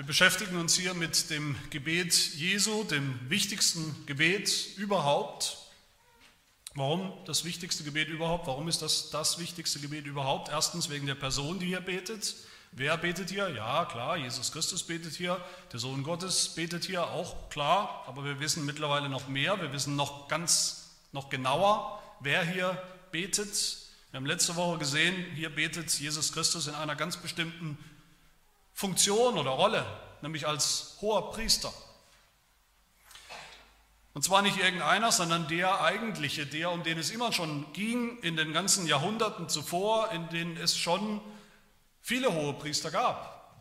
Wir 0.00 0.06
beschäftigen 0.06 0.56
uns 0.56 0.76
hier 0.76 0.94
mit 0.94 1.28
dem 1.28 1.54
Gebet 1.68 2.14
Jesu, 2.34 2.84
dem 2.84 3.20
wichtigsten 3.28 4.06
Gebet 4.06 4.78
überhaupt. 4.78 5.58
Warum 6.74 7.12
das 7.26 7.44
wichtigste 7.44 7.84
Gebet 7.84 8.08
überhaupt? 8.08 8.46
Warum 8.46 8.66
ist 8.66 8.80
das 8.80 9.10
das 9.10 9.38
wichtigste 9.38 9.78
Gebet 9.78 10.06
überhaupt? 10.06 10.48
Erstens 10.48 10.88
wegen 10.88 11.06
der 11.06 11.16
Person, 11.16 11.58
die 11.58 11.66
hier 11.66 11.82
betet. 11.82 12.34
Wer 12.72 12.96
betet 12.96 13.28
hier? 13.28 13.50
Ja, 13.50 13.84
klar, 13.84 14.16
Jesus 14.16 14.52
Christus 14.52 14.84
betet 14.84 15.16
hier, 15.16 15.38
der 15.70 15.80
Sohn 15.80 16.02
Gottes 16.02 16.48
betet 16.54 16.86
hier, 16.86 17.06
auch 17.06 17.50
klar, 17.50 18.02
aber 18.06 18.24
wir 18.24 18.40
wissen 18.40 18.64
mittlerweile 18.64 19.10
noch 19.10 19.28
mehr, 19.28 19.60
wir 19.60 19.70
wissen 19.70 19.96
noch 19.96 20.28
ganz, 20.28 20.92
noch 21.12 21.28
genauer, 21.28 22.02
wer 22.20 22.42
hier 22.42 22.82
betet. 23.12 23.52
Wir 24.12 24.16
haben 24.16 24.24
letzte 24.24 24.56
Woche 24.56 24.78
gesehen, 24.78 25.14
hier 25.34 25.54
betet 25.54 25.92
Jesus 26.00 26.32
Christus 26.32 26.68
in 26.68 26.74
einer 26.74 26.96
ganz 26.96 27.18
bestimmten 27.18 27.76
Funktion 28.80 29.36
oder 29.36 29.50
Rolle, 29.50 29.84
nämlich 30.22 30.46
als 30.46 30.96
hoher 31.02 31.32
Priester. 31.32 31.70
Und 34.14 34.22
zwar 34.22 34.40
nicht 34.40 34.56
irgendeiner, 34.56 35.12
sondern 35.12 35.48
der 35.48 35.82
eigentliche, 35.82 36.46
der, 36.46 36.70
um 36.70 36.82
den 36.82 36.98
es 36.98 37.10
immer 37.10 37.30
schon 37.30 37.70
ging 37.74 38.16
in 38.20 38.36
den 38.36 38.54
ganzen 38.54 38.86
Jahrhunderten 38.86 39.50
zuvor, 39.50 40.10
in 40.12 40.30
denen 40.30 40.56
es 40.56 40.78
schon 40.78 41.20
viele 42.00 42.32
hohe 42.32 42.54
Priester 42.54 42.90
gab 42.90 43.54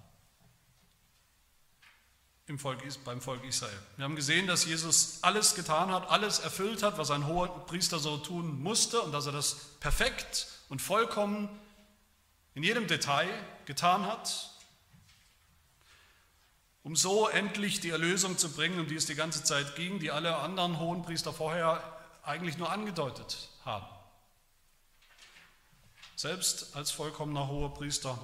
im 2.46 2.58
Volk, 2.58 2.80
beim 3.04 3.20
Volk 3.20 3.44
Israel. 3.44 3.78
Wir 3.98 4.06
haben 4.06 4.16
gesehen, 4.16 4.48
dass 4.48 4.64
Jesus 4.64 5.20
alles 5.22 5.54
getan 5.54 5.92
hat, 5.92 6.10
alles 6.10 6.40
erfüllt 6.40 6.82
hat, 6.82 6.98
was 6.98 7.12
ein 7.12 7.28
hoher 7.28 7.66
Priester 7.66 8.00
so 8.00 8.16
tun 8.16 8.64
musste 8.64 9.02
und 9.02 9.12
dass 9.12 9.26
er 9.26 9.34
das 9.34 9.76
perfekt 9.82 10.48
und 10.70 10.82
vollkommen 10.82 11.50
in 12.54 12.64
jedem 12.64 12.88
Detail 12.88 13.28
getan 13.66 14.06
hat, 14.06 14.49
um 16.84 16.96
so 16.96 17.28
endlich 17.28 17.80
die 17.80 17.90
Erlösung 17.90 18.38
zu 18.38 18.52
bringen, 18.52 18.80
um 18.80 18.88
die 18.88 18.96
es 18.96 19.06
die 19.06 19.16
ganze 19.16 19.44
Zeit 19.44 19.76
ging, 19.76 20.00
die 20.00 20.12
alle 20.12 20.38
anderen 20.38 20.80
hohen 20.80 21.04
Priester 21.04 21.34
vorher 21.34 21.84
eigentlich 22.24 22.58
nur 22.58 22.72
angedeutet 22.72 23.50
haben. 23.66 23.88
Selbst 26.16 26.76
als 26.76 26.92
vollkommener 26.92 27.48
hoher 27.48 27.74
Priester 27.74 28.18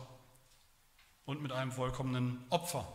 und 1.26 1.42
mit 1.42 1.52
einem 1.52 1.72
vollkommenen 1.72 2.44
Opfer 2.50 2.88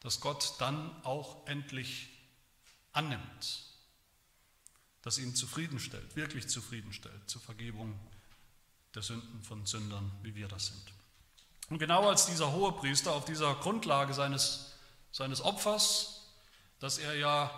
das 0.00 0.20
Gott 0.20 0.54
dann 0.58 0.90
auch 1.04 1.46
endlich 1.46 2.08
annimmt, 2.92 3.64
das 5.02 5.18
ihn 5.18 5.34
zufriedenstellt, 5.34 6.16
wirklich 6.16 6.48
zufriedenstellt 6.48 7.28
zur 7.28 7.40
Vergebung 7.40 7.98
der 8.94 9.02
Sünden 9.02 9.42
von 9.42 9.64
Sündern, 9.64 10.10
wie 10.22 10.34
wir 10.34 10.48
das 10.48 10.66
sind. 10.66 10.82
Und 11.70 11.78
genau 11.78 12.08
als 12.08 12.26
dieser 12.26 12.52
hohe 12.52 12.72
Priester 12.72 13.12
auf 13.12 13.24
dieser 13.24 13.54
Grundlage 13.54 14.12
seines, 14.12 14.71
seines 15.12 15.42
Opfers, 15.42 16.22
dass 16.80 16.98
er 16.98 17.14
ja 17.14 17.50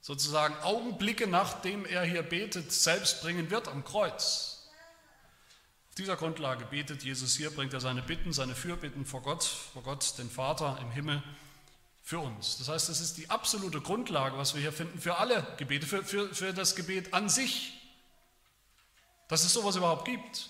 sozusagen 0.00 0.54
Augenblicke 0.62 1.26
nachdem 1.26 1.84
er 1.84 2.04
hier 2.04 2.22
betet, 2.22 2.72
selbst 2.72 3.20
bringen 3.22 3.50
wird 3.50 3.68
am 3.68 3.84
Kreuz. 3.84 4.70
Auf 5.88 5.94
dieser 5.96 6.16
Grundlage 6.16 6.64
betet 6.66 7.02
Jesus 7.02 7.36
hier, 7.36 7.50
bringt 7.50 7.74
er 7.74 7.80
seine 7.80 8.02
Bitten, 8.02 8.32
seine 8.32 8.54
Fürbitten 8.54 9.04
vor 9.04 9.22
Gott, 9.22 9.44
vor 9.44 9.82
Gott, 9.82 10.16
den 10.18 10.30
Vater 10.30 10.78
im 10.80 10.90
Himmel 10.90 11.22
für 12.02 12.20
uns. 12.20 12.58
Das 12.58 12.68
heißt, 12.68 12.88
das 12.88 13.00
ist 13.00 13.16
die 13.16 13.30
absolute 13.30 13.80
Grundlage, 13.80 14.38
was 14.38 14.54
wir 14.54 14.60
hier 14.60 14.72
finden 14.72 15.00
für 15.00 15.16
alle 15.16 15.44
Gebete, 15.56 15.86
für, 15.88 16.04
für, 16.04 16.32
für 16.32 16.54
das 16.54 16.76
Gebet 16.76 17.12
an 17.12 17.28
sich, 17.28 17.72
dass 19.26 19.44
es 19.44 19.52
sowas 19.52 19.74
überhaupt 19.74 20.04
gibt. 20.04 20.48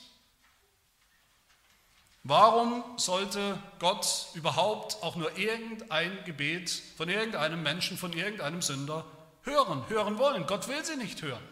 Warum 2.28 2.82
sollte 2.96 3.56
Gott 3.78 4.26
überhaupt 4.34 5.00
auch 5.00 5.14
nur 5.14 5.38
irgendein 5.38 6.24
Gebet 6.24 6.70
von 6.96 7.08
irgendeinem 7.08 7.62
Menschen, 7.62 7.96
von 7.96 8.12
irgendeinem 8.12 8.62
Sünder 8.62 9.04
hören, 9.42 9.88
hören 9.88 10.18
wollen? 10.18 10.44
Gott 10.48 10.66
will 10.66 10.84
sie 10.84 10.96
nicht 10.96 11.22
hören. 11.22 11.42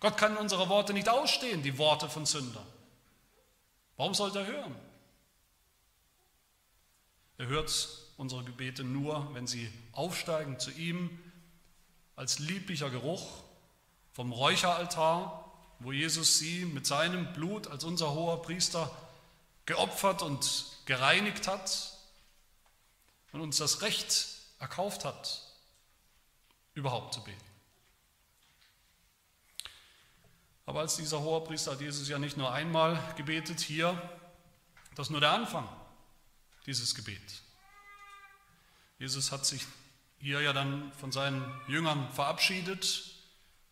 Gott 0.00 0.16
kann 0.16 0.38
unsere 0.38 0.70
Worte 0.70 0.94
nicht 0.94 1.10
ausstehen, 1.10 1.62
die 1.62 1.76
Worte 1.76 2.08
von 2.08 2.24
Sündern. 2.24 2.64
Warum 3.98 4.14
sollte 4.14 4.38
er 4.38 4.46
hören? 4.46 4.74
Er 7.36 7.48
hört 7.48 7.88
unsere 8.16 8.42
Gebete 8.42 8.84
nur, 8.84 9.34
wenn 9.34 9.46
sie 9.46 9.70
aufsteigen 9.92 10.58
zu 10.58 10.70
ihm 10.70 11.10
als 12.16 12.38
lieblicher 12.38 12.88
Geruch 12.88 13.42
vom 14.12 14.32
Räucheraltar, 14.32 15.52
wo 15.78 15.92
Jesus 15.92 16.38
sie 16.38 16.64
mit 16.64 16.86
seinem 16.86 17.34
Blut 17.34 17.66
als 17.66 17.84
unser 17.84 18.14
hoher 18.14 18.40
Priester 18.40 18.90
geopfert 19.66 20.22
und 20.22 20.66
gereinigt 20.86 21.48
hat 21.48 21.92
und 23.32 23.40
uns 23.40 23.56
das 23.58 23.82
Recht 23.82 24.26
erkauft 24.58 25.04
hat, 25.04 25.42
überhaupt 26.74 27.14
zu 27.14 27.22
beten. 27.22 27.40
Aber 30.66 30.80
als 30.80 30.96
dieser 30.96 31.20
hohe 31.20 31.40
Priester 31.42 31.72
hat 31.72 31.80
Jesus 31.80 32.08
ja 32.08 32.18
nicht 32.18 32.36
nur 32.36 32.52
einmal 32.52 32.98
gebetet 33.16 33.60
hier, 33.60 34.00
das 34.94 35.08
ist 35.08 35.10
nur 35.10 35.20
der 35.20 35.32
Anfang 35.32 35.68
dieses 36.66 36.94
Gebet. 36.94 37.42
Jesus 38.98 39.32
hat 39.32 39.44
sich 39.44 39.66
hier 40.18 40.40
ja 40.40 40.52
dann 40.52 40.92
von 40.92 41.10
seinen 41.10 41.44
Jüngern 41.66 42.08
verabschiedet. 42.12 43.11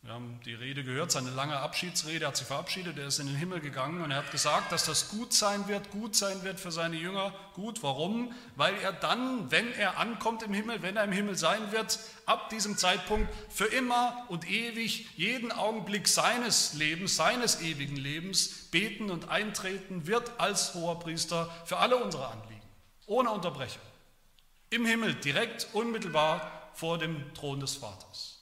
Wir 0.03 0.15
haben 0.15 0.41
die 0.47 0.55
Rede 0.55 0.83
gehört, 0.83 1.13
seine 1.13 1.29
lange 1.29 1.59
Abschiedsrede, 1.59 2.25
er 2.25 2.29
hat 2.29 2.37
sich 2.39 2.47
verabschiedet, 2.47 2.97
er 2.97 3.09
ist 3.09 3.19
in 3.19 3.27
den 3.27 3.37
Himmel 3.37 3.61
gegangen 3.61 4.01
und 4.01 4.11
er 4.11 4.17
hat 4.17 4.31
gesagt, 4.31 4.73
dass 4.73 4.87
das 4.87 5.11
gut 5.11 5.35
sein 5.35 5.69
wird, 5.69 5.91
gut 5.91 6.17
sein 6.17 6.43
wird 6.43 6.59
für 6.59 6.73
seine 6.73 6.97
Jünger. 6.97 7.35
Gut, 7.53 7.83
warum? 7.83 8.33
Weil 8.57 8.75
er 8.77 8.95
dann, 8.95 9.51
wenn 9.51 9.71
er 9.75 9.99
ankommt 9.99 10.43
im 10.43 10.55
Himmel, 10.55 10.81
wenn 10.81 10.97
er 10.97 11.05
im 11.05 11.13
Himmel 11.13 11.37
sein 11.37 11.71
wird, 11.71 11.99
ab 12.25 12.49
diesem 12.49 12.79
Zeitpunkt 12.79 13.31
für 13.51 13.67
immer 13.67 14.25
und 14.29 14.51
ewig 14.51 15.07
jeden 15.19 15.53
Augenblick 15.53 16.09
seines 16.09 16.73
Lebens, 16.73 17.17
seines 17.17 17.61
ewigen 17.61 17.97
Lebens 17.97 18.71
beten 18.71 19.11
und 19.11 19.29
eintreten 19.29 20.07
wird 20.07 20.33
als 20.41 20.73
hoher 20.73 20.99
Priester 20.99 21.51
für 21.67 21.77
alle 21.77 21.97
unsere 21.97 22.27
Anliegen, 22.29 22.63
ohne 23.05 23.31
Unterbrechung 23.31 23.83
im 24.71 24.87
Himmel, 24.87 25.15
direkt 25.17 25.69
unmittelbar 25.75 26.71
vor 26.73 26.97
dem 26.97 27.35
Thron 27.35 27.61
des 27.61 27.75
Vaters. 27.75 28.40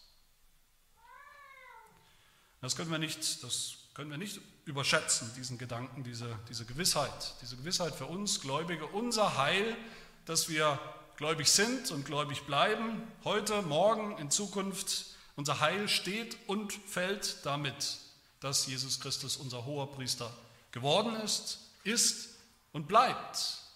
Das 2.61 2.77
können 2.77 2.91
wir 2.91 2.99
nicht, 2.99 3.43
das 3.43 3.75
können 3.95 4.11
wir 4.11 4.19
nicht 4.19 4.41
überschätzen, 4.65 5.31
diesen 5.37 5.59
Gedanken, 5.59 6.05
diese, 6.05 6.39
diese 6.49 6.65
Gewissheit, 6.65 7.35
diese 7.43 7.57
Gewissheit 7.57 7.95
für 7.95 8.07
uns 8.07 8.41
Gläubige, 8.41 8.87
unser 8.87 9.37
Heil, 9.37 9.77
dass 10.25 10.49
wir 10.49 10.79
gläubig 11.17 11.49
sind 11.49 11.91
und 11.91 12.05
gläubig 12.05 12.43
bleiben, 12.43 13.03
heute, 13.25 13.63
morgen, 13.63 14.19
in 14.19 14.31
Zukunft. 14.31 15.07
Unser 15.37 15.61
Heil 15.61 15.89
steht 15.89 16.37
und 16.47 16.73
fällt 16.73 17.45
damit, 17.45 17.99
dass 18.41 18.67
Jesus 18.67 19.01
Christus 19.01 19.37
unser 19.37 19.65
hoher 19.65 19.93
Priester 19.93 20.33
geworden 20.73 21.15
ist, 21.17 21.59
ist 21.85 22.37
und 22.73 22.89
bleibt. 22.89 23.69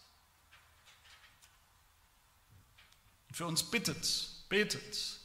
für 3.33 3.47
uns 3.47 3.63
bittet, 3.63 4.29
betet, 4.49 5.19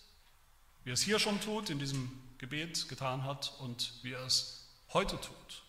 wie 0.84 0.92
es 0.92 1.02
hier 1.02 1.20
schon 1.20 1.40
tut, 1.42 1.70
in 1.70 1.80
diesem 1.80 2.10
Gebet 2.38 2.88
getan 2.90 3.24
hat 3.24 3.54
und 3.60 3.94
wie 4.04 4.14
er 4.14 4.26
es 4.26 4.68
heute 4.94 5.20
tut. 5.20 5.64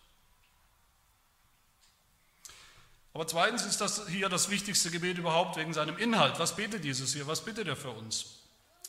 Aber 3.14 3.26
zweitens 3.26 3.64
ist 3.64 3.80
das 3.80 4.06
hier 4.08 4.28
das 4.28 4.48
wichtigste 4.48 4.90
Gebet 4.90 5.18
überhaupt 5.18 5.56
wegen 5.56 5.74
seinem 5.74 5.98
Inhalt. 5.98 6.38
Was 6.38 6.54
betet 6.54 6.84
Jesus 6.84 7.14
hier? 7.14 7.26
Was 7.26 7.44
bittet 7.44 7.66
er 7.66 7.76
für 7.76 7.90
uns? 7.90 8.26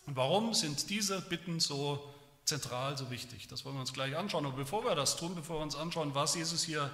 Und 0.06 0.16
warum 0.16 0.54
sind 0.54 0.90
diese 0.90 1.22
Bitten 1.22 1.60
so 1.60 2.14
zentral, 2.46 2.98
so 2.98 3.10
wichtig? 3.10 3.48
Das 3.48 3.66
wollen 3.66 3.76
wir 3.76 3.82
uns 3.82 3.94
gleich 3.94 4.16
anschauen. 4.16 4.46
Aber 4.46 4.56
bevor 4.58 4.84
wir 4.84 4.96
das 4.96 5.18
tun, 5.18 5.36
bevor 5.36 5.60
wir 5.60 5.64
uns 5.64 5.76
anschauen, 5.76 6.14
was 6.14 6.36
Jesus 6.36 6.64
hier 6.64 6.92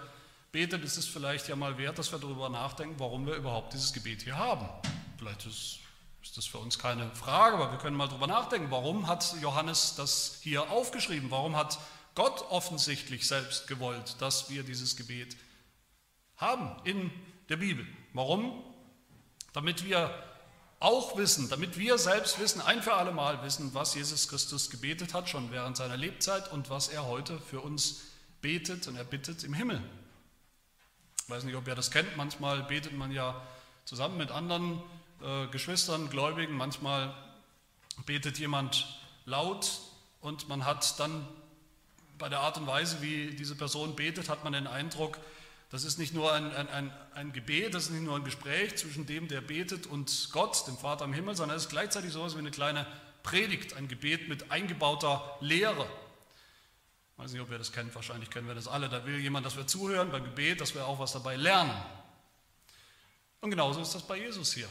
betet, 0.52 0.84
ist 0.84 0.98
es 0.98 1.06
vielleicht 1.06 1.50
ja 1.50 1.56
mal 1.56 1.78
wert, 1.78 2.00
dass 2.00 2.12
wir 2.12 2.20
darüber 2.20 2.48
nachdenken, 2.50 2.96
warum 3.00 3.26
wir 3.26 3.36
überhaupt 3.36 3.74
dieses 3.74 3.92
Gebet 3.92 4.22
hier 4.22 4.38
haben. 4.38 4.70
Vielleicht 5.18 5.46
ist 5.46 5.80
ist 6.26 6.38
das 6.38 6.48
für 6.48 6.58
uns 6.58 6.80
keine 6.80 7.12
Frage, 7.12 7.56
aber 7.56 7.72
wir 7.72 7.78
können 7.78 7.96
mal 7.96 8.08
darüber 8.08 8.26
nachdenken, 8.26 8.72
warum 8.72 9.06
hat 9.06 9.36
Johannes 9.42 9.94
das 9.96 10.40
hier 10.42 10.72
aufgeschrieben? 10.72 11.30
Warum 11.30 11.56
hat 11.56 11.78
Gott 12.16 12.42
offensichtlich 12.50 13.28
selbst 13.28 13.68
gewollt, 13.68 14.20
dass 14.20 14.50
wir 14.50 14.64
dieses 14.64 14.96
Gebet 14.96 15.38
haben 16.38 16.76
in 16.84 17.12
der 17.50 17.58
Bibel? 17.58 17.86
Warum? 18.14 18.64
Damit 19.54 19.86
wir 19.86 20.12
auch 20.80 21.16
wissen, 21.16 21.48
damit 21.48 21.78
wir 21.78 22.00
selbst 22.00 22.40
wissen, 22.40 22.60
ein 22.60 22.82
für 22.82 22.96
alle 22.96 23.12
Mal 23.12 23.44
wissen, 23.44 23.76
was 23.76 23.94
Jesus 23.94 24.28
Christus 24.28 24.72
gebetet 24.72 25.14
hat, 25.14 25.30
schon 25.30 25.52
während 25.52 25.78
seiner 25.78 25.96
Lebzeit 25.96 26.52
und 26.52 26.72
was 26.72 26.88
er 26.88 27.06
heute 27.06 27.40
für 27.40 27.62
uns 27.62 28.02
betet 28.42 28.88
und 28.88 28.96
er 28.96 29.06
bittet 29.06 29.44
im 29.44 29.54
Himmel. 29.54 29.80
Ich 31.22 31.30
weiß 31.30 31.44
nicht, 31.44 31.56
ob 31.56 31.68
ihr 31.68 31.76
das 31.76 31.92
kennt, 31.92 32.18
manchmal 32.18 32.64
betet 32.64 32.94
man 32.94 33.12
ja 33.12 33.40
zusammen 33.86 34.18
mit 34.18 34.32
anderen 34.32 34.82
äh, 35.22 35.48
Geschwistern, 35.48 36.10
Gläubigen, 36.10 36.56
manchmal 36.56 37.14
betet 38.06 38.38
jemand 38.40 38.88
laut 39.26 39.80
und 40.22 40.48
man 40.50 40.66
hat 40.66 41.00
dann 41.00 41.28
bei 42.18 42.30
der 42.30 42.40
Art 42.40 42.58
und 42.58 42.68
Weise, 42.68 43.02
wie 43.02 43.32
diese 43.32 43.56
Person 43.56 43.96
betet, 43.96 44.30
hat 44.30 44.44
man 44.44 44.54
den 44.54 44.68
Eindruck, 44.68 45.18
Das 45.72 45.84
ist 45.84 45.98
nicht 45.98 46.14
nur 46.14 46.32
ein, 46.32 46.56
ein, 46.56 46.70
ein, 46.70 46.94
ein 47.16 47.34
Gebet, 47.34 47.74
das 47.74 47.86
ist 47.86 47.90
nicht 47.90 48.04
nur 48.04 48.16
ein 48.16 48.24
Gespräch 48.24 48.78
zwischen 48.78 49.06
dem, 49.06 49.28
der 49.28 49.42
betet, 49.42 49.88
und 49.88 50.30
Gott, 50.32 50.66
dem 50.68 50.78
Vater 50.78 51.06
im 51.06 51.14
Himmel, 51.14 51.36
sondern 51.36 51.58
es 51.58 51.64
ist 51.64 51.70
gleichzeitig 51.70 52.12
so 52.12 52.20
etwas 52.20 52.36
wie 52.36 52.40
eine 52.40 52.52
kleine 52.52 52.86
Predigt, 53.24 53.74
ein 53.74 53.88
Gebet 53.88 54.30
mit 54.30 54.52
eingebauter 54.52 55.38
Lehre. 55.42 55.86
Ich 57.12 57.24
weiß 57.24 57.32
nicht, 57.32 57.42
ob 57.42 57.50
ihr 57.50 57.58
das 57.58 57.72
kennt, 57.72 57.94
wahrscheinlich 57.96 58.30
kennen 58.30 58.48
wir 58.48 58.56
das 58.56 58.68
alle. 58.68 58.90
Da 58.90 59.06
will 59.06 59.20
jemand, 59.20 59.46
dass 59.46 59.58
wir 59.58 59.66
zuhören 59.66 60.12
beim 60.12 60.24
Gebet, 60.24 60.62
dass 60.62 60.76
wir 60.76 60.86
auch 60.86 61.00
was 61.00 61.14
dabei 61.14 61.36
lernen. 61.36 61.76
Und 63.42 63.50
genauso 63.50 63.82
ist 63.82 63.96
das 63.96 64.04
bei 64.04 64.18
Jesus 64.18 64.54
hier. 64.54 64.70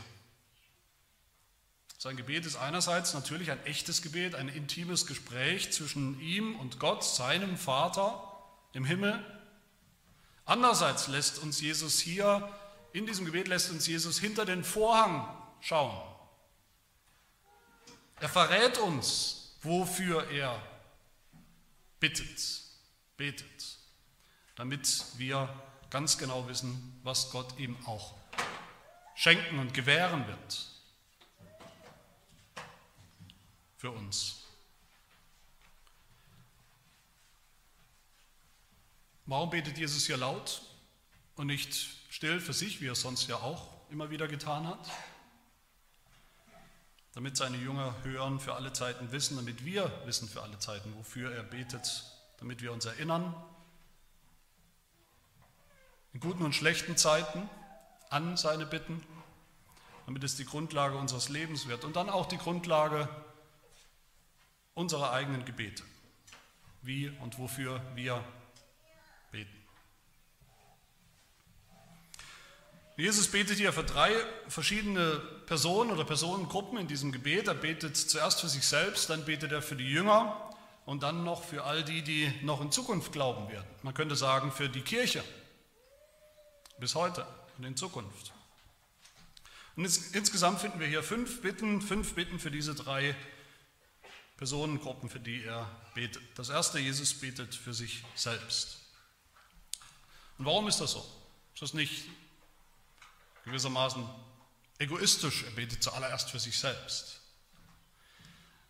Sein 2.05 2.19
Gebet 2.19 2.45
ist 2.45 2.57
einerseits 2.57 3.15
natürlich 3.15 3.51
ein 3.51 3.65
echtes 3.65 4.03
Gebet, 4.03 4.35
ein 4.35 4.51
intimes 4.51 5.07
Gespräch 5.07 5.73
zwischen 5.73 6.21
ihm 6.21 6.55
und 6.61 6.79
Gott, 6.79 7.03
seinem 7.03 7.57
Vater 7.57 8.31
im 8.75 8.85
Himmel. 8.85 9.25
Andererseits 10.45 11.09
lässt 11.09 11.39
uns 11.39 11.63
Jesus 11.63 11.99
hier, 12.01 12.47
in 12.93 13.07
diesem 13.07 13.25
Gebet 13.25 13.49
lässt 13.49 13.71
uns 13.71 13.87
Jesus 13.87 14.19
hinter 14.21 14.45
den 14.45 14.65
Vorhang 14.65 15.27
schauen. 15.63 15.99
Er 18.21 18.29
verrät 18.29 18.77
uns, 18.77 19.57
wofür 19.63 20.29
er 20.29 20.61
bittet, 22.01 22.65
betet, 23.17 23.79
damit 24.57 25.07
wir 25.17 25.49
ganz 25.89 26.19
genau 26.19 26.47
wissen, 26.49 27.01
was 27.03 27.31
Gott 27.31 27.59
ihm 27.59 27.79
auch 27.87 28.15
schenken 29.15 29.59
und 29.59 29.73
gewähren 29.73 30.27
wird 30.27 30.74
für 33.85 33.91
uns. 33.91 34.45
Warum 39.27 39.51
betet 39.51 39.77
Jesus 39.77 40.07
hier 40.07 40.17
laut 40.17 40.63
und 41.37 41.49
nicht 41.49 41.75
still 42.09 42.41
für 42.41 42.55
sich, 42.55 42.81
wie 42.81 42.87
er 42.87 42.95
sonst 42.95 43.29
ja 43.29 43.37
auch 43.37 43.69
immer 43.91 44.09
wieder 44.09 44.27
getan 44.27 44.67
hat? 44.67 44.91
Damit 47.13 47.37
seine 47.37 47.59
Jünger 47.59 47.95
hören, 48.05 48.41
für 48.41 48.55
alle 48.55 48.73
Zeiten 48.73 49.13
wissen, 49.13 49.37
damit 49.37 49.67
wir 49.67 49.93
wissen 50.07 50.31
für 50.31 50.43
alle 50.43 50.59
Zeiten, 50.59 50.95
wofür 50.97 51.31
er 51.35 51.43
betet, 51.43 52.05
damit 52.39 52.63
wir 52.63 52.73
uns 52.73 52.87
erinnern, 52.87 53.35
in 56.15 56.21
guten 56.21 56.43
und 56.43 56.55
schlechten 56.55 56.97
Zeiten 56.97 57.51
an 58.09 58.39
seine 58.39 58.65
Bitten, 58.65 59.05
damit 60.07 60.25
es 60.25 60.37
die 60.37 60.47
Grundlage 60.47 60.97
unseres 60.97 61.29
Lebens 61.29 61.69
wird 61.69 61.85
und 61.85 61.97
dann 61.97 62.09
auch 62.09 62.25
die 62.25 62.39
Grundlage 62.39 63.11
unserer 64.75 65.13
eigenen 65.13 65.45
Gebete, 65.45 65.83
wie 66.83 67.09
und 67.21 67.39
wofür 67.39 67.81
wir 67.95 68.23
beten. 69.31 69.57
Jesus 72.97 73.29
betet 73.29 73.59
hier 73.59 73.73
für 73.73 73.85
drei 73.85 74.13
verschiedene 74.49 75.17
Personen 75.47 75.91
oder 75.91 76.05
Personengruppen 76.05 76.79
in 76.79 76.87
diesem 76.87 77.11
Gebet. 77.11 77.49
Er 77.49 77.55
betet 77.55 77.97
zuerst 77.97 78.41
für 78.41 78.49
sich 78.49 78.67
selbst, 78.67 79.11
dann 79.11 79.25
betet 79.25 79.51
er 79.51 79.63
für 79.63 79.77
die 79.77 79.91
Jünger 79.91 80.51
und 80.87 81.03
dann 81.03 81.25
noch 81.25 81.43
für 81.43 81.65
all 81.65 81.83
die, 81.83 82.03
die 82.03 82.33
noch 82.43 82.61
in 82.61 82.71
Zukunft 82.71 83.13
glauben 83.13 83.49
werden. 83.51 83.67
Man 83.83 83.95
könnte 83.95 84.17
sagen, 84.17 84.53
für 84.53 84.69
die 84.69 84.83
Kirche 84.83 85.25
bis 86.79 86.95
heute 86.95 87.27
und 87.59 87.65
in 87.65 87.77
Zukunft. 87.77 88.33
Und 89.77 89.85
insgesamt 89.85 90.61
finden 90.61 90.79
wir 90.79 90.87
hier 90.87 91.03
fünf 91.03 91.43
Bitten, 91.43 91.83
fünf 91.83 92.15
Bitten 92.15 92.39
für 92.39 92.51
diese 92.51 92.75
drei 92.75 93.17
Personengruppen, 94.45 95.09
für 95.09 95.21
die 95.21 95.43
er 95.43 95.67
betet. 95.95 96.23
Das 96.35 96.51
erste, 96.51 96.79
Jesus 96.79 97.15
betet 97.15 97.55
für 97.55 97.73
sich 97.73 98.05
selbst. 98.15 98.77
Und 100.37 100.45
warum 100.45 100.69
ist 100.69 100.83
das 100.83 100.93
so? 100.93 100.99
Ist 101.55 101.63
das 101.63 101.73
nicht 101.73 102.05
gewissermaßen 103.47 104.07
egoistisch? 104.79 105.45
Er 105.45 105.53
betet 105.53 105.83
zuallererst 105.83 106.31
für 106.31 106.39
sich 106.39 106.59
selbst. 106.59 107.21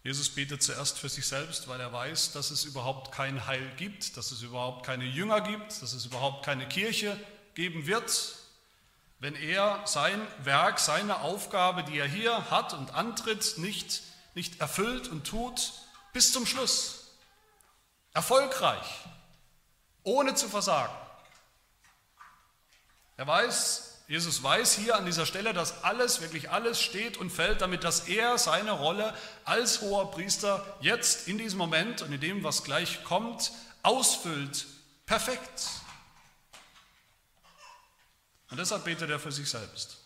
Jesus 0.04 0.28
betet 0.28 0.62
zuerst 0.62 0.96
für 0.96 1.08
sich 1.08 1.26
selbst, 1.26 1.66
weil 1.66 1.80
er 1.80 1.92
weiß, 1.92 2.30
dass 2.30 2.52
es 2.52 2.64
überhaupt 2.64 3.10
kein 3.10 3.44
Heil 3.44 3.68
gibt, 3.76 4.16
dass 4.16 4.30
es 4.30 4.42
überhaupt 4.42 4.86
keine 4.86 5.06
Jünger 5.06 5.40
gibt, 5.40 5.82
dass 5.82 5.92
es 5.92 6.04
überhaupt 6.06 6.44
keine 6.44 6.68
Kirche 6.68 7.18
geben 7.56 7.88
wird, 7.88 8.36
wenn 9.18 9.34
er 9.34 9.84
sein 9.88 10.20
Werk, 10.44 10.78
seine 10.78 11.22
Aufgabe, 11.22 11.82
die 11.82 11.98
er 11.98 12.06
hier 12.06 12.48
hat 12.52 12.74
und 12.74 12.94
antritt, 12.94 13.58
nicht, 13.58 14.02
nicht 14.34 14.60
erfüllt 14.60 15.08
und 15.08 15.26
tut 15.26 15.72
bis 16.12 16.32
zum 16.32 16.46
Schluss. 16.46 17.16
Erfolgreich, 18.12 19.00
ohne 20.02 20.34
zu 20.34 20.48
versagen. 20.48 20.94
Er 23.16 23.26
weiß, 23.26 24.02
Jesus 24.06 24.42
weiß 24.42 24.74
hier 24.74 24.96
an 24.96 25.06
dieser 25.06 25.24
Stelle, 25.24 25.52
dass 25.52 25.82
alles, 25.82 26.20
wirklich 26.20 26.50
alles 26.50 26.80
steht 26.80 27.16
und 27.16 27.30
fällt 27.30 27.60
damit, 27.60 27.84
dass 27.84 28.08
er 28.08 28.36
seine 28.38 28.72
Rolle 28.72 29.16
als 29.44 29.80
hoher 29.80 30.10
Priester 30.10 30.64
jetzt 30.80 31.26
in 31.26 31.38
diesem 31.38 31.58
Moment 31.58 32.02
und 32.02 32.12
in 32.12 32.20
dem, 32.20 32.44
was 32.44 32.64
gleich 32.64 33.02
kommt, 33.04 33.52
ausfüllt. 33.82 34.66
Perfekt. 35.06 35.68
Und 38.50 38.58
deshalb 38.58 38.84
betet 38.84 39.10
er 39.10 39.18
für 39.18 39.32
sich 39.32 39.48
selbst. 39.48 40.03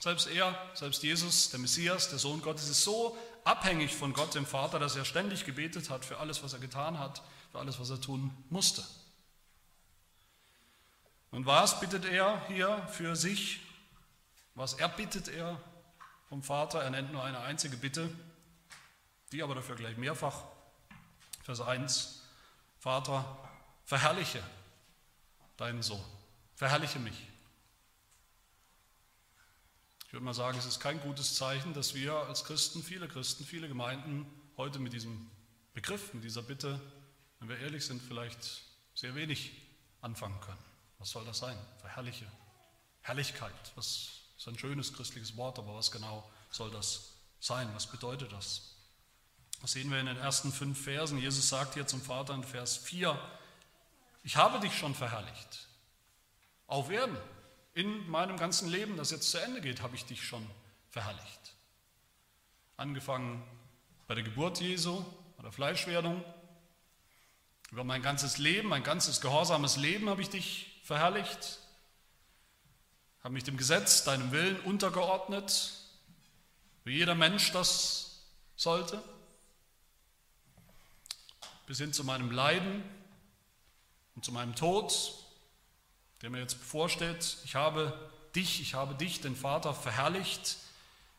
Selbst 0.00 0.28
er, 0.28 0.56
selbst 0.74 1.02
Jesus, 1.02 1.50
der 1.50 1.58
Messias, 1.58 2.08
der 2.08 2.18
Sohn 2.18 2.40
Gottes, 2.40 2.68
ist 2.68 2.84
so 2.84 3.16
abhängig 3.44 3.94
von 3.94 4.12
Gott, 4.12 4.34
dem 4.34 4.46
Vater, 4.46 4.78
dass 4.78 4.94
er 4.96 5.04
ständig 5.04 5.44
gebetet 5.44 5.90
hat 5.90 6.04
für 6.04 6.18
alles, 6.18 6.42
was 6.42 6.52
er 6.52 6.60
getan 6.60 6.98
hat, 6.98 7.22
für 7.50 7.58
alles, 7.58 7.80
was 7.80 7.90
er 7.90 8.00
tun 8.00 8.30
musste. 8.50 8.84
Und 11.30 11.46
was 11.46 11.80
bittet 11.80 12.04
er 12.04 12.46
hier 12.46 12.86
für 12.88 13.16
sich? 13.16 13.60
Was 14.54 14.74
erbittet 14.74 15.28
er 15.28 15.60
vom 16.28 16.42
Vater? 16.42 16.82
Er 16.82 16.90
nennt 16.90 17.12
nur 17.12 17.22
eine 17.22 17.40
einzige 17.40 17.76
Bitte, 17.76 18.10
die 19.32 19.42
aber 19.42 19.54
dafür 19.54 19.76
gleich 19.76 19.96
mehrfach. 19.96 20.44
Vers 21.44 21.60
1, 21.60 22.22
Vater, 22.78 23.24
verherrliche 23.84 24.42
deinen 25.56 25.82
Sohn, 25.82 26.04
verherrliche 26.56 26.98
mich. 26.98 27.27
Ich 30.08 30.14
würde 30.14 30.24
mal 30.24 30.32
sagen, 30.32 30.56
es 30.56 30.64
ist 30.64 30.80
kein 30.80 30.98
gutes 31.02 31.34
Zeichen, 31.34 31.74
dass 31.74 31.92
wir 31.92 32.14
als 32.14 32.42
Christen, 32.42 32.82
viele 32.82 33.08
Christen, 33.08 33.44
viele 33.44 33.68
Gemeinden 33.68 34.24
heute 34.56 34.78
mit 34.78 34.94
diesem 34.94 35.30
Begriff, 35.74 36.14
mit 36.14 36.24
dieser 36.24 36.40
Bitte, 36.40 36.80
wenn 37.38 37.50
wir 37.50 37.58
ehrlich 37.58 37.84
sind, 37.84 38.00
vielleicht 38.00 38.62
sehr 38.94 39.14
wenig 39.14 39.52
anfangen 40.00 40.40
können. 40.40 40.64
Was 40.98 41.10
soll 41.10 41.26
das 41.26 41.40
sein? 41.40 41.58
Verherrliche. 41.82 42.24
Herrlichkeit. 43.02 43.52
Was 43.74 44.08
ist 44.38 44.48
ein 44.48 44.58
schönes 44.58 44.94
christliches 44.94 45.36
Wort, 45.36 45.58
aber 45.58 45.74
was 45.74 45.92
genau 45.92 46.26
soll 46.50 46.70
das 46.70 47.10
sein? 47.38 47.68
Was 47.74 47.86
bedeutet 47.86 48.32
das? 48.32 48.76
Das 49.60 49.72
sehen 49.72 49.90
wir 49.90 50.00
in 50.00 50.06
den 50.06 50.16
ersten 50.16 50.52
fünf 50.52 50.84
Versen. 50.84 51.18
Jesus 51.18 51.50
sagt 51.50 51.74
hier 51.74 51.86
zum 51.86 52.00
Vater 52.00 52.34
in 52.34 52.44
Vers 52.44 52.78
4, 52.78 53.20
ich 54.24 54.36
habe 54.36 54.58
dich 54.58 54.74
schon 54.74 54.94
verherrlicht. 54.94 55.68
Auf 56.66 56.88
Erden, 56.88 57.18
in 57.78 58.10
meinem 58.10 58.36
ganzen 58.36 58.68
Leben, 58.68 58.96
das 58.96 59.12
jetzt 59.12 59.30
zu 59.30 59.38
Ende 59.38 59.60
geht, 59.60 59.82
habe 59.82 59.94
ich 59.94 60.04
dich 60.04 60.26
schon 60.26 60.44
verherrlicht. 60.90 61.54
Angefangen 62.76 63.40
bei 64.08 64.16
der 64.16 64.24
Geburt 64.24 64.60
Jesu, 64.60 65.04
bei 65.36 65.44
der 65.44 65.52
Fleischwerdung, 65.52 66.24
über 67.70 67.84
mein 67.84 68.02
ganzes 68.02 68.38
Leben, 68.38 68.68
mein 68.68 68.82
ganzes 68.82 69.20
gehorsames 69.20 69.76
Leben 69.76 70.10
habe 70.10 70.20
ich 70.22 70.28
dich 70.28 70.80
verherrlicht, 70.82 71.60
habe 73.22 73.34
mich 73.34 73.44
dem 73.44 73.56
Gesetz, 73.56 74.02
deinem 74.02 74.32
Willen 74.32 74.58
untergeordnet, 74.62 75.72
wie 76.82 76.96
jeder 76.96 77.14
Mensch 77.14 77.52
das 77.52 78.24
sollte, 78.56 79.00
bis 81.66 81.78
hin 81.78 81.92
zu 81.92 82.02
meinem 82.02 82.32
Leiden 82.32 82.82
und 84.16 84.24
zu 84.24 84.32
meinem 84.32 84.56
Tod, 84.56 85.27
der 86.22 86.30
mir 86.30 86.40
jetzt 86.40 86.58
bevorsteht. 86.58 87.38
Ich 87.44 87.54
habe 87.54 87.98
dich, 88.34 88.60
ich 88.60 88.74
habe 88.74 88.94
dich, 88.94 89.20
den 89.20 89.36
Vater, 89.36 89.74
verherrlicht, 89.74 90.56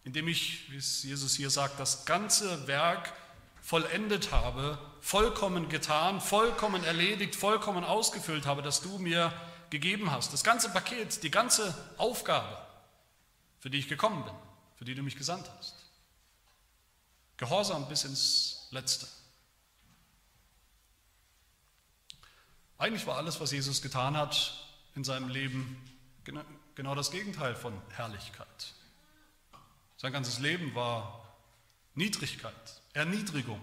indem 0.04 0.28
ich, 0.28 0.72
wie 0.72 0.78
es 0.78 1.04
Jesus 1.04 1.36
hier 1.36 1.50
sagt, 1.50 1.80
das 1.80 2.06
ganze 2.06 2.68
Werk 2.68 3.14
vollendet 3.62 4.32
habe, 4.32 4.80
vollkommen 5.02 5.70
getan, 5.70 6.22
vollkommen 6.22 6.84
erledigt, 6.84 7.36
vollkommen 7.36 7.84
ausgefüllt 7.84 8.46
habe, 8.46 8.62
das 8.62 8.82
du 8.82 8.98
mir 8.98 9.34
gegeben 9.70 10.12
hast, 10.12 10.34
das 10.34 10.44
ganze 10.44 10.70
Paket, 10.70 11.22
die 11.24 11.32
ganze 11.32 11.76
Aufgabe, 11.98 12.58
für 13.60 13.70
die 13.70 13.78
ich 13.78 13.88
gekommen 13.88 14.24
bin, 14.24 14.34
für 14.78 14.86
die 14.86 14.96
du 14.96 15.04
mich 15.04 15.16
gesandt 15.16 15.50
hast. 15.58 15.76
Gehorsam 17.38 17.88
bis 17.88 18.04
ins 18.04 18.68
Letzte. 18.72 19.08
Eigentlich 22.78 23.06
war 23.06 23.18
alles, 23.18 23.40
was 23.40 23.52
Jesus 23.52 23.82
getan 23.82 24.18
hat 24.18 24.69
in 24.96 25.04
seinem 25.04 25.30
Leben, 25.30 25.78
genau 26.76 26.96
das 26.96 27.12
Gegenteil 27.12 27.56
von 27.56 27.74
Herrlichkeit. 27.90 28.74
Sein 29.98 30.14
ganzes 30.14 30.40
Leben 30.40 30.74
war 30.76 31.36
Niedrigkeit, 31.96 32.82
Erniedrigung. 32.94 33.62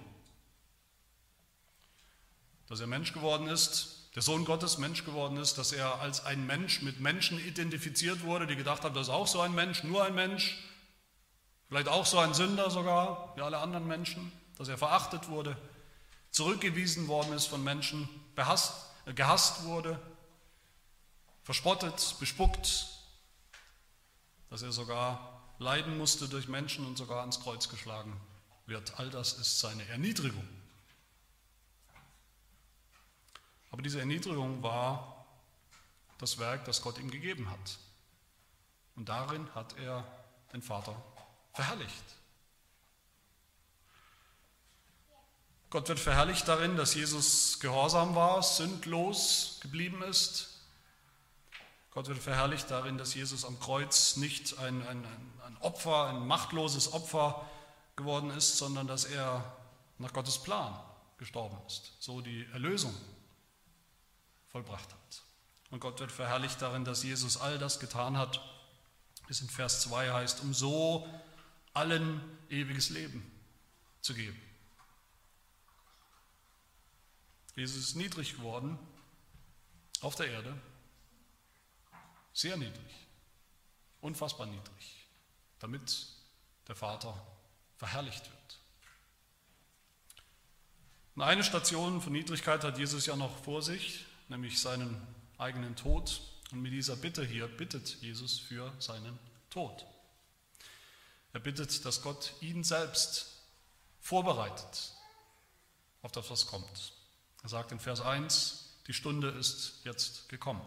Dass 2.69 2.81
er 2.81 2.87
Mensch 2.87 3.13
geworden 3.13 3.49
ist, 3.49 4.11
der 4.15 4.23
Sohn 4.23 4.45
Gottes 4.45 4.79
Mensch 4.79 5.05
geworden 5.05 5.37
ist, 5.37 5.59
dass 5.59 5.73
er 5.73 6.01
als 6.01 6.25
ein 6.25 6.47
Mensch 6.47 6.83
mit 6.83 7.01
Menschen 7.01 7.39
identifiziert 7.39 8.23
wurde, 8.23 8.47
die 8.47 8.57
gedacht 8.57 8.83
haben, 8.83 8.95
das 8.95 9.09
ist 9.09 9.13
auch 9.13 9.27
so 9.27 9.41
ein 9.41 9.55
Mensch, 9.55 9.85
nur 9.85 10.05
ein 10.05 10.15
Mensch, 10.15 10.59
vielleicht 11.69 11.89
auch 11.89 12.07
so 12.07 12.19
ein 12.19 12.35
Sünder 12.35 12.71
sogar, 12.71 13.37
wie 13.37 13.43
alle 13.43 13.59
anderen 13.59 13.87
Menschen, 13.87 14.33
dass 14.57 14.69
er 14.69 14.79
verachtet 14.79 15.29
wurde, 15.29 15.57
zurückgewiesen 16.31 17.09
worden 17.09 17.33
ist 17.35 17.47
von 17.47 17.63
Menschen, 17.63 18.09
behasst, 18.35 18.75
äh, 19.07 19.13
gehasst 19.13 19.65
wurde, 19.65 20.01
verspottet, 21.47 22.17
bespuckt, 22.19 22.89
dass 24.51 24.63
er 24.63 24.73
sogar 24.73 25.55
leiden 25.61 25.97
musste 25.97 26.29
durch 26.29 26.49
Menschen 26.49 26.85
und 26.85 26.99
sogar 26.99 27.21
ans 27.21 27.39
Kreuz 27.39 27.69
geschlagen 27.69 28.21
wird. 28.67 28.99
All 28.99 29.11
das 29.11 29.35
ist 29.35 29.61
seine 29.61 29.87
Erniedrigung. 29.87 30.47
Aber 33.71 33.81
diese 33.81 34.01
Erniedrigung 34.01 34.61
war 34.65 35.25
das 36.19 36.39
Werk, 36.39 36.65
das 36.65 36.83
Gott 36.83 36.99
ihm 36.99 37.13
gegeben 37.13 37.49
hat. 37.49 37.79
Und 38.97 39.09
darin 39.09 39.49
hat 39.55 39.79
er 39.79 40.05
den 40.53 40.63
Vater 40.63 41.01
verherrlicht. 41.53 42.05
Gott 45.71 45.89
wird 45.89 46.01
verherrlicht 46.01 46.49
darin, 46.49 46.77
dass 46.77 46.95
Jesus 46.95 47.61
gehorsam 47.61 48.17
war, 48.17 48.43
sündlos 48.43 49.61
geblieben 49.63 50.03
ist. 50.03 50.56
Gott 51.97 52.09
wird 52.09 52.19
verherrlicht 52.19 52.71
darin, 52.71 52.99
dass 52.99 53.15
Jesus 53.15 53.47
am 53.47 53.59
Kreuz 53.59 54.17
nicht 54.17 54.59
ein, 54.59 54.87
ein, 54.87 55.03
ein 55.47 55.57
Opfer, 55.61 56.09
ein 56.09 56.27
machtloses 56.27 56.93
Opfer 56.93 57.49
geworden 57.97 58.29
ist, 58.33 58.59
sondern 58.59 58.87
dass 58.87 59.07
er 59.07 59.57
nach 59.97 60.13
Gottes 60.13 60.37
Plan 60.37 60.79
gestorben 61.17 61.57
ist, 61.67 61.95
so 61.99 62.21
die 62.21 62.45
Erlösung 62.53 62.95
vollbracht 64.49 64.93
hat. 64.93 65.23
Und 65.71 65.81
Gott 65.81 65.99
wird 65.99 66.13
verherrlicht 66.13 66.61
darin, 66.61 66.85
dass 66.85 67.03
Jesus 67.03 67.39
all 67.39 67.57
das 67.57 67.81
getan 67.81 68.19
hat, 68.19 68.43
es 69.31 69.41
in 69.41 69.49
Vers 69.49 69.81
2 69.81 70.13
heißt, 70.13 70.43
um 70.43 70.53
so 70.53 71.09
allen 71.73 72.21
ewiges 72.51 72.91
Leben 72.91 73.25
zu 74.03 74.13
geben. 74.13 74.39
Jesus 77.55 77.79
ist 77.79 77.97
niedrig 77.97 78.37
geworden 78.37 78.79
auf 80.03 80.15
der 80.15 80.29
Erde, 80.29 80.61
sehr 82.37 82.59
niedrig, 82.59 82.95
unfassbar 84.03 84.47
niedrig, 84.47 85.09
damit 85.59 86.07
der 86.69 86.77
Vater 86.77 87.27
verherrlicht 87.79 88.31
wird. 88.31 88.59
Und 91.15 91.23
eine 91.23 91.43
Station 91.43 92.03
von 92.03 92.13
Niedrigkeit 92.13 92.63
hat 92.63 92.77
Jesus 92.77 93.07
ja 93.07 93.17
noch 93.17 93.35
vor 93.43 93.63
sich, 93.63 94.05
nämlich 94.29 94.61
seinen 94.61 95.01
eigenen 95.39 95.77
Tod. 95.77 96.21
Und 96.53 96.61
mit 96.61 96.73
dieser 96.73 96.97
Bitte 96.97 97.25
hier 97.25 97.49
bittet 97.49 98.03
Jesus 98.03 98.39
für 98.39 98.71
seinen 98.81 99.19
Tod. 99.49 99.87
Er 101.33 101.41
bittet, 101.41 101.87
dass 101.87 102.03
Gott 102.03 102.35
ihn 102.43 102.65
selbst 102.65 103.41
vorbereitet 103.99 104.93
auf 106.03 106.13
das, 106.13 106.31
was 106.31 106.47
kommt. 106.47 106.93
Er 107.43 107.49
sagt 107.49 107.73
in 107.73 107.81
Vers 107.81 108.03
1, 108.03 108.75
die 108.87 108.93
Stunde 108.93 109.31
ist 109.31 109.81
jetzt 109.85 110.29
gekommen. 110.29 110.61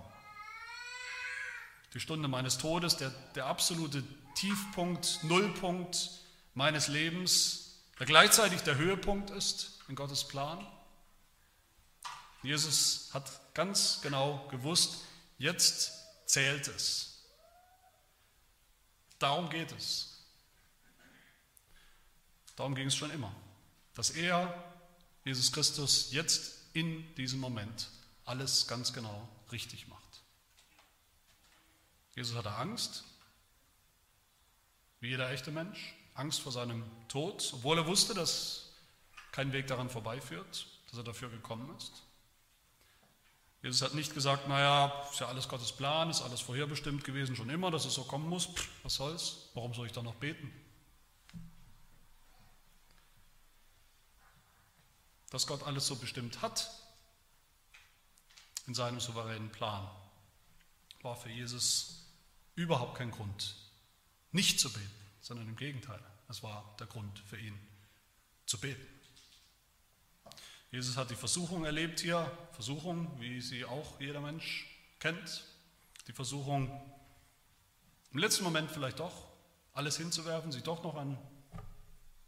Die 1.94 2.00
Stunde 2.00 2.28
meines 2.28 2.58
Todes, 2.58 2.98
der, 2.98 3.10
der 3.36 3.48
absolute 3.48 4.04
Tiefpunkt, 4.36 5.24
Nullpunkt 5.24 6.12
meines 6.54 6.88
Lebens, 6.88 7.80
der 7.98 8.06
gleichzeitig 8.06 8.62
der 8.62 8.76
Höhepunkt 8.76 9.30
ist 9.32 9.80
in 9.88 9.96
Gottes 9.96 10.28
Plan. 10.28 10.66
Jesus 12.42 13.10
hat 13.14 13.30
ganz 13.54 14.00
genau 14.02 14.48
gewusst, 14.50 15.02
jetzt 15.38 15.92
zählt 16.26 16.68
es. 16.68 17.24
Darum 19.18 19.50
geht 19.50 19.72
es. 19.74 20.24
Darum 22.56 22.76
ging 22.76 22.88
es 22.88 22.96
schon 22.96 23.12
immer, 23.12 23.34
dass 23.94 24.12
er, 24.12 24.54
Jesus 25.26 25.52
Christus, 25.52 26.12
jetzt 26.12 26.60
in 26.74 27.14
diesem 27.16 27.40
Moment 27.40 27.90
alles 28.26 28.68
ganz 28.68 28.94
genau 28.94 29.28
richtig 29.52 29.88
macht. 29.88 29.99
Jesus 32.20 32.36
hatte 32.36 32.52
Angst, 32.52 33.06
wie 35.00 35.08
jeder 35.08 35.32
echte 35.32 35.52
Mensch, 35.52 35.96
Angst 36.16 36.42
vor 36.42 36.52
seinem 36.52 36.84
Tod, 37.08 37.50
obwohl 37.54 37.78
er 37.78 37.88
wusste, 37.88 38.14
dass 38.14 38.74
kein 39.32 39.54
Weg 39.54 39.68
daran 39.68 39.90
vorbeiführt, 39.90 40.68
dass 40.90 40.98
er 40.98 41.06
dafür 41.06 41.30
gekommen 41.30 41.74
ist. 41.78 42.04
Jesus 43.62 43.82
hat 43.82 43.94
nicht 43.94 44.14
gesagt, 44.14 44.50
naja, 44.50 44.88
ist 45.10 45.22
ja 45.22 45.30
alles 45.30 45.48
Gottes 45.48 45.72
Plan, 45.72 46.10
ist 46.10 46.22
alles 46.22 46.42
vorherbestimmt 46.42 47.06
gewesen, 47.06 47.38
schon 47.38 47.50
immer, 47.50 47.72
dass 47.72 47.86
es 47.86 47.94
so 47.94 48.04
kommen 48.04 48.28
muss. 48.28 48.48
Pff, 48.48 48.70
was 48.84 48.96
soll's? 48.96 49.48
Warum 49.54 49.74
soll 49.74 49.86
ich 49.86 49.94
da 49.94 50.04
noch 50.04 50.16
beten? 50.16 50.52
Dass 55.30 55.48
Gott 55.48 55.64
alles 55.64 55.88
so 55.88 55.96
bestimmt 55.96 56.42
hat 56.42 56.70
in 58.68 58.74
seinem 58.74 59.00
souveränen 59.00 59.54
Plan, 59.54 59.90
war 61.02 61.16
für 61.16 61.30
Jesus 61.30 61.99
überhaupt 62.60 62.98
kein 62.98 63.10
Grund, 63.10 63.56
nicht 64.34 64.60
zu 64.60 64.72
beten, 64.72 64.92
sondern 65.22 65.48
im 65.48 65.56
Gegenteil, 65.56 66.00
es 66.28 66.44
war 66.44 66.76
der 66.78 66.88
Grund 66.88 67.18
für 67.20 67.38
ihn 67.38 67.58
zu 68.46 68.60
beten. 68.60 68.86
Jesus 70.70 70.98
hat 70.98 71.10
die 71.10 71.16
Versuchung 71.16 71.64
erlebt 71.64 72.02
hier, 72.02 72.30
Versuchung, 72.52 73.20
wie 73.20 73.40
sie 73.40 73.64
auch 73.64 74.00
jeder 74.02 74.20
Mensch 74.20 74.68
kennt. 75.00 75.46
Die 76.08 76.12
Versuchung, 76.12 76.70
im 78.12 78.20
letzten 78.20 78.44
Moment 78.44 78.70
vielleicht 78.70 79.00
doch 79.00 79.28
alles 79.74 79.98
hinzuwerfen, 79.98 80.52
sich 80.52 80.64
doch 80.64 80.84
noch 80.84 80.96
ein 80.96 81.18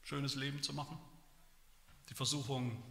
schönes 0.02 0.36
Leben 0.36 0.64
zu 0.64 0.74
machen. 0.74 0.98
Die 2.10 2.14
Versuchung 2.14 2.82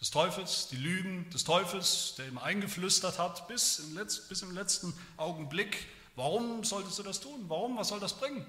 des 0.00 0.10
Teufels, 0.10 0.66
die 0.68 0.76
Lügen 0.76 1.30
des 1.30 1.44
Teufels, 1.44 2.16
der 2.16 2.26
ihm 2.26 2.38
eingeflüstert 2.38 3.20
hat, 3.20 3.46
bis 3.46 3.78
im 3.78 4.54
letzten 4.54 4.92
Augenblick, 5.16 5.86
warum 6.14 6.64
solltest 6.64 6.98
du 6.98 7.02
das 7.02 7.20
tun? 7.20 7.44
Warum? 7.48 7.76
Was 7.76 7.88
soll 7.88 8.00
das 8.00 8.18
bringen? 8.18 8.46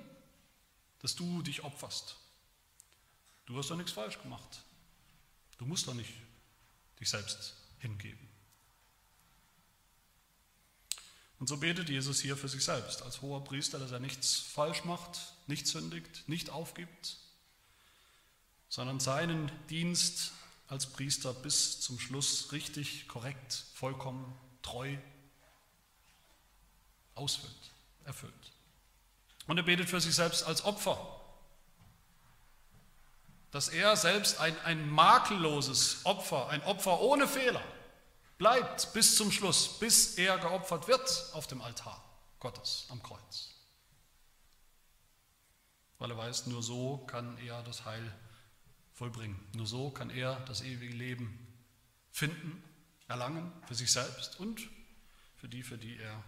Dass 1.00 1.16
du 1.16 1.42
dich 1.42 1.64
opferst. 1.64 2.16
Du 3.46 3.58
hast 3.58 3.70
doch 3.70 3.78
nichts 3.78 3.92
falsch 3.92 4.22
gemacht. 4.22 4.64
Du 5.58 5.66
musst 5.66 5.88
doch 5.88 5.94
nicht 5.94 6.14
dich 7.00 7.10
selbst 7.10 7.56
hingeben. 7.80 8.30
Und 11.40 11.48
so 11.48 11.58
betet 11.58 11.90
Jesus 11.90 12.22
hier 12.22 12.38
für 12.38 12.48
sich 12.48 12.64
selbst 12.64 13.02
als 13.02 13.22
hoher 13.22 13.44
Priester, 13.44 13.78
dass 13.78 13.92
er 13.92 14.00
nichts 14.00 14.38
falsch 14.38 14.86
macht, 14.86 15.20
nicht 15.48 15.68
sündigt, 15.68 16.24
nicht 16.28 16.50
aufgibt, 16.50 17.18
sondern 18.70 19.02
seinen 19.02 19.52
Dienst 19.70 20.32
als 20.68 20.86
Priester 20.86 21.34
bis 21.34 21.82
zum 21.82 22.00
Schluss 22.00 22.54
richtig, 22.54 23.10
korrekt, 23.10 23.66
vollkommen, 23.74 24.34
treu 24.62 24.96
ausfüllt, 27.16 27.72
erfüllt. 28.06 28.34
Und 29.48 29.58
er 29.58 29.64
betet 29.64 29.90
für 29.90 30.00
sich 30.00 30.16
selbst 30.16 30.44
als 30.44 30.64
Opfer, 30.64 30.98
dass 33.52 33.70
er 33.70 33.96
selbst 33.96 34.40
ein, 34.40 34.60
ein 34.62 34.90
makelloses 34.90 36.06
Opfer, 36.06 36.50
ein 36.50 36.64
Opfer 36.64 37.02
ohne 37.02 37.28
Fehler, 37.28 37.64
bleibt 38.38 38.92
bis 38.94 39.16
zum 39.16 39.32
Schluss, 39.32 39.80
bis 39.80 40.18
er 40.18 40.38
geopfert 40.40 40.88
wird 40.88 41.30
auf 41.34 41.48
dem 41.48 41.62
Altar 41.62 42.04
Gottes 42.40 42.88
am 42.90 43.02
Kreuz. 43.04 43.52
Weil 46.00 46.12
er 46.12 46.18
weiß, 46.18 46.48
nur 46.48 46.64
so 46.64 46.98
kann 47.06 47.38
er 47.38 47.62
das 47.64 47.86
Heil 47.86 48.14
vollbringen. 48.92 49.40
Nur 49.54 49.68
so 49.68 49.90
kann 49.92 50.10
er 50.10 50.40
das 50.42 50.62
ewige 50.62 50.94
Leben 50.94 51.48
finden, 52.12 52.64
erlangen 53.08 53.52
für 53.68 53.76
sich 53.76 53.92
selbst 53.92 54.40
und 54.40 54.62
für 55.36 55.48
die, 55.48 55.64
für 55.64 55.78
die 55.78 55.98
er 55.98 56.24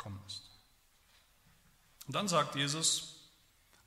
gekommen 0.00 0.22
ist. 0.26 0.42
Und 2.06 2.14
dann 2.14 2.26
sagt 2.26 2.56
Jesus, 2.56 3.28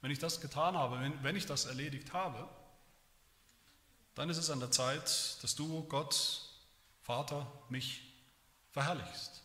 wenn 0.02 0.12
ich 0.12 0.20
das 0.20 0.40
getan 0.40 0.78
habe, 0.78 1.00
wenn, 1.00 1.24
wenn 1.24 1.36
ich 1.36 1.48
das 1.48 1.66
erledigt 1.66 2.14
habe, 2.14 2.48
dann 4.14 4.30
ist 4.30 4.38
es 4.38 4.52
an 4.52 4.60
der 4.60 4.70
Zeit, 4.70 5.42
dass 5.42 5.56
du, 5.56 5.84
Gott, 5.86 6.42
Vater, 7.02 7.52
mich 7.70 8.14
verherrlichst. 8.72 9.42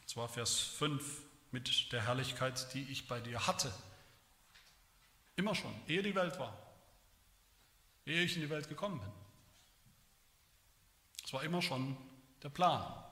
Und 0.00 0.08
zwar 0.10 0.28
Vers 0.28 0.58
5 0.58 1.22
mit 1.50 1.90
der 1.92 2.04
Herrlichkeit, 2.04 2.74
die 2.74 2.82
ich 2.82 3.08
bei 3.08 3.20
dir 3.20 3.46
hatte. 3.46 3.72
Immer 5.36 5.54
schon, 5.54 5.74
ehe 5.86 6.02
die 6.02 6.14
Welt 6.14 6.38
war, 6.38 6.54
ehe 8.04 8.22
ich 8.22 8.34
in 8.36 8.42
die 8.42 8.50
Welt 8.50 8.68
gekommen 8.68 9.00
bin. 9.00 9.12
Es 11.24 11.32
war 11.32 11.42
immer 11.42 11.62
schon 11.62 11.96
der 12.42 12.50
Plan. 12.50 13.07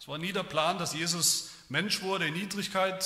Es 0.00 0.08
war 0.08 0.16
nie 0.16 0.32
der 0.32 0.44
Plan, 0.44 0.78
dass 0.78 0.94
Jesus 0.94 1.50
Mensch 1.68 2.00
wurde, 2.00 2.26
in 2.26 2.32
Niedrigkeit, 2.32 3.04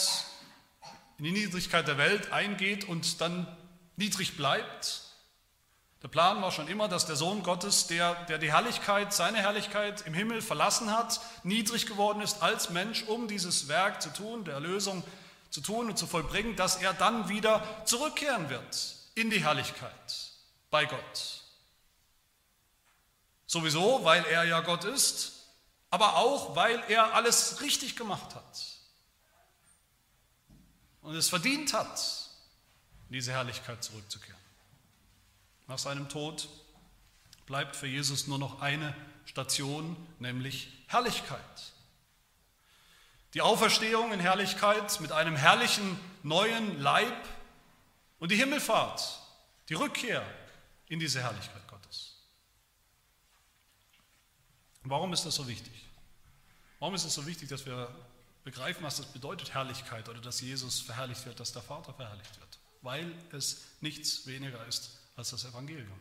in 1.18 1.24
die 1.24 1.32
Niedrigkeit 1.32 1.88
der 1.88 1.98
Welt 1.98 2.30
eingeht 2.30 2.84
und 2.84 3.20
dann 3.20 3.48
niedrig 3.96 4.36
bleibt, 4.36 5.02
Der 6.02 6.08
Plan 6.08 6.42
war 6.42 6.52
schon 6.52 6.68
immer, 6.68 6.86
dass 6.86 7.06
der 7.06 7.16
Sohn 7.16 7.42
Gottes, 7.42 7.86
der, 7.86 8.14
der 8.26 8.36
die 8.36 8.52
Herrlichkeit, 8.52 9.14
seine 9.14 9.38
Herrlichkeit 9.38 10.06
im 10.06 10.12
Himmel 10.12 10.42
verlassen 10.42 10.92
hat, 10.92 11.18
niedrig 11.44 11.86
geworden 11.86 12.20
ist 12.20 12.42
als 12.42 12.68
Mensch, 12.68 13.04
um 13.04 13.26
dieses 13.26 13.68
Werk 13.68 14.02
zu 14.02 14.12
tun, 14.12 14.44
der 14.44 14.54
Erlösung 14.54 15.02
zu 15.48 15.62
tun 15.62 15.88
und 15.88 15.96
zu 15.96 16.06
vollbringen, 16.06 16.56
dass 16.56 16.76
er 16.76 16.92
dann 16.92 17.30
wieder 17.30 17.66
zurückkehren 17.86 18.50
wird 18.50 18.96
in 19.14 19.30
die 19.30 19.42
Herrlichkeit 19.42 20.30
bei 20.70 20.84
Gott. 20.84 21.42
Sowieso, 23.46 24.04
weil 24.04 24.26
er 24.26 24.44
ja 24.44 24.60
Gott 24.60 24.84
ist, 24.84 25.33
aber 25.94 26.16
auch, 26.16 26.56
weil 26.56 26.82
er 26.88 27.14
alles 27.14 27.60
richtig 27.60 27.94
gemacht 27.94 28.34
hat 28.34 28.60
und 31.02 31.14
es 31.14 31.28
verdient 31.28 31.72
hat, 31.72 32.30
in 33.08 33.12
diese 33.12 33.30
Herrlichkeit 33.30 33.84
zurückzukehren. 33.84 34.40
Nach 35.68 35.78
seinem 35.78 36.08
Tod 36.08 36.48
bleibt 37.46 37.76
für 37.76 37.86
Jesus 37.86 38.26
nur 38.26 38.40
noch 38.40 38.60
eine 38.60 38.92
Station, 39.24 39.96
nämlich 40.18 40.84
Herrlichkeit. 40.88 41.72
Die 43.34 43.40
Auferstehung 43.40 44.12
in 44.12 44.18
Herrlichkeit 44.18 45.00
mit 45.00 45.12
einem 45.12 45.36
herrlichen 45.36 46.00
neuen 46.24 46.80
Leib 46.80 47.24
und 48.18 48.32
die 48.32 48.36
Himmelfahrt, 48.36 49.20
die 49.68 49.74
Rückkehr 49.74 50.26
in 50.88 50.98
diese 50.98 51.22
Herrlichkeit 51.22 51.68
Gottes. 51.68 52.16
Warum 54.82 55.12
ist 55.12 55.24
das 55.24 55.36
so 55.36 55.46
wichtig? 55.46 55.83
Warum 56.78 56.94
ist 56.94 57.04
es 57.04 57.14
so 57.14 57.26
wichtig, 57.26 57.48
dass 57.48 57.66
wir 57.66 57.88
begreifen, 58.44 58.82
was 58.82 58.96
das 58.98 59.06
bedeutet, 59.06 59.54
Herrlichkeit 59.54 60.08
oder 60.08 60.20
dass 60.20 60.40
Jesus 60.40 60.80
verherrlicht 60.80 61.24
wird, 61.26 61.40
dass 61.40 61.52
der 61.52 61.62
Vater 61.62 61.94
verherrlicht 61.94 62.38
wird? 62.38 62.58
Weil 62.82 63.12
es 63.32 63.62
nichts 63.80 64.26
weniger 64.26 64.66
ist 64.66 64.98
als 65.16 65.30
das 65.30 65.44
Evangelium. 65.44 65.98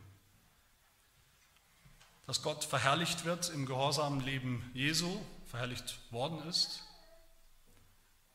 Dass 2.25 2.42
Gott 2.42 2.63
verherrlicht 2.63 3.25
wird 3.25 3.50
im 3.50 3.65
gehorsamen 3.65 4.22
Leben 4.22 4.70
Jesu, 4.74 5.22
verherrlicht 5.46 6.00
worden 6.12 6.48
ist, 6.48 6.84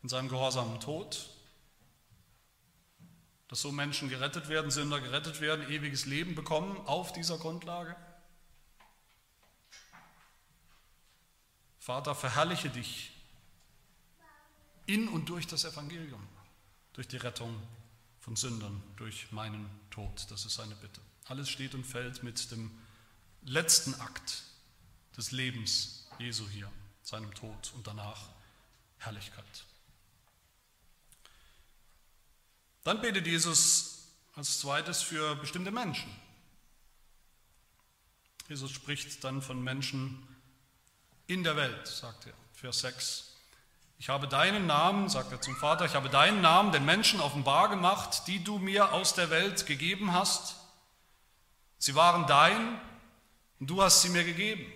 in 0.02 0.08
seinem 0.08 0.28
gehorsamen 0.28 0.80
Tod, 0.80 1.30
dass 3.48 3.62
so 3.62 3.72
Menschen 3.72 4.08
gerettet 4.08 4.48
werden, 4.48 4.70
Sünder 4.70 5.00
gerettet 5.00 5.40
werden, 5.40 5.68
ewiges 5.70 6.04
Leben 6.04 6.34
bekommen 6.34 6.76
auf 6.86 7.12
dieser 7.12 7.38
Grundlage. 7.38 7.96
Vater, 11.88 12.14
verherrliche 12.14 12.68
dich 12.68 13.12
in 14.84 15.08
und 15.08 15.30
durch 15.30 15.46
das 15.46 15.64
Evangelium, 15.64 16.22
durch 16.92 17.08
die 17.08 17.16
Rettung 17.16 17.62
von 18.20 18.36
Sündern 18.36 18.82
durch 18.96 19.32
meinen 19.32 19.70
Tod. 19.88 20.30
Das 20.30 20.44
ist 20.44 20.56
seine 20.56 20.74
Bitte. 20.74 21.00
Alles 21.28 21.48
steht 21.48 21.74
und 21.74 21.86
fällt 21.86 22.22
mit 22.22 22.50
dem 22.50 22.70
letzten 23.40 23.94
Akt 24.02 24.42
des 25.16 25.30
Lebens 25.30 26.06
Jesu 26.18 26.46
hier, 26.50 26.70
seinem 27.02 27.32
Tod 27.32 27.72
und 27.74 27.86
danach 27.86 28.20
Herrlichkeit. 28.98 29.64
Dann 32.84 33.00
betet 33.00 33.26
Jesus 33.26 34.08
als 34.34 34.60
zweites 34.60 35.00
für 35.00 35.36
bestimmte 35.36 35.70
Menschen. 35.70 36.14
Jesus 38.46 38.72
spricht 38.72 39.24
dann 39.24 39.40
von 39.40 39.64
Menschen 39.64 40.28
in 41.28 41.44
der 41.44 41.56
Welt, 41.56 41.86
sagt 41.86 42.26
er, 42.26 42.32
Vers 42.54 42.80
6. 42.80 43.24
Ich 43.98 44.08
habe 44.08 44.26
deinen 44.28 44.66
Namen, 44.66 45.08
sagt 45.08 45.30
er 45.30 45.40
zum 45.40 45.56
Vater, 45.56 45.84
ich 45.84 45.94
habe 45.94 46.08
deinen 46.08 46.40
Namen 46.40 46.72
den 46.72 46.84
Menschen 46.84 47.20
offenbar 47.20 47.68
gemacht, 47.68 48.22
die 48.26 48.42
du 48.42 48.58
mir 48.58 48.92
aus 48.92 49.14
der 49.14 49.30
Welt 49.30 49.66
gegeben 49.66 50.12
hast. 50.12 50.56
Sie 51.78 51.94
waren 51.94 52.26
dein 52.26 52.80
und 53.60 53.68
du 53.68 53.82
hast 53.82 54.02
sie 54.02 54.08
mir 54.08 54.24
gegeben. 54.24 54.66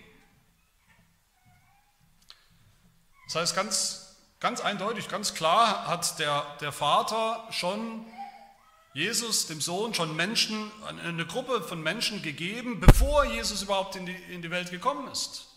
Das 3.25 3.35
heißt 3.35 3.55
ganz, 3.55 4.15
ganz 4.39 4.61
eindeutig, 4.61 5.07
ganz 5.07 5.33
klar 5.33 5.87
hat 5.87 6.19
der, 6.19 6.45
der 6.61 6.71
Vater 6.71 7.47
schon 7.49 8.05
Jesus, 8.93 9.47
dem 9.47 9.59
Sohn, 9.59 9.95
schon 9.95 10.15
Menschen, 10.15 10.71
eine 10.85 11.25
Gruppe 11.25 11.63
von 11.63 11.81
Menschen 11.81 12.21
gegeben, 12.21 12.79
bevor 12.79 13.25
Jesus 13.25 13.63
überhaupt 13.63 13.95
in 13.95 14.05
die, 14.05 14.13
in 14.13 14.43
die 14.43 14.51
Welt 14.51 14.69
gekommen 14.69 15.11
ist. 15.11 15.47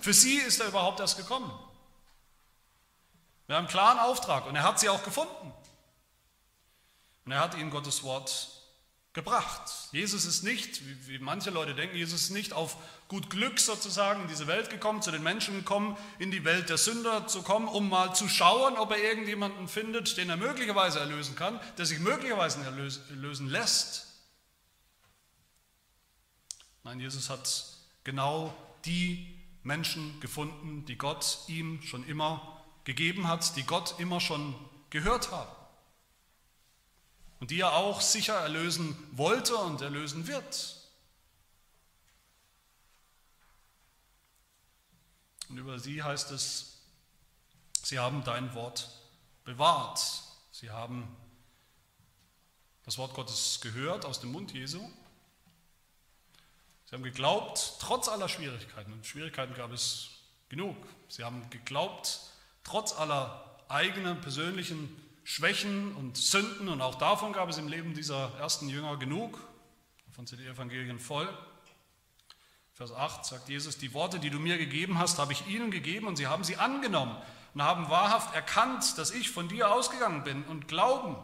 Für 0.00 0.14
sie 0.14 0.36
ist 0.36 0.60
er 0.60 0.68
überhaupt 0.68 1.00
erst 1.00 1.16
gekommen. 1.16 1.50
Wir 3.46 3.56
haben 3.56 3.66
einen 3.66 3.70
klaren 3.70 3.98
Auftrag 3.98 4.46
und 4.46 4.56
er 4.56 4.62
hat 4.62 4.80
sie 4.80 4.88
auch 4.88 5.04
gefunden. 5.04 5.52
Und 7.24 7.32
er 7.32 7.40
hat 7.40 7.54
ihnen 7.54 7.70
Gottes 7.70 8.02
Wort 8.02 8.48
gebracht. 9.12 9.70
Jesus 9.92 10.24
ist 10.24 10.42
nicht, 10.42 10.80
wie, 11.06 11.18
manche 11.18 11.50
Leute 11.50 11.74
denken, 11.74 11.96
Jesus 11.96 12.22
ist 12.22 12.30
nicht 12.30 12.54
auf 12.54 12.76
gut 13.08 13.28
Glück 13.28 13.60
sozusagen 13.60 14.22
in 14.22 14.28
diese 14.28 14.46
Welt 14.46 14.70
gekommen, 14.70 15.02
zu 15.02 15.10
den 15.10 15.22
Menschen 15.22 15.54
gekommen, 15.54 15.98
in 16.18 16.30
die 16.30 16.44
Welt 16.44 16.70
der 16.70 16.78
Sünder 16.78 17.26
zu 17.26 17.42
kommen, 17.42 17.68
um 17.68 17.90
mal 17.90 18.14
zu 18.14 18.26
schauen, 18.26 18.78
ob 18.78 18.90
er 18.90 19.02
irgendjemanden 19.02 19.68
findet, 19.68 20.16
den 20.16 20.30
er 20.30 20.38
möglicherweise 20.38 20.98
erlösen 20.98 21.36
kann, 21.36 21.60
der 21.76 21.84
sich 21.84 21.98
möglicherweise 21.98 22.64
erlösen 22.64 23.48
lässt. 23.50 24.06
Nein, 26.84 26.98
Jesus 26.98 27.28
hat 27.28 27.66
genau 28.02 28.54
die 28.86 29.31
Menschen 29.62 30.18
gefunden, 30.20 30.84
die 30.86 30.96
Gott 30.96 31.38
ihm 31.46 31.82
schon 31.82 32.04
immer 32.06 32.62
gegeben 32.84 33.28
hat, 33.28 33.56
die 33.56 33.62
Gott 33.62 33.94
immer 33.98 34.20
schon 34.20 34.54
gehört 34.90 35.30
haben 35.30 35.50
und 37.42 37.50
die 37.50 37.60
er 37.60 37.72
auch 37.72 38.00
sicher 38.00 38.34
erlösen 38.34 38.96
wollte 39.12 39.56
und 39.56 39.80
erlösen 39.80 40.28
wird. 40.28 40.76
Und 45.48 45.58
über 45.58 45.78
sie 45.80 46.02
heißt 46.02 46.30
es, 46.30 46.78
sie 47.82 47.98
haben 47.98 48.22
dein 48.22 48.54
Wort 48.54 48.88
bewahrt. 49.44 50.22
Sie 50.52 50.70
haben 50.70 51.16
das 52.84 52.96
Wort 52.96 53.12
Gottes 53.14 53.58
gehört 53.60 54.04
aus 54.04 54.20
dem 54.20 54.30
Mund 54.32 54.52
Jesu. 54.52 54.88
Sie 56.92 56.96
haben 56.96 57.04
geglaubt, 57.04 57.76
trotz 57.80 58.06
aller 58.06 58.28
Schwierigkeiten, 58.28 58.92
und 58.92 59.06
Schwierigkeiten 59.06 59.54
gab 59.54 59.72
es 59.72 60.10
genug. 60.50 60.76
Sie 61.08 61.24
haben 61.24 61.48
geglaubt, 61.48 62.20
trotz 62.64 62.92
aller 62.92 63.56
eigenen 63.70 64.20
persönlichen 64.20 64.94
Schwächen 65.24 65.96
und 65.96 66.18
Sünden, 66.18 66.68
und 66.68 66.82
auch 66.82 66.96
davon 66.96 67.32
gab 67.32 67.48
es 67.48 67.56
im 67.56 67.66
Leben 67.66 67.94
dieser 67.94 68.38
ersten 68.38 68.68
Jünger 68.68 68.98
genug, 68.98 69.38
davon 70.04 70.26
sind 70.26 70.40
die 70.40 70.46
Evangelien 70.46 70.98
voll. 70.98 71.26
Vers 72.74 72.92
8 72.92 73.24
sagt 73.24 73.48
Jesus, 73.48 73.78
die 73.78 73.94
Worte, 73.94 74.18
die 74.18 74.28
du 74.28 74.38
mir 74.38 74.58
gegeben 74.58 74.98
hast, 74.98 75.18
habe 75.18 75.32
ich 75.32 75.46
ihnen 75.46 75.70
gegeben 75.70 76.06
und 76.06 76.16
sie 76.16 76.26
haben 76.26 76.44
sie 76.44 76.58
angenommen 76.58 77.16
und 77.54 77.62
haben 77.62 77.88
wahrhaft 77.88 78.34
erkannt, 78.34 78.98
dass 78.98 79.12
ich 79.12 79.30
von 79.30 79.48
dir 79.48 79.72
ausgegangen 79.72 80.24
bin 80.24 80.44
und 80.44 80.68
glauben, 80.68 81.16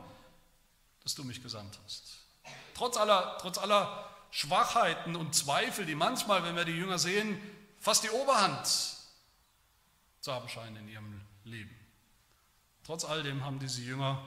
dass 1.03 1.15
du 1.15 1.25
mich 1.25 1.43
gesandt 1.43 1.79
hast. 1.85 2.25
Trotz 2.73 2.97
aller, 2.97 3.37
trotz 3.43 3.59
aller 3.59 4.09
Schwachheiten 4.31 5.17
und 5.17 5.35
Zweifel, 5.35 5.87
die 5.87 5.95
manchmal, 5.95 6.45
wenn 6.45 6.57
wir 6.57 6.65
die 6.65 6.73
Jünger 6.73 6.99
sehen, 6.99 7.41
fast 7.79 8.05
die 8.05 8.11
Oberhand 8.11 8.67
zu 10.21 10.33
haben 10.33 10.49
scheinen 10.49 10.77
in 10.77 10.89
ihrem 10.89 11.21
Leben. 11.45 11.75
Trotz 12.85 13.05
all 13.05 13.23
dem 13.23 13.45
haben 13.45 13.59
diese 13.59 13.83
Jünger 13.83 14.21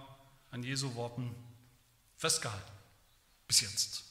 an 0.51 0.63
Jesu 0.63 0.95
Worten 0.95 1.35
festgehalten. 2.17 2.71
Bis 3.47 3.61
jetzt. 3.61 4.03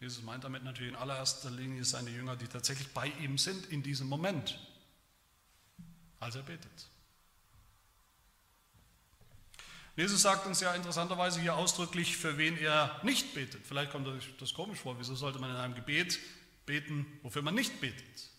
Jesus 0.00 0.22
meint 0.22 0.44
damit 0.44 0.64
natürlich 0.64 0.92
in 0.92 0.98
allererster 0.98 1.50
Linie 1.50 1.84
seine 1.84 2.10
Jünger, 2.10 2.36
die 2.36 2.46
tatsächlich 2.46 2.92
bei 2.92 3.06
ihm 3.06 3.38
sind 3.38 3.66
in 3.66 3.82
diesem 3.82 4.06
Moment, 4.06 4.58
als 6.20 6.36
er 6.36 6.42
betet. 6.42 6.88
Jesus 9.96 10.22
sagt 10.22 10.46
uns 10.46 10.60
ja 10.60 10.74
interessanterweise 10.74 11.40
hier 11.40 11.54
ausdrücklich, 11.54 12.16
für 12.16 12.36
wen 12.36 12.58
er 12.58 13.00
nicht 13.04 13.34
betet. 13.34 13.64
Vielleicht 13.64 13.92
kommt 13.92 14.08
euch 14.08 14.28
das 14.38 14.52
komisch 14.52 14.80
vor. 14.80 14.98
Wieso 14.98 15.14
sollte 15.14 15.38
man 15.38 15.50
in 15.50 15.56
einem 15.56 15.74
Gebet 15.74 16.18
beten, 16.66 17.06
wofür 17.22 17.42
man 17.42 17.54
nicht 17.54 17.80
betet? 17.80 18.30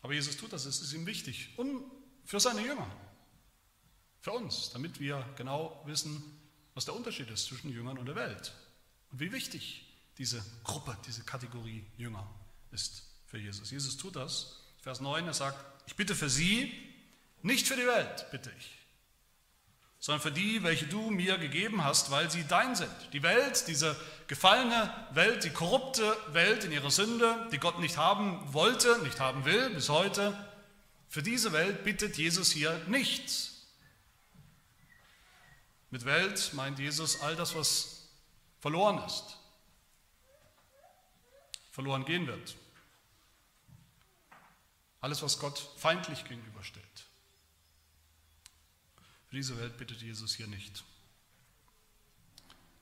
Aber 0.00 0.12
Jesus 0.12 0.36
tut 0.36 0.52
das, 0.52 0.64
es 0.64 0.80
ist 0.80 0.92
ihm 0.92 1.06
wichtig. 1.06 1.50
Und 1.56 1.82
für 2.24 2.38
seine 2.38 2.60
Jünger, 2.64 2.88
für 4.20 4.32
uns, 4.32 4.70
damit 4.70 5.00
wir 5.00 5.28
genau 5.36 5.82
wissen, 5.86 6.22
was 6.74 6.84
der 6.84 6.94
Unterschied 6.94 7.28
ist 7.30 7.46
zwischen 7.46 7.70
Jüngern 7.70 7.98
und 7.98 8.06
der 8.06 8.14
Welt. 8.14 8.52
Und 9.10 9.20
wie 9.20 9.32
wichtig 9.32 9.86
diese 10.18 10.44
Gruppe, 10.62 10.96
diese 11.06 11.24
Kategorie 11.24 11.84
Jünger 11.96 12.28
ist 12.70 13.04
für 13.26 13.38
Jesus. 13.38 13.70
Jesus 13.70 13.96
tut 13.96 14.16
das. 14.16 14.60
Vers 14.80 15.00
9, 15.00 15.26
er 15.26 15.34
sagt, 15.34 15.64
ich 15.86 15.96
bitte 15.96 16.14
für 16.14 16.30
sie, 16.30 16.72
nicht 17.42 17.66
für 17.66 17.76
die 17.76 17.86
Welt, 17.86 18.26
bitte 18.30 18.52
ich, 18.58 18.78
sondern 20.02 20.20
für 20.20 20.32
die, 20.32 20.64
welche 20.64 20.88
du 20.88 21.12
mir 21.12 21.38
gegeben 21.38 21.84
hast, 21.84 22.10
weil 22.10 22.28
sie 22.28 22.42
dein 22.48 22.74
sind. 22.74 22.90
Die 23.12 23.22
Welt, 23.22 23.68
diese 23.68 23.94
gefallene 24.26 24.92
Welt, 25.12 25.44
die 25.44 25.50
korrupte 25.50 26.16
Welt 26.32 26.64
in 26.64 26.72
ihrer 26.72 26.90
Sünde, 26.90 27.48
die 27.52 27.58
Gott 27.58 27.78
nicht 27.78 27.96
haben 27.96 28.52
wollte, 28.52 28.98
nicht 29.04 29.20
haben 29.20 29.44
will 29.44 29.70
bis 29.70 29.88
heute, 29.88 30.36
für 31.08 31.22
diese 31.22 31.52
Welt 31.52 31.84
bittet 31.84 32.18
Jesus 32.18 32.50
hier 32.50 32.76
nichts. 32.88 33.68
Mit 35.90 36.04
Welt 36.04 36.52
meint 36.54 36.80
Jesus 36.80 37.20
all 37.20 37.36
das, 37.36 37.54
was 37.54 38.08
verloren 38.58 38.98
ist, 39.06 39.38
verloren 41.70 42.04
gehen 42.04 42.26
wird. 42.26 42.56
Alles, 45.00 45.22
was 45.22 45.38
Gott 45.38 45.70
feindlich 45.76 46.24
gegenübersteht. 46.24 47.04
Für 49.32 49.36
diese 49.36 49.58
Welt 49.58 49.78
bittet 49.78 50.02
Jesus 50.02 50.34
hier 50.34 50.46
nicht. 50.46 50.84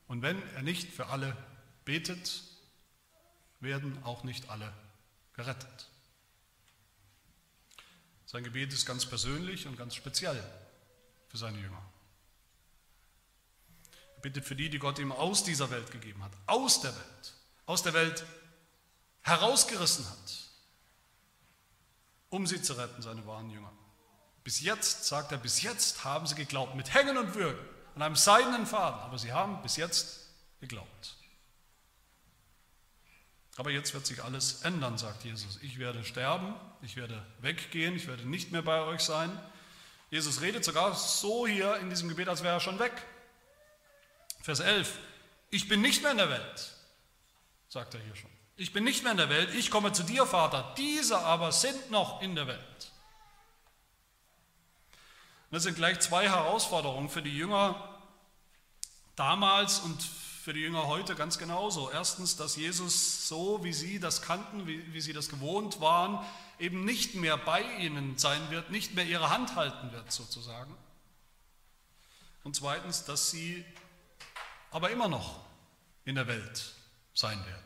Und 0.08 0.20
wenn 0.20 0.42
er 0.56 0.62
nicht 0.62 0.90
für 0.90 1.06
alle 1.06 1.36
betet, 1.84 2.42
werden 3.60 4.02
auch 4.02 4.24
nicht 4.24 4.50
alle 4.50 4.74
gerettet. 5.34 5.88
Sein 8.26 8.42
Gebet 8.42 8.72
ist 8.72 8.84
ganz 8.84 9.06
persönlich 9.06 9.68
und 9.68 9.76
ganz 9.76 9.94
speziell 9.94 10.42
für 11.28 11.38
seine 11.38 11.60
Jünger. 11.60 11.88
Er 14.16 14.20
bittet 14.20 14.44
für 14.44 14.56
die, 14.56 14.70
die 14.70 14.80
Gott 14.80 14.98
ihm 14.98 15.12
aus 15.12 15.44
dieser 15.44 15.70
Welt 15.70 15.92
gegeben 15.92 16.24
hat, 16.24 16.32
aus 16.48 16.80
der 16.80 16.96
Welt, 16.96 17.34
aus 17.66 17.84
der 17.84 17.92
Welt 17.92 18.26
herausgerissen 19.20 20.04
hat, 20.04 20.50
um 22.28 22.44
sie 22.44 22.60
zu 22.60 22.72
retten, 22.72 23.02
seine 23.02 23.24
wahren 23.24 23.50
Jünger. 23.50 23.72
Bis 24.44 24.61
jetzt, 24.61 25.05
sagt 25.05 25.33
er, 25.33 25.38
bis 25.38 25.62
jetzt 25.62 26.05
haben 26.05 26.26
sie 26.26 26.35
geglaubt, 26.35 26.74
mit 26.74 26.94
Hängen 26.94 27.18
und 27.18 27.35
Würgen, 27.35 27.61
an 27.94 28.03
einem 28.03 28.16
seidenen 28.16 28.66
Faden, 28.66 29.00
aber 29.00 29.18
sie 29.18 29.33
haben 29.33 29.61
bis 29.62 29.76
jetzt 29.76 30.29
geglaubt. 30.61 31.16
Aber 33.57 33.70
jetzt 33.70 33.92
wird 33.92 34.07
sich 34.07 34.24
alles 34.24 34.62
ändern, 34.62 34.96
sagt 34.96 35.24
Jesus. 35.24 35.59
Ich 35.61 35.79
werde 35.79 36.03
sterben, 36.05 36.55
ich 36.81 36.96
werde 36.96 37.22
weggehen, 37.40 37.94
ich 37.94 38.07
werde 38.07 38.26
nicht 38.26 38.53
mehr 38.53 38.62
bei 38.62 38.81
euch 38.81 39.03
sein. 39.03 39.31
Jesus 40.11 40.40
redet 40.40 40.64
sogar 40.64 40.94
so 40.94 41.46
hier 41.46 41.76
in 41.76 41.90
diesem 41.90 42.09
Gebet, 42.09 42.29
als 42.29 42.42
wäre 42.42 42.55
er 42.55 42.61
schon 42.61 42.79
weg. 42.79 42.92
Vers 44.40 44.61
11. 44.61 44.98
Ich 45.50 45.68
bin 45.68 45.83
nicht 45.83 46.03
mehr 46.03 46.12
in 46.12 46.16
der 46.16 46.31
Welt, 46.31 46.72
sagt 47.68 47.94
er 47.94 48.00
hier 48.00 48.16
schon. 48.16 48.31
Ich 48.57 48.72
bin 48.72 48.85
nicht 48.85 49.03
mehr 49.03 49.12
in 49.12 49.18
der 49.18 49.29
Welt, 49.29 49.55
ich 49.55 49.70
komme 49.70 49.92
zu 49.92 50.03
dir, 50.03 50.26
Vater. 50.26 50.74
Diese 50.76 51.18
aber 51.18 51.53
sind 51.53 51.90
noch 51.90 52.22
in 52.22 52.35
der 52.35 52.46
Welt. 52.46 52.92
Das 55.50 55.64
sind 55.64 55.76
gleich 55.76 56.00
zwei 56.00 56.28
Herausforderungen 56.28 57.08
für 57.08 57.22
die 57.22 57.36
Jünger 57.36 57.98
damals 59.16 59.80
und 59.80 60.00
für 60.02 60.52
die 60.54 60.60
Jünger 60.60 60.86
heute 60.86 61.14
ganz 61.14 61.38
genauso. 61.38 61.90
Erstens, 61.90 62.36
dass 62.36 62.56
Jesus 62.56 63.28
so, 63.28 63.62
wie 63.62 63.72
sie 63.72 64.00
das 64.00 64.22
kannten, 64.22 64.66
wie, 64.66 64.92
wie 64.92 65.00
sie 65.00 65.12
das 65.12 65.28
gewohnt 65.28 65.80
waren, 65.80 66.24
eben 66.58 66.84
nicht 66.84 67.14
mehr 67.14 67.36
bei 67.36 67.62
ihnen 67.78 68.16
sein 68.16 68.50
wird, 68.50 68.70
nicht 68.70 68.94
mehr 68.94 69.04
ihre 69.04 69.30
Hand 69.30 69.56
halten 69.56 69.92
wird 69.92 70.10
sozusagen. 70.10 70.74
Und 72.42 72.56
zweitens, 72.56 73.04
dass 73.04 73.30
sie 73.30 73.64
aber 74.70 74.90
immer 74.90 75.08
noch 75.08 75.44
in 76.04 76.14
der 76.14 76.26
Welt 76.26 76.74
sein 77.12 77.44
werden, 77.44 77.64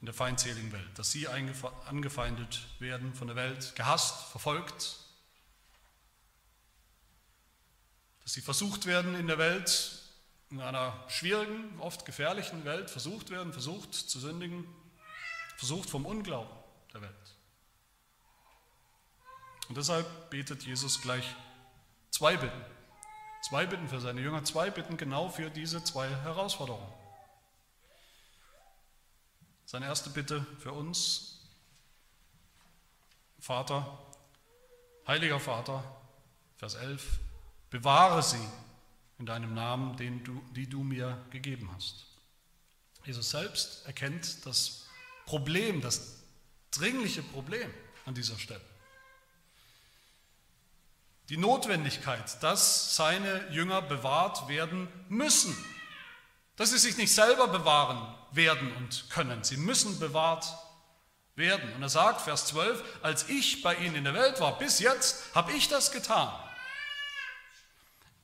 in 0.00 0.06
der 0.06 0.14
feindseligen 0.14 0.72
Welt, 0.72 0.98
dass 0.98 1.10
sie 1.10 1.26
angefeindet 1.26 2.60
werden 2.78 3.14
von 3.14 3.26
der 3.26 3.36
Welt, 3.36 3.74
gehasst, 3.74 4.30
verfolgt, 4.30 4.98
dass 8.26 8.32
sie 8.32 8.40
versucht 8.40 8.86
werden 8.86 9.14
in 9.14 9.28
der 9.28 9.38
Welt 9.38 10.02
in 10.50 10.60
einer 10.60 10.92
schwierigen, 11.06 11.78
oft 11.78 12.04
gefährlichen 12.04 12.64
Welt 12.64 12.90
versucht 12.90 13.30
werden, 13.30 13.52
versucht 13.52 13.94
zu 13.94 14.18
sündigen, 14.18 14.66
versucht 15.56 15.88
vom 15.88 16.04
Unglauben 16.04 16.50
der 16.92 17.02
Welt. 17.02 17.36
Und 19.68 19.78
deshalb 19.78 20.28
betet 20.28 20.64
Jesus 20.64 21.00
gleich 21.00 21.36
zwei 22.10 22.36
Bitten. 22.36 22.60
Zwei 23.42 23.64
Bitten 23.64 23.88
für 23.88 24.00
seine 24.00 24.20
Jünger, 24.20 24.42
zwei 24.42 24.72
Bitten 24.72 24.96
genau 24.96 25.28
für 25.28 25.48
diese 25.48 25.84
zwei 25.84 26.08
Herausforderungen. 26.08 26.92
Seine 29.66 29.86
erste 29.86 30.10
Bitte 30.10 30.44
für 30.58 30.72
uns, 30.72 31.46
Vater, 33.38 34.04
heiliger 35.06 35.38
Vater, 35.38 35.84
Vers 36.56 36.74
11, 36.74 37.20
bewahre 37.70 38.22
sie 38.22 38.48
in 39.18 39.26
deinem 39.26 39.54
Namen, 39.54 39.96
den 39.96 40.22
du, 40.24 40.42
die 40.54 40.68
du 40.68 40.82
mir 40.82 41.24
gegeben 41.30 41.70
hast. 41.74 42.06
Jesus 43.04 43.30
selbst 43.30 43.86
erkennt 43.86 44.44
das 44.46 44.86
Problem, 45.24 45.80
das 45.80 46.22
dringliche 46.72 47.22
Problem 47.22 47.72
an 48.04 48.14
dieser 48.14 48.38
Stelle. 48.38 48.60
Die 51.28 51.36
Notwendigkeit, 51.36 52.42
dass 52.42 52.94
seine 52.94 53.48
Jünger 53.50 53.82
bewahrt 53.82 54.48
werden 54.48 54.88
müssen. 55.08 55.56
Dass 56.54 56.70
sie 56.70 56.78
sich 56.78 56.96
nicht 56.96 57.12
selber 57.12 57.48
bewahren 57.48 58.14
werden 58.30 58.72
und 58.76 59.10
können. 59.10 59.42
Sie 59.42 59.56
müssen 59.56 59.98
bewahrt 59.98 60.46
werden. 61.34 61.72
Und 61.74 61.82
er 61.82 61.88
sagt, 61.88 62.22
Vers 62.22 62.46
12, 62.46 62.82
als 63.02 63.28
ich 63.28 63.62
bei 63.62 63.74
ihnen 63.76 63.96
in 63.96 64.04
der 64.04 64.14
Welt 64.14 64.40
war, 64.40 64.56
bis 64.58 64.78
jetzt 64.78 65.34
habe 65.34 65.52
ich 65.52 65.68
das 65.68 65.90
getan. 65.90 66.32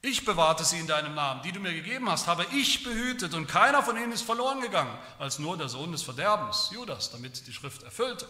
Ich 0.04 0.24
bewahrte 0.24 0.64
sie 0.64 0.80
in 0.80 0.88
deinem 0.88 1.14
Namen, 1.14 1.42
die 1.42 1.52
du 1.52 1.60
mir 1.60 1.72
gegeben 1.72 2.10
hast, 2.10 2.26
habe 2.26 2.44
ich 2.52 2.82
behütet 2.82 3.34
und 3.34 3.46
keiner 3.46 3.84
von 3.84 3.96
ihnen 3.96 4.10
ist 4.10 4.22
verloren 4.22 4.60
gegangen, 4.60 4.98
als 5.20 5.38
nur 5.38 5.56
der 5.56 5.68
Sohn 5.68 5.92
des 5.92 6.02
Verderbens, 6.02 6.70
Judas, 6.72 7.12
damit 7.12 7.46
die 7.46 7.52
Schrift 7.52 7.84
erfüllte, 7.84 8.26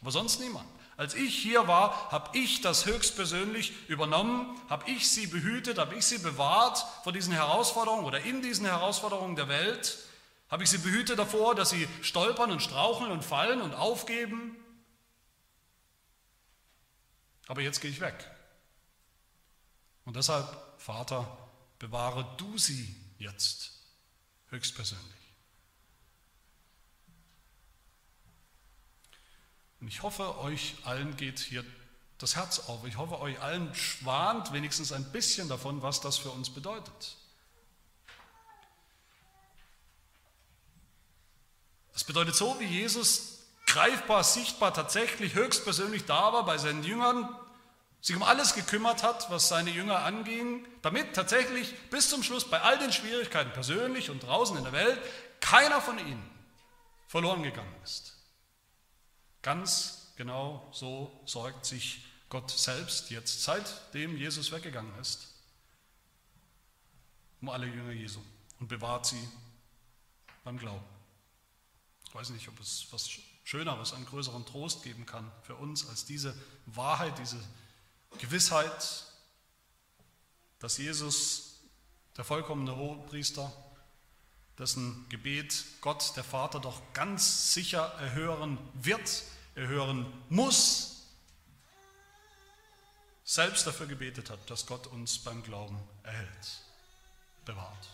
aber 0.00 0.12
sonst 0.12 0.38
niemand. 0.38 0.68
Als 0.96 1.14
ich 1.14 1.36
hier 1.36 1.66
war, 1.66 2.12
habe 2.12 2.38
ich 2.38 2.60
das 2.60 2.86
höchstpersönlich 2.86 3.72
übernommen, 3.88 4.56
habe 4.70 4.88
ich 4.88 5.10
sie 5.10 5.26
behütet, 5.26 5.78
habe 5.78 5.96
ich 5.96 6.06
sie 6.06 6.18
bewahrt 6.18 6.86
vor 7.02 7.12
diesen 7.12 7.32
Herausforderungen 7.32 8.04
oder 8.04 8.20
in 8.20 8.40
diesen 8.40 8.64
Herausforderungen 8.64 9.34
der 9.34 9.48
Welt, 9.48 9.98
habe 10.48 10.62
ich 10.62 10.70
sie 10.70 10.78
behütet 10.78 11.18
davor, 11.18 11.56
dass 11.56 11.70
sie 11.70 11.88
stolpern 12.02 12.52
und 12.52 12.62
straucheln 12.62 13.10
und 13.10 13.24
fallen 13.24 13.60
und 13.60 13.74
aufgeben. 13.74 14.56
Aber 17.48 17.62
jetzt 17.62 17.80
gehe 17.80 17.90
ich 17.90 18.00
weg. 18.00 18.30
Und 20.04 20.14
deshalb 20.14 20.46
Vater, 20.78 21.36
bewahre 21.78 22.26
du 22.36 22.58
sie 22.58 22.94
jetzt 23.18 23.72
höchstpersönlich. 24.50 25.06
Und 29.80 29.88
ich 29.88 30.02
hoffe, 30.02 30.38
euch 30.38 30.74
allen 30.84 31.16
geht 31.16 31.38
hier 31.38 31.64
das 32.18 32.36
Herz 32.36 32.60
auf. 32.60 32.84
Ich 32.86 32.96
hoffe, 32.96 33.20
euch 33.20 33.40
allen 33.40 33.74
schwant 33.74 34.52
wenigstens 34.52 34.92
ein 34.92 35.12
bisschen 35.12 35.48
davon, 35.48 35.82
was 35.82 36.00
das 36.00 36.16
für 36.16 36.30
uns 36.30 36.50
bedeutet. 36.50 37.16
Das 41.92 42.04
bedeutet 42.04 42.34
so, 42.34 42.58
wie 42.58 42.64
Jesus 42.64 43.46
greifbar, 43.66 44.24
sichtbar, 44.24 44.72
tatsächlich 44.72 45.34
höchstpersönlich 45.34 46.04
da 46.04 46.32
war 46.32 46.44
bei 46.44 46.58
seinen 46.58 46.84
Jüngern, 46.84 47.28
sich 48.06 48.14
um 48.14 48.22
alles 48.22 48.54
gekümmert 48.54 49.02
hat, 49.02 49.28
was 49.32 49.48
seine 49.48 49.70
Jünger 49.70 50.04
anging, 50.04 50.64
damit 50.80 51.16
tatsächlich 51.16 51.74
bis 51.90 52.08
zum 52.08 52.22
Schluss 52.22 52.48
bei 52.48 52.60
all 52.60 52.78
den 52.78 52.92
Schwierigkeiten, 52.92 53.50
persönlich 53.50 54.10
und 54.10 54.22
draußen 54.22 54.56
in 54.56 54.62
der 54.62 54.72
Welt, 54.72 55.00
keiner 55.40 55.80
von 55.80 55.98
ihnen 55.98 56.22
verloren 57.08 57.42
gegangen 57.42 57.74
ist. 57.82 58.14
Ganz 59.42 60.12
genau 60.14 60.68
so 60.70 61.20
sorgt 61.24 61.66
sich 61.66 62.04
Gott 62.28 62.48
selbst 62.48 63.10
jetzt, 63.10 63.42
seitdem 63.42 64.16
Jesus 64.16 64.52
weggegangen 64.52 64.96
ist, 65.00 65.26
um 67.40 67.48
alle 67.48 67.66
Jünger 67.66 67.90
Jesu 67.90 68.20
und 68.60 68.68
bewahrt 68.68 69.06
sie 69.06 69.28
beim 70.44 70.58
Glauben. 70.58 70.84
Ich 72.06 72.14
weiß 72.14 72.30
nicht, 72.30 72.46
ob 72.46 72.60
es 72.60 72.86
was 72.92 73.10
Schöneres, 73.42 73.92
einen 73.92 74.06
größeren 74.06 74.46
Trost 74.46 74.84
geben 74.84 75.06
kann 75.06 75.28
für 75.42 75.56
uns 75.56 75.88
als 75.88 76.04
diese 76.04 76.36
Wahrheit, 76.66 77.18
diese 77.18 77.42
Gewissheit, 78.18 79.04
dass 80.58 80.78
Jesus, 80.78 81.60
der 82.16 82.24
vollkommene 82.24 82.76
Hohepriester, 82.76 83.52
dessen 84.58 85.08
Gebet 85.08 85.64
Gott, 85.80 86.16
der 86.16 86.24
Vater, 86.24 86.60
doch 86.60 86.80
ganz 86.94 87.52
sicher 87.52 87.82
erhören 88.00 88.58
wird, 88.74 89.22
erhören 89.54 90.12
muss, 90.28 90.96
selbst 93.24 93.66
dafür 93.66 93.86
gebetet 93.86 94.30
hat, 94.30 94.50
dass 94.50 94.66
Gott 94.66 94.86
uns 94.86 95.18
beim 95.18 95.42
Glauben 95.42 95.78
erhält, 96.04 96.62
bewahrt. 97.44 97.88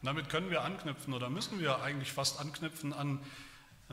Und 0.00 0.06
damit 0.06 0.30
können 0.30 0.50
wir 0.50 0.62
anknüpfen 0.62 1.12
oder 1.12 1.28
müssen 1.28 1.60
wir 1.60 1.82
eigentlich 1.82 2.12
fast 2.12 2.40
anknüpfen 2.40 2.92
an 2.92 3.22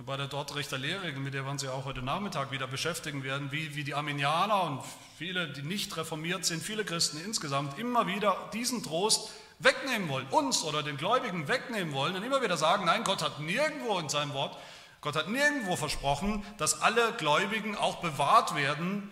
bei 0.06 0.16
der 0.16 0.28
Dortrechter 0.28 0.78
Lehre, 0.78 1.12
mit 1.14 1.34
der 1.34 1.44
wir 1.44 1.50
uns 1.50 1.64
ja 1.64 1.72
auch 1.72 1.86
heute 1.86 2.04
Nachmittag 2.04 2.52
wieder 2.52 2.68
beschäftigen 2.68 3.24
werden, 3.24 3.52
wie, 3.52 3.76
wie 3.76 3.84
die 3.84 3.96
Arminianer 3.96 4.64
und 4.64 4.84
viele, 5.18 5.48
die 5.48 5.64
nicht 5.64 5.98
reformiert 5.98 6.46
sind, 6.46 6.62
viele 6.62 6.86
Christen 6.86 7.20
insgesamt 7.26 7.80
immer 7.80 8.06
wieder 8.06 8.38
diesen 8.54 8.84
Trost 8.84 9.32
wegnehmen 9.58 10.08
wollen, 10.08 10.28
uns 10.28 10.64
oder 10.64 10.84
den 10.84 10.98
Gläubigen 10.98 11.48
wegnehmen 11.48 11.94
wollen 11.94 12.16
und 12.16 12.22
immer 12.22 12.44
wieder 12.44 12.58
sagen, 12.58 12.86
nein, 12.86 13.04
Gott 13.06 13.24
hat 13.24 13.40
nirgendwo 13.40 13.98
in 13.98 14.08
seinem 14.08 14.34
Wort, 14.34 14.56
Gott 15.02 15.16
hat 15.16 15.30
nirgendwo 15.30 15.76
versprochen, 15.76 16.46
dass 16.60 16.80
alle 16.82 17.14
Gläubigen 17.14 17.76
auch 17.76 17.96
bewahrt 17.96 18.56
werden 18.56 19.10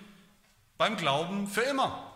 beim 0.77 0.97
Glauben 0.97 1.47
für 1.47 1.61
immer. 1.61 2.11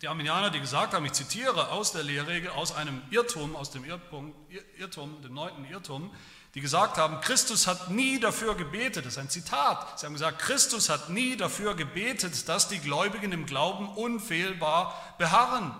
Die 0.00 0.08
Arminianer, 0.08 0.50
die 0.50 0.60
gesagt 0.60 0.94
haben, 0.94 1.04
ich 1.04 1.12
zitiere 1.12 1.72
aus 1.72 1.92
der 1.92 2.04
Lehrregel, 2.04 2.50
aus 2.52 2.74
einem 2.74 3.02
Irrtum, 3.10 3.54
aus 3.54 3.70
dem 3.70 3.84
Irrtum, 3.84 4.32
Irrtum, 4.78 5.20
dem 5.22 5.34
neunten 5.34 5.64
Irrtum, 5.64 6.10
die 6.54 6.60
gesagt 6.60 6.96
haben, 6.96 7.20
Christus 7.20 7.66
hat 7.66 7.90
nie 7.90 8.18
dafür 8.18 8.54
gebetet, 8.54 9.04
das 9.04 9.14
ist 9.14 9.18
ein 9.18 9.30
Zitat, 9.30 9.98
sie 9.98 10.06
haben 10.06 10.14
gesagt, 10.14 10.38
Christus 10.38 10.88
hat 10.88 11.10
nie 11.10 11.36
dafür 11.36 11.74
gebetet, 11.74 12.48
dass 12.48 12.68
die 12.68 12.78
Gläubigen 12.78 13.32
im 13.32 13.46
Glauben 13.46 13.88
unfehlbar 13.88 14.94
beharren. 15.18 15.74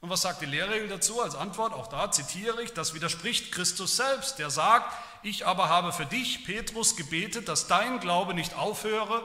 Und 0.00 0.10
was 0.10 0.22
sagt 0.22 0.40
die 0.40 0.46
Lehrregel 0.46 0.88
dazu 0.88 1.20
als 1.20 1.34
Antwort? 1.34 1.72
Auch 1.72 1.88
da 1.88 2.10
zitiere 2.10 2.62
ich, 2.62 2.72
das 2.72 2.94
widerspricht 2.94 3.52
Christus 3.52 3.96
selbst, 3.96 4.38
der 4.38 4.50
sagt, 4.50 4.92
ich 5.22 5.46
aber 5.46 5.68
habe 5.68 5.92
für 5.92 6.06
dich, 6.06 6.44
Petrus, 6.44 6.96
gebetet, 6.96 7.48
dass 7.48 7.66
dein 7.66 7.98
Glaube 8.00 8.34
nicht 8.34 8.54
aufhöre. 8.54 9.24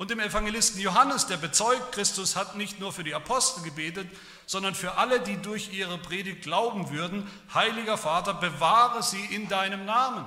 Und 0.00 0.08
dem 0.10 0.18
Evangelisten 0.18 0.80
Johannes, 0.80 1.26
der 1.26 1.36
bezeugt, 1.36 1.92
Christus 1.92 2.34
hat 2.34 2.56
nicht 2.56 2.80
nur 2.80 2.90
für 2.90 3.04
die 3.04 3.14
Apostel 3.14 3.62
gebetet, 3.62 4.08
sondern 4.46 4.74
für 4.74 4.94
alle, 4.94 5.20
die 5.20 5.36
durch 5.36 5.74
ihre 5.74 5.98
Predigt 5.98 6.40
glauben 6.40 6.88
würden, 6.88 7.30
heiliger 7.52 7.98
Vater, 7.98 8.32
bewahre 8.32 9.02
sie 9.02 9.22
in 9.26 9.46
deinem 9.50 9.84
Namen. 9.84 10.26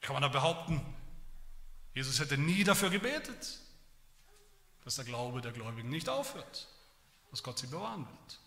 Kann 0.00 0.14
man 0.14 0.22
da 0.22 0.26
behaupten, 0.26 0.84
Jesus 1.94 2.18
hätte 2.18 2.36
nie 2.36 2.64
dafür 2.64 2.90
gebetet, 2.90 3.60
dass 4.82 4.96
der 4.96 5.04
Glaube 5.04 5.42
der 5.42 5.52
Gläubigen 5.52 5.90
nicht 5.90 6.08
aufhört, 6.08 6.66
dass 7.30 7.44
Gott 7.44 7.60
sie 7.60 7.68
bewahren 7.68 8.04
wird. 8.04 8.40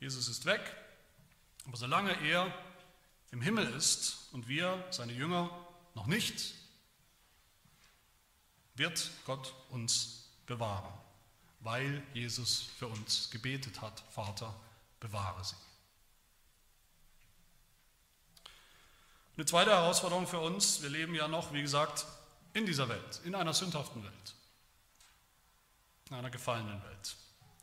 Jesus 0.00 0.26
ist 0.26 0.46
weg, 0.46 0.62
aber 1.64 1.76
solange 1.76 2.10
er 2.26 2.52
im 3.30 3.40
Himmel 3.40 3.68
ist 3.76 4.30
und 4.32 4.48
wir, 4.48 4.84
seine 4.90 5.12
Jünger, 5.12 5.65
noch 5.96 6.06
nicht, 6.06 6.54
wird 8.76 9.10
Gott 9.24 9.52
uns 9.70 10.28
bewahren, 10.46 10.92
weil 11.60 12.02
Jesus 12.14 12.60
für 12.78 12.86
uns 12.86 13.30
gebetet 13.30 13.80
hat, 13.80 14.00
Vater, 14.10 14.54
bewahre 15.00 15.42
sie. 15.42 15.56
Eine 19.36 19.46
zweite 19.46 19.70
Herausforderung 19.70 20.26
für 20.26 20.38
uns, 20.38 20.82
wir 20.82 20.90
leben 20.90 21.14
ja 21.14 21.28
noch, 21.28 21.52
wie 21.52 21.62
gesagt, 21.62 22.06
in 22.52 22.64
dieser 22.64 22.88
Welt, 22.88 23.20
in 23.24 23.34
einer 23.34 23.52
sündhaften 23.52 24.02
Welt, 24.02 24.34
in 26.08 26.16
einer 26.16 26.30
gefallenen 26.30 26.82
Welt, 26.84 27.16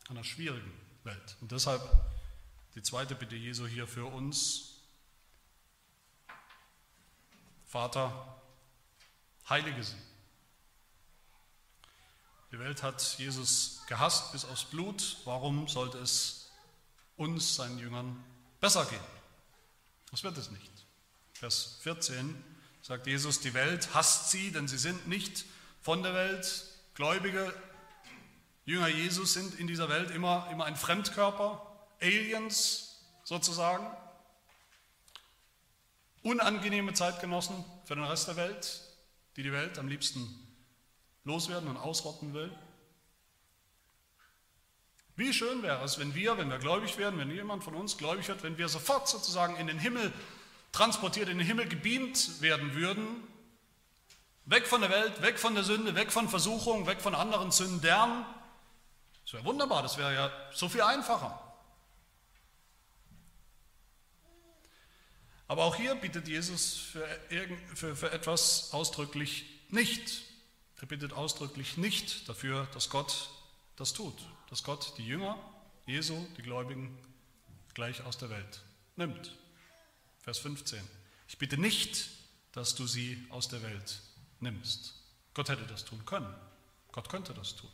einer 0.10 0.24
schwierigen 0.24 0.74
Welt. 1.04 1.38
Und 1.42 1.52
deshalb 1.52 1.82
die 2.76 2.84
zweite 2.84 3.16
Bitte 3.16 3.36
Jesu 3.36 3.66
hier 3.66 3.88
für 3.88 4.06
uns, 4.06 4.73
Vater, 7.74 8.14
heilige 9.50 9.84
sie. 9.84 9.98
Die 12.52 12.60
Welt 12.60 12.84
hat 12.84 13.02
Jesus 13.18 13.82
gehasst 13.88 14.32
bis 14.32 14.46
aufs 14.46 14.66
Blut. 14.66 15.18
Warum 15.26 15.68
sollte 15.68 15.98
es 15.98 16.52
uns, 17.18 17.56
seinen 17.56 17.80
Jüngern, 17.80 18.24
besser 18.62 18.86
gehen? 18.86 19.02
Das 20.12 20.22
wird 20.22 20.38
es 20.38 20.52
nicht. 20.52 20.72
Vers 21.34 21.80
14 21.82 22.44
sagt 22.84 23.08
Jesus, 23.08 23.40
die 23.40 23.56
Welt 23.56 23.96
hasst 23.96 24.30
sie, 24.30 24.52
denn 24.52 24.68
sie 24.68 24.78
sind 24.78 25.08
nicht 25.08 25.44
von 25.82 26.04
der 26.04 26.14
Welt. 26.14 26.66
Gläubige 26.94 27.60
Jünger 28.66 28.90
Jesus 28.90 29.34
sind 29.34 29.60
in 29.60 29.66
dieser 29.66 29.90
Welt 29.90 30.12
immer, 30.12 30.48
immer 30.52 30.66
ein 30.66 30.76
Fremdkörper, 30.76 31.66
Aliens 32.00 33.00
sozusagen, 33.24 33.88
unangenehme 36.24 36.94
Zeitgenossen 36.94 37.64
für 37.86 37.96
den 37.96 38.04
Rest 38.04 38.28
der 38.28 38.38
Welt, 38.38 38.82
die 39.36 39.44
die 39.44 39.52
Welt 39.52 39.78
am 39.78 39.88
liebsten 39.88 40.28
loswerden 41.26 41.70
und 41.70 41.78
ausrotten 41.78 42.34
will? 42.34 42.52
Wie 45.16 45.32
schön 45.32 45.62
wäre 45.62 45.84
es, 45.84 46.00
wenn 46.00 46.16
wir, 46.16 46.38
wenn 46.38 46.50
wir 46.50 46.58
gläubig 46.58 46.98
werden, 46.98 47.20
wenn 47.20 47.30
jemand 47.30 47.64
von 47.64 47.76
uns 47.76 47.98
gläubig 47.98 48.28
wird, 48.28 48.42
wenn 48.42 48.58
wir 48.58 48.68
sofort 48.68 49.08
sozusagen 49.08 49.56
in 49.58 49.68
den 49.68 49.78
Himmel 49.78 50.12
transportiert, 50.72 51.30
in 51.30 51.38
den 51.38 51.46
Himmel 51.46 51.68
gebeamt 51.68 52.42
werden 52.42 52.74
würden, 52.74 53.06
weg 54.46 54.66
von 54.66 54.82
der 54.82 54.90
Welt, 54.90 55.22
weg 55.22 55.38
von 55.38 55.54
der 55.54 55.64
Sünde, 55.64 55.94
weg 55.94 56.12
von 56.12 56.30
Versuchung, 56.30 56.88
weg 56.88 57.00
von 57.00 57.14
anderen 57.14 57.52
Sündern. 57.52 58.26
Das 59.24 59.34
wäre 59.34 59.46
wunderbar, 59.46 59.84
das 59.84 59.98
wäre 59.98 60.14
ja 60.14 60.32
so 60.52 60.68
viel 60.68 60.82
einfacher. 60.82 61.40
Aber 65.54 65.66
auch 65.66 65.76
hier 65.76 65.94
bietet 65.94 66.28
Jesus 66.28 66.74
für, 66.74 67.08
für, 67.76 67.96
für 67.96 68.12
etwas 68.12 68.74
ausdrücklich 68.74 69.46
nicht. 69.70 70.24
Er 70.82 70.88
bittet 70.88 71.14
ausdrücklich 71.14 71.78
nicht 71.78 72.28
dafür, 72.28 72.68
dass 72.74 72.90
Gott 72.90 73.30
das 73.76 73.94
tut, 73.94 74.16
dass 74.50 74.64
Gott 74.64 74.96
die 74.98 75.06
Jünger 75.06 75.38
Jesu, 75.86 76.26
die 76.38 76.42
Gläubigen, 76.42 76.98
gleich 77.76 78.04
aus 78.04 78.18
der 78.18 78.32
Welt 78.32 78.64
nimmt. 78.96 79.38
Vers 80.24 80.40
15. 80.40 80.82
Ich 81.28 81.38
bitte 81.38 81.60
nicht, 81.60 82.10
dass 82.54 82.74
du 82.74 82.88
sie 82.88 83.24
aus 83.30 83.48
der 83.48 83.62
Welt 83.62 84.02
nimmst. 84.40 84.96
Gott 85.36 85.50
hätte 85.50 85.68
das 85.68 85.86
tun 85.86 86.04
können. 86.04 86.34
Gott 86.92 87.10
könnte 87.10 87.32
das 87.36 87.56
tun. 87.56 87.70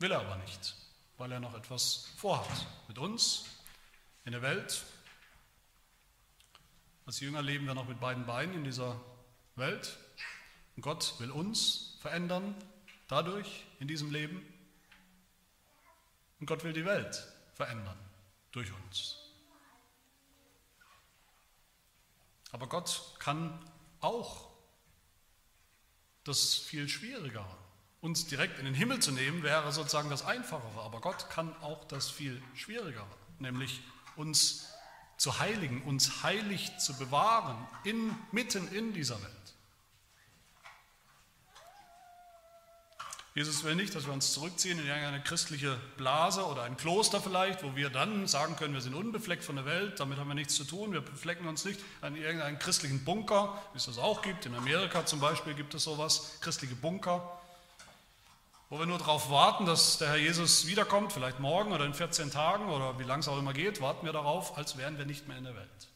Will 0.00 0.10
er 0.10 0.22
aber 0.22 0.38
nicht, 0.38 0.74
weil 1.18 1.30
er 1.30 1.38
noch 1.38 1.54
etwas 1.54 2.08
vorhat 2.16 2.66
mit 2.88 2.98
uns 2.98 3.44
in 4.24 4.32
der 4.32 4.42
Welt. 4.42 4.82
Als 7.06 7.20
Jünger 7.20 7.42
leben 7.42 7.66
wir 7.66 7.74
noch 7.74 7.86
mit 7.86 8.00
beiden 8.00 8.24
Beinen 8.24 8.54
in 8.54 8.64
dieser 8.64 8.98
Welt. 9.56 9.98
Und 10.76 10.82
Gott 10.82 11.14
will 11.18 11.30
uns 11.30 11.98
verändern 12.00 12.54
dadurch 13.08 13.64
in 13.78 13.88
diesem 13.88 14.10
Leben. 14.10 14.42
Und 16.40 16.46
Gott 16.46 16.64
will 16.64 16.72
die 16.72 16.84
Welt 16.84 17.26
verändern 17.54 17.98
durch 18.52 18.72
uns. 18.72 19.18
Aber 22.52 22.68
Gott 22.68 23.16
kann 23.18 23.58
auch 24.00 24.48
das 26.24 26.54
viel 26.54 26.88
Schwierigere. 26.88 27.56
Uns 28.00 28.26
direkt 28.26 28.58
in 28.58 28.64
den 28.64 28.74
Himmel 28.74 29.00
zu 29.00 29.12
nehmen, 29.12 29.42
wäre 29.42 29.72
sozusagen 29.72 30.08
das 30.08 30.24
Einfachere. 30.24 30.80
Aber 30.80 31.00
Gott 31.00 31.28
kann 31.30 31.54
auch 31.62 31.84
das 31.84 32.10
viel 32.10 32.42
Schwierigere, 32.54 33.06
nämlich 33.38 33.80
uns 34.16 34.73
zu 35.24 35.38
heiligen, 35.38 35.80
uns 35.84 36.22
heilig 36.22 36.76
zu 36.76 36.92
bewahren, 36.98 37.56
in, 37.82 38.14
mitten 38.30 38.68
in 38.74 38.92
dieser 38.92 39.14
Welt. 39.22 39.32
Jesus 43.34 43.64
will 43.64 43.74
nicht, 43.74 43.94
dass 43.94 44.04
wir 44.04 44.12
uns 44.12 44.34
zurückziehen 44.34 44.78
in 44.78 44.86
irgendeine 44.86 45.22
christliche 45.22 45.80
Blase 45.96 46.44
oder 46.44 46.64
ein 46.64 46.76
Kloster 46.76 47.22
vielleicht, 47.22 47.62
wo 47.62 47.74
wir 47.74 47.88
dann 47.88 48.26
sagen 48.26 48.56
können, 48.56 48.74
wir 48.74 48.82
sind 48.82 48.92
unbefleckt 48.92 49.44
von 49.44 49.56
der 49.56 49.64
Welt, 49.64 49.98
damit 49.98 50.18
haben 50.18 50.28
wir 50.28 50.34
nichts 50.34 50.56
zu 50.56 50.64
tun, 50.64 50.92
wir 50.92 51.00
beflecken 51.00 51.48
uns 51.48 51.64
nicht 51.64 51.80
an 52.02 52.16
irgendeinen 52.16 52.58
christlichen 52.58 53.02
Bunker, 53.02 53.58
wie 53.72 53.78
es 53.78 53.86
das 53.86 53.96
auch 53.96 54.20
gibt. 54.20 54.44
In 54.44 54.54
Amerika 54.54 55.06
zum 55.06 55.20
Beispiel 55.20 55.54
gibt 55.54 55.72
es 55.72 55.84
sowas, 55.84 56.36
christliche 56.42 56.76
Bunker, 56.76 57.40
wo 58.74 58.80
wir 58.80 58.86
nur 58.86 58.98
darauf 58.98 59.30
warten, 59.30 59.66
dass 59.66 59.98
der 59.98 60.08
Herr 60.08 60.16
Jesus 60.16 60.66
wiederkommt, 60.66 61.12
vielleicht 61.12 61.38
morgen 61.38 61.70
oder 61.70 61.84
in 61.84 61.94
14 61.94 62.32
Tagen 62.32 62.68
oder 62.68 62.98
wie 62.98 63.04
lange 63.04 63.20
es 63.20 63.28
auch 63.28 63.38
immer 63.38 63.52
geht, 63.52 63.80
warten 63.80 64.04
wir 64.04 64.12
darauf, 64.12 64.58
als 64.58 64.76
wären 64.76 64.98
wir 64.98 65.06
nicht 65.06 65.28
mehr 65.28 65.38
in 65.38 65.44
der 65.44 65.54
Welt. 65.54 65.88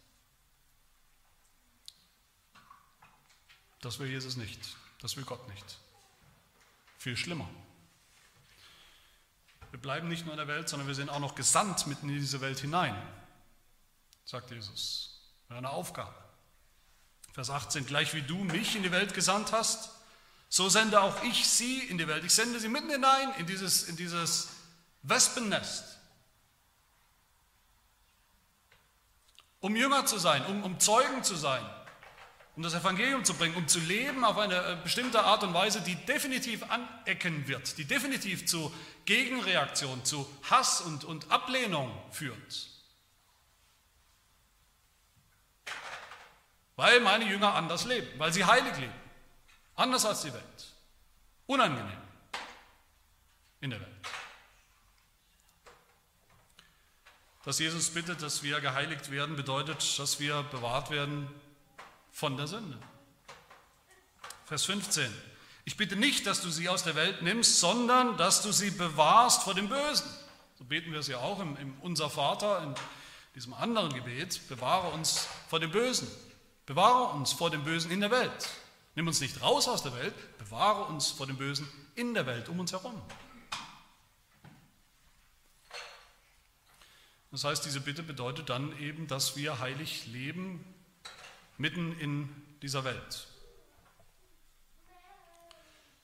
Das 3.81 3.99
will 3.99 4.09
Jesus 4.09 4.37
nicht, 4.37 4.61
das 5.01 5.17
will 5.17 5.25
Gott 5.25 5.49
nicht. 5.49 5.79
Viel 6.99 7.17
schlimmer. 7.17 7.49
Wir 9.73 9.81
bleiben 9.81 10.07
nicht 10.07 10.25
nur 10.25 10.35
in 10.35 10.39
der 10.39 10.47
Welt, 10.47 10.69
sondern 10.69 10.87
wir 10.87 10.95
sind 10.95 11.11
auch 11.11 11.19
noch 11.19 11.35
gesandt 11.35 11.89
mitten 11.89 12.09
in 12.09 12.15
diese 12.15 12.41
Welt 12.41 12.61
hinein, 12.61 12.95
sagt 14.25 14.53
Jesus. 14.53 15.21
Eine 15.49 15.71
Aufgabe. 15.71 16.15
Vers 17.33 17.51
18, 17.51 17.87
gleich 17.87 18.15
wie 18.15 18.23
du 18.23 18.37
mich 18.37 18.77
in 18.77 18.85
die 18.85 18.93
Welt 18.93 19.15
gesandt 19.15 19.51
hast, 19.51 19.98
so 20.49 20.69
sende 20.69 21.01
auch 21.01 21.23
ich 21.23 21.47
sie 21.47 21.81
in 21.81 21.99
die 21.99 22.09
Welt. 22.09 22.25
Ich 22.25 22.35
sende 22.35 22.59
sie 22.59 22.69
mitten 22.69 22.91
hinein 22.91 23.33
in 23.39 23.47
dieses, 23.47 23.85
in 23.85 23.97
dieses 23.97 24.49
Wespennest. 25.03 25.85
Um 29.61 29.77
Jünger 29.77 30.07
zu 30.07 30.19
sein, 30.19 30.45
um, 30.47 30.63
um 30.63 30.81
Zeugen 30.81 31.23
zu 31.23 31.35
sein, 31.35 31.65
um 32.57 32.63
das 32.63 32.75
Evangelium 32.75 33.25
zu 33.25 33.35
bringen, 33.35 33.57
um 33.57 33.69
zu 33.69 33.79
leben 33.81 34.25
auf 34.25 34.39
eine 34.39 34.57
äh, 34.57 34.77
bestimmte 34.83 35.23
Art 35.23 35.43
und 35.43 35.53
Weise, 35.53 35.81
die 35.81 35.95
definitiv 35.95 36.65
anecken 36.71 37.47
wird, 37.47 37.77
die 37.77 37.85
definitiv 37.85 38.47
zu 38.47 38.73
Gegenreaktion, 39.05 40.05
zu 40.05 40.29
Hass 40.49 40.81
und, 40.81 41.05
und 41.05 41.31
Ablehnung 41.31 41.93
führt. 42.11 42.69
Weil 46.77 47.01
meine 47.01 47.27
Jünger 47.27 47.55
anders 47.55 47.85
leben, 47.85 48.09
weil 48.19 48.33
sie 48.33 48.45
heilig 48.45 48.77
leben, 48.77 48.93
anders 49.79 50.05
als 50.05 50.23
die 50.23 50.33
Welt, 50.33 50.73
unangenehm 51.47 52.03
in 53.61 53.71
der 53.71 53.81
Welt. 53.81 53.91
Dass 57.45 57.59
Jesus 57.59 57.91
bittet, 57.91 58.21
dass 58.21 58.43
wir 58.43 58.61
geheiligt 58.61 59.11
werden, 59.11 59.37
bedeutet, 59.37 59.99
dass 59.99 60.21
wir 60.21 60.43
bewahrt 60.45 60.91
werden 60.91 61.29
von 62.13 62.37
der 62.37 62.47
Sünde. 62.47 62.77
Vers 64.45 64.65
15. 64.65 65.11
Ich 65.65 65.77
bitte 65.77 65.97
nicht, 65.97 66.27
dass 66.27 66.43
du 66.43 66.51
sie 66.51 66.69
aus 66.69 66.83
der 66.83 66.95
Welt 66.95 67.23
nimmst, 67.23 67.61
sondern 67.61 68.17
dass 68.17 68.43
du 68.43 68.53
sie 68.53 68.71
bewahrst 68.71 69.43
vor 69.45 69.55
dem 69.55 69.69
Bösen. 69.69 70.09
So 70.59 70.65
beten 70.65 70.93
wir 70.93 70.99
es 70.99 71.07
ja 71.07 71.19
auch 71.19 71.41
im, 71.41 71.57
im 71.57 71.79
Unser 71.81 72.11
Vater, 72.11 72.63
in 72.63 72.75
diesem 73.35 73.55
anderen 73.55 73.93
Gebet. 73.93 74.41
Bewahre 74.49 74.89
uns 74.89 75.29
vor 75.49 75.61
dem 75.61 75.71
Bösen. 75.71 76.09
Bewahre 76.67 77.15
uns 77.15 77.33
vor 77.33 77.51
dem 77.51 77.65
Bösen 77.65 77.91
in 77.91 78.01
der 78.01 78.11
Welt. 78.11 78.49
Nimm 78.99 79.07
uns 79.07 79.21
nicht 79.21 79.41
raus 79.43 79.69
aus 79.69 79.85
der 79.85 79.95
Welt, 79.95 80.39
bewahre 80.39 80.87
uns 80.87 81.13
vor 81.13 81.29
dem 81.29 81.37
Bösen 81.37 81.69
in 81.95 82.15
der 82.15 82.27
Welt 82.27 82.49
um 82.49 82.59
uns 82.59 82.73
herum. 82.73 83.01
Das 87.31 87.45
heißt, 87.45 87.65
diese 87.65 87.81
Bitte 87.81 88.03
bedeutet 88.03 88.49
dann 88.49 88.77
eben, 88.81 89.07
dass 89.07 89.37
wir 89.37 89.61
heilig 89.61 90.09
leben 90.09 90.65
mitten 91.59 91.97
in 92.01 92.29
dieser 92.61 92.83
Welt. 92.83 93.29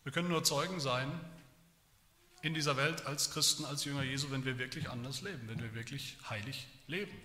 Wir 0.05 0.13
können 0.13 0.29
nur 0.29 0.45
Zeugen 0.45 0.79
sein 0.79 1.11
in 2.43 2.55
dieser 2.55 2.77
Welt 2.77 3.07
als 3.07 3.33
Christen, 3.33 3.65
als 3.65 3.85
Jünger 3.85 4.05
Jesu, 4.05 4.31
wenn 4.31 4.45
wir 4.45 4.57
wirklich 4.61 4.89
anders 4.89 5.21
leben, 5.21 5.49
wenn 5.49 5.61
wir 5.61 5.75
wirklich 5.75 6.17
heilig 6.31 6.69
leben. 6.87 7.21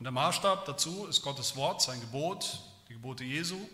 Und 0.00 0.04
der 0.04 0.10
Maßstab 0.10 0.64
dazu 0.64 1.06
ist 1.06 1.22
Gottes 1.22 1.54
Wort, 1.54 1.80
sein 1.80 2.00
Gebot, 2.00 2.58
die 2.88 2.94
Gebote 2.94 3.22
Jesu, 3.22 3.68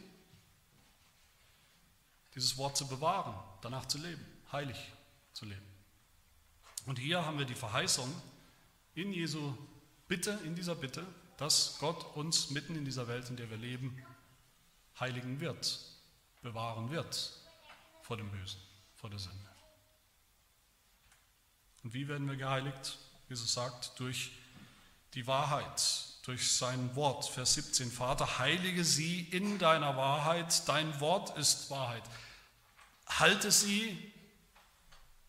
dieses 2.34 2.56
Wort 2.56 2.76
zu 2.76 2.86
bewahren, 2.86 3.34
danach 3.62 3.86
zu 3.86 3.98
leben, 3.98 4.24
heilig 4.52 4.92
zu 5.32 5.44
leben. 5.44 5.66
Und 6.86 6.98
hier 6.98 7.24
haben 7.24 7.38
wir 7.38 7.46
die 7.46 7.54
Verheißung 7.54 8.12
in 8.94 9.12
Jesu 9.12 9.54
Bitte, 10.08 10.38
in 10.44 10.54
dieser 10.56 10.74
Bitte, 10.74 11.06
dass 11.36 11.78
Gott 11.78 12.16
uns 12.16 12.50
mitten 12.50 12.74
in 12.74 12.84
dieser 12.84 13.06
Welt, 13.06 13.30
in 13.30 13.36
der 13.36 13.48
wir 13.48 13.56
leben, 13.56 14.04
heiligen 14.98 15.40
wird, 15.40 15.80
bewahren 16.42 16.90
wird 16.90 17.38
vor 18.02 18.16
dem 18.16 18.30
Bösen, 18.30 18.60
vor 18.96 19.08
der 19.08 19.18
Sünde. 19.18 19.38
Und 21.82 21.94
wie 21.94 22.08
werden 22.08 22.28
wir 22.28 22.36
geheiligt? 22.36 22.98
Jesus 23.28 23.52
sagt, 23.52 23.98
durch 24.00 24.32
die 25.14 25.26
Wahrheit, 25.26 26.09
durch 26.30 26.52
sein 26.52 26.94
Wort. 26.94 27.24
Vers 27.28 27.54
17, 27.54 27.90
Vater, 27.90 28.38
heilige 28.38 28.84
sie 28.84 29.22
in 29.32 29.58
deiner 29.58 29.96
Wahrheit, 29.96 30.68
dein 30.68 31.00
Wort 31.00 31.36
ist 31.36 31.70
Wahrheit. 31.70 32.04
Halte 33.04 33.50
sie, 33.50 34.12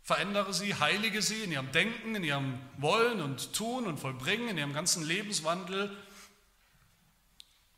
verändere 0.04 0.54
sie, 0.54 0.76
heilige 0.76 1.24
sie 1.24 1.42
in 1.42 1.52
ihrem 1.52 1.72
Denken, 1.72 2.14
in 2.14 2.24
ihrem 2.24 2.60
Wollen 2.78 3.20
und 3.20 3.52
Tun 3.54 3.88
und 3.88 4.00
Vollbringen, 4.00 4.50
in 4.50 4.60
ihrem 4.60 4.74
ganzen 4.74 5.04
Lebenswandel 5.04 5.98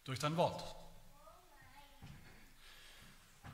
durch 0.03 0.19
dein 0.19 0.35
Wort. 0.35 0.75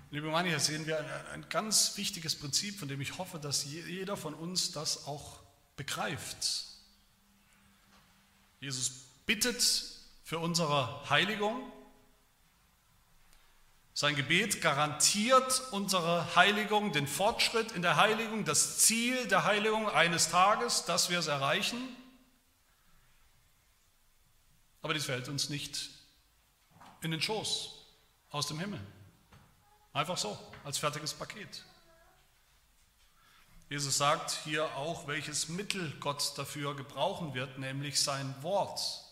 Liebe 0.10 0.26
Gemeinde, 0.26 0.50
hier 0.50 0.60
sehen 0.60 0.88
wir 0.88 0.98
ein, 0.98 1.44
ein, 1.44 1.50
ganz 1.50 1.96
wichtiges 1.96 2.36
Prinzip, 2.36 2.80
von 2.80 2.88
dem 2.88 3.02
ich 3.02 3.20
hoffe, 3.20 3.38
dass 3.38 3.66
jeder 3.66 4.18
von 4.18 4.34
uns 4.34 4.72
das 4.72 5.06
auch 5.06 5.44
begreift. 5.76 6.66
Jesus 8.60 9.09
bittet 9.30 9.84
für 10.24 10.40
unsere 10.40 11.08
Heiligung. 11.08 11.72
Sein 13.94 14.16
Gebet 14.16 14.60
garantiert 14.60 15.62
unsere 15.70 16.36
Heiligung, 16.36 16.94
den 16.94 17.06
Fortschritt 17.06 17.74
in 17.74 17.84
der 17.84 17.96
Heiligung, 17.96 18.44
das 18.44 18.80
Ziel 18.80 19.28
der 19.28 19.44
Heiligung 19.44 19.88
eines 19.88 20.32
Tages, 20.32 20.86
dass 20.86 21.12
wir 21.12 21.20
es 21.20 21.28
erreichen. 21.28 21.78
Aber 24.82 24.96
dies 24.96 25.06
fällt 25.06 25.30
uns 25.30 25.50
nicht 25.50 25.92
in 27.02 27.12
den 27.12 27.22
Schoß 27.22 27.70
aus 28.32 28.48
dem 28.48 28.60
Himmel. 28.60 28.82
Einfach 29.94 30.18
so, 30.18 30.40
als 30.64 30.80
fertiges 30.80 31.14
Paket. 31.14 31.64
Jesus 33.70 33.96
sagt 33.96 34.32
hier 34.44 34.66
auch, 34.76 35.06
welches 35.06 35.50
Mittel 35.50 35.96
Gott 36.00 36.34
dafür 36.36 36.76
gebrauchen 36.76 37.36
wird, 37.36 37.60
nämlich 37.60 38.00
sein 38.00 38.34
Wort. 38.42 39.06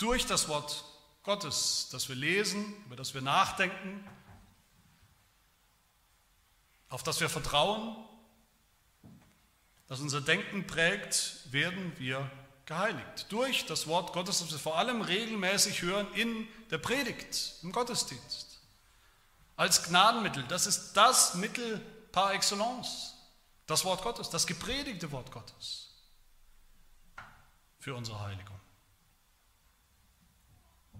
Durch 0.00 0.24
das 0.24 0.48
Wort 0.48 0.82
Gottes, 1.24 1.90
das 1.92 2.08
wir 2.08 2.16
lesen, 2.16 2.74
über 2.86 2.96
das 2.96 3.12
wir 3.12 3.20
nachdenken, 3.20 4.02
auf 6.88 7.02
das 7.02 7.20
wir 7.20 7.28
vertrauen, 7.28 7.96
das 9.88 10.00
unser 10.00 10.22
Denken 10.22 10.66
prägt, 10.66 11.52
werden 11.52 11.92
wir 11.98 12.30
geheiligt. 12.64 13.26
Durch 13.28 13.66
das 13.66 13.88
Wort 13.88 14.14
Gottes, 14.14 14.38
das 14.38 14.50
wir 14.50 14.58
vor 14.58 14.78
allem 14.78 15.02
regelmäßig 15.02 15.82
hören 15.82 16.10
in 16.14 16.48
der 16.70 16.78
Predigt, 16.78 17.56
im 17.62 17.70
Gottesdienst 17.70 18.58
als 19.56 19.82
Gnadenmittel. 19.82 20.44
Das 20.44 20.66
ist 20.66 20.94
das 20.94 21.34
Mittel 21.34 21.78
par 22.10 22.32
excellence, 22.32 23.16
das 23.66 23.84
Wort 23.84 24.02
Gottes, 24.02 24.30
das 24.30 24.46
gepredigte 24.46 25.12
Wort 25.12 25.30
Gottes 25.30 25.90
für 27.78 27.94
unsere 27.94 28.18
Heiligung. 28.20 28.59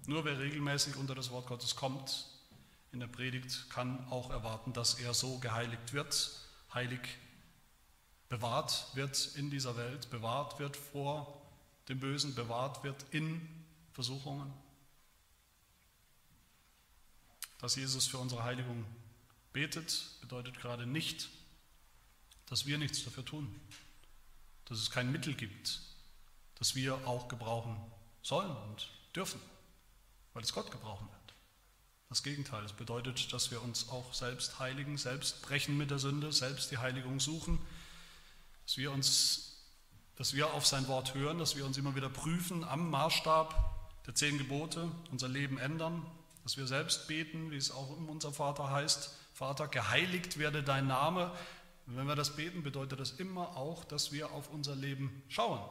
Nur 0.07 0.25
wer 0.25 0.39
regelmäßig 0.39 0.95
unter 0.95 1.15
das 1.15 1.29
Wort 1.29 1.47
Gottes 1.47 1.75
kommt 1.75 2.27
in 2.91 2.99
der 2.99 3.07
Predigt, 3.07 3.69
kann 3.69 4.07
auch 4.09 4.31
erwarten, 4.31 4.73
dass 4.73 4.95
er 4.95 5.13
so 5.13 5.37
geheiligt 5.39 5.93
wird, 5.93 6.31
heilig 6.73 7.01
bewahrt 8.29 8.87
wird 8.95 9.35
in 9.35 9.49
dieser 9.49 9.77
Welt, 9.77 10.09
bewahrt 10.09 10.57
wird 10.59 10.75
vor 10.75 11.41
dem 11.87 11.99
Bösen, 11.99 12.33
bewahrt 12.33 12.83
wird 12.83 13.05
in 13.11 13.47
Versuchungen. 13.91 14.51
Dass 17.59 17.75
Jesus 17.75 18.07
für 18.07 18.17
unsere 18.17 18.43
Heiligung 18.43 18.85
betet, 19.53 20.17
bedeutet 20.21 20.57
gerade 20.57 20.85
nicht, 20.87 21.29
dass 22.47 22.65
wir 22.65 22.77
nichts 22.77 23.03
dafür 23.03 23.25
tun, 23.25 23.53
dass 24.65 24.79
es 24.79 24.89
kein 24.89 25.11
Mittel 25.11 25.35
gibt, 25.35 25.81
das 26.55 26.73
wir 26.73 26.95
auch 27.07 27.27
gebrauchen 27.27 27.79
sollen 28.21 28.55
und 28.69 28.89
dürfen, 29.15 29.41
weil 30.33 30.43
es 30.43 30.53
Gott 30.53 30.71
gebrauchen 30.71 31.07
wird. 31.09 31.21
Das 32.09 32.23
Gegenteil, 32.23 32.65
es 32.65 32.73
bedeutet, 32.73 33.31
dass 33.31 33.51
wir 33.51 33.61
uns 33.61 33.89
auch 33.89 34.13
selbst 34.13 34.59
heiligen, 34.59 34.97
selbst 34.97 35.41
brechen 35.41 35.77
mit 35.77 35.91
der 35.91 35.99
Sünde, 35.99 36.31
selbst 36.33 36.71
die 36.71 36.77
Heiligung 36.77 37.19
suchen, 37.19 37.59
dass 38.65 38.77
wir 38.77 38.91
uns, 38.91 39.63
dass 40.17 40.33
wir 40.33 40.53
auf 40.53 40.65
sein 40.65 40.87
Wort 40.87 41.13
hören, 41.13 41.37
dass 41.37 41.55
wir 41.55 41.65
uns 41.65 41.77
immer 41.77 41.95
wieder 41.95 42.09
prüfen 42.09 42.63
am 42.63 42.89
Maßstab 42.89 44.05
der 44.05 44.15
zehn 44.15 44.37
Gebote, 44.37 44.91
unser 45.11 45.29
Leben 45.29 45.57
ändern, 45.57 46.05
dass 46.43 46.57
wir 46.57 46.67
selbst 46.67 47.07
beten, 47.07 47.51
wie 47.51 47.57
es 47.57 47.71
auch 47.71 47.97
in 47.97 48.09
unser 48.09 48.33
Vater 48.33 48.69
heißt, 48.69 49.15
Vater, 49.33 49.67
geheiligt 49.67 50.37
werde 50.37 50.63
dein 50.63 50.87
Name. 50.87 51.31
Und 51.87 51.97
wenn 51.97 52.07
wir 52.07 52.15
das 52.15 52.35
beten, 52.35 52.63
bedeutet 52.63 52.99
das 52.99 53.11
immer 53.11 53.55
auch, 53.55 53.85
dass 53.85 54.11
wir 54.11 54.31
auf 54.31 54.49
unser 54.49 54.75
Leben 54.75 55.23
schauen, 55.29 55.61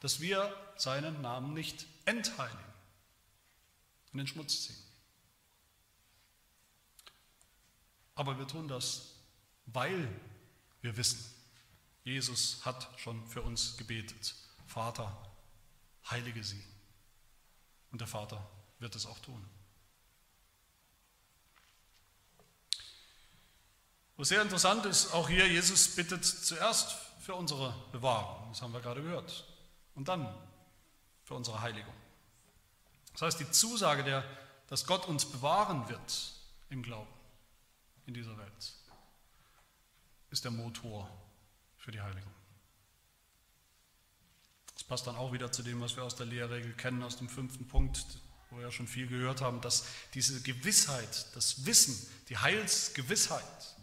dass 0.00 0.20
wir 0.20 0.54
seinen 0.76 1.20
Namen 1.20 1.52
nicht 1.54 1.86
entheiligen, 2.04 2.71
in 4.12 4.18
den 4.18 4.26
Schmutz 4.26 4.62
ziehen. 4.62 4.82
Aber 8.14 8.38
wir 8.38 8.46
tun 8.46 8.68
das, 8.68 9.14
weil 9.66 10.08
wir 10.80 10.96
wissen, 10.96 11.24
Jesus 12.04 12.64
hat 12.64 12.88
schon 12.98 13.26
für 13.26 13.42
uns 13.42 13.76
gebetet. 13.76 14.34
Vater, 14.66 15.30
heilige 16.10 16.42
sie. 16.42 16.62
Und 17.90 18.00
der 18.00 18.08
Vater 18.08 18.50
wird 18.78 18.94
es 18.96 19.06
auch 19.06 19.18
tun. 19.20 19.48
Was 24.16 24.28
sehr 24.28 24.42
interessant 24.42 24.84
ist, 24.86 25.12
auch 25.12 25.28
hier, 25.28 25.48
Jesus 25.48 25.96
bittet 25.96 26.24
zuerst 26.24 26.92
für 27.20 27.34
unsere 27.34 27.74
Bewahrung, 27.92 28.48
das 28.50 28.62
haben 28.62 28.72
wir 28.72 28.80
gerade 28.80 29.02
gehört, 29.02 29.44
und 29.94 30.08
dann 30.08 30.32
für 31.24 31.34
unsere 31.34 31.60
Heiligung. 31.60 31.94
Das 33.12 33.22
heißt, 33.22 33.40
die 33.40 33.50
Zusage, 33.50 34.04
der, 34.04 34.24
dass 34.68 34.86
Gott 34.86 35.06
uns 35.06 35.24
bewahren 35.24 35.88
wird 35.88 36.34
im 36.70 36.82
Glauben 36.82 37.12
in 38.06 38.14
dieser 38.14 38.36
Welt, 38.38 38.72
ist 40.30 40.44
der 40.44 40.50
Motor 40.50 41.10
für 41.76 41.92
die 41.92 42.00
Heiligung. 42.00 42.32
Das 44.74 44.84
passt 44.84 45.06
dann 45.06 45.16
auch 45.16 45.32
wieder 45.32 45.52
zu 45.52 45.62
dem, 45.62 45.80
was 45.80 45.96
wir 45.96 46.04
aus 46.04 46.16
der 46.16 46.26
Lehrregel 46.26 46.72
kennen, 46.74 47.02
aus 47.02 47.16
dem 47.16 47.28
fünften 47.28 47.68
Punkt, 47.68 48.04
wo 48.50 48.56
wir 48.56 48.64
ja 48.64 48.72
schon 48.72 48.88
viel 48.88 49.06
gehört 49.06 49.40
haben, 49.40 49.60
dass 49.60 49.84
diese 50.14 50.40
Gewissheit, 50.42 51.26
das 51.34 51.66
Wissen, 51.66 51.96
die 52.28 52.38
Heilsgewissheit, 52.38 53.76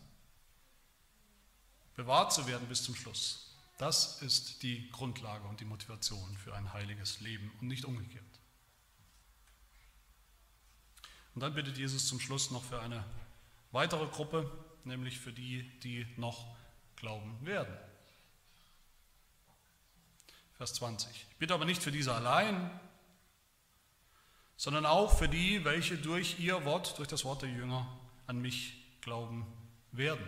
bewahrt 1.95 2.33
zu 2.33 2.47
werden 2.47 2.67
bis 2.67 2.83
zum 2.83 2.95
Schluss. 2.95 3.55
Das 3.77 4.21
ist 4.21 4.63
die 4.63 4.89
Grundlage 4.91 5.47
und 5.47 5.59
die 5.59 5.65
Motivation 5.65 6.37
für 6.37 6.53
ein 6.53 6.73
heiliges 6.73 7.21
Leben 7.21 7.51
und 7.61 7.67
nicht 7.67 7.85
umgekehrt. 7.85 8.25
Und 11.39 11.43
dann 11.43 11.53
bittet 11.53 11.77
Jesus 11.77 12.05
zum 12.05 12.19
Schluss 12.19 12.51
noch 12.51 12.65
für 12.65 12.81
eine 12.81 13.01
weitere 13.71 14.05
Gruppe, 14.07 14.51
nämlich 14.83 15.17
für 15.17 15.31
die, 15.31 15.63
die 15.79 16.05
noch 16.17 16.53
glauben 16.97 17.37
werden. 17.45 17.73
Vers 20.57 20.73
20. 20.73 21.09
Ich 21.09 21.37
bitte 21.37 21.53
aber 21.53 21.63
nicht 21.63 21.81
für 21.81 21.93
diese 21.93 22.13
allein, 22.13 22.77
sondern 24.57 24.85
auch 24.85 25.17
für 25.17 25.29
die, 25.29 25.63
welche 25.63 25.95
durch 25.97 26.41
ihr 26.41 26.65
Wort, 26.65 26.97
durch 26.97 27.07
das 27.07 27.23
Wort 27.23 27.41
der 27.41 27.49
Jünger 27.49 27.87
an 28.27 28.41
mich 28.41 28.73
glauben 28.99 29.47
werden. 29.93 30.27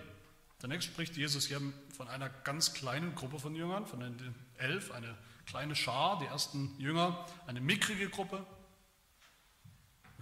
Zunächst 0.59 0.87
spricht 0.87 1.17
Jesus 1.17 1.45
hier 1.45 1.59
von 1.93 2.07
einer 2.07 2.29
ganz 2.29 2.73
kleinen 2.73 3.15
Gruppe 3.15 3.37
von 3.37 3.53
Jüngern, 3.53 3.85
von 3.85 3.99
den 3.99 4.33
elf, 4.59 4.91
eine 4.91 5.17
kleine 5.45 5.75
Schar, 5.75 6.19
die 6.19 6.27
ersten 6.27 6.73
Jünger, 6.79 7.25
eine 7.47 7.59
mickrige 7.59 8.07
Gruppe, 8.07 8.45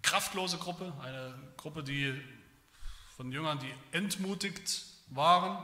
kraftlose 0.10 0.57
Gruppe, 0.57 0.91
eine 1.03 1.36
Gruppe, 1.55 1.84
die 1.84 2.20
von 3.16 3.32
Jüngern, 3.32 3.60
die 3.60 3.72
entmutigt 3.95 4.86
waren, 5.10 5.64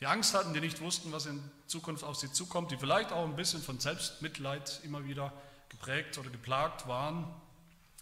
die 0.00 0.06
Angst 0.06 0.32
hatten, 0.32 0.54
die 0.54 0.60
nicht 0.60 0.80
wussten, 0.80 1.12
was 1.12 1.26
in 1.26 1.38
Zukunft 1.66 2.02
auf 2.02 2.16
sie 2.16 2.32
zukommt, 2.32 2.70
die 2.70 2.78
vielleicht 2.78 3.12
auch 3.12 3.24
ein 3.24 3.36
bisschen 3.36 3.62
von 3.62 3.78
Selbstmitleid 3.78 4.80
immer 4.84 5.04
wieder 5.04 5.34
geprägt 5.68 6.16
oder 6.16 6.30
geplagt 6.30 6.88
waren. 6.88 7.26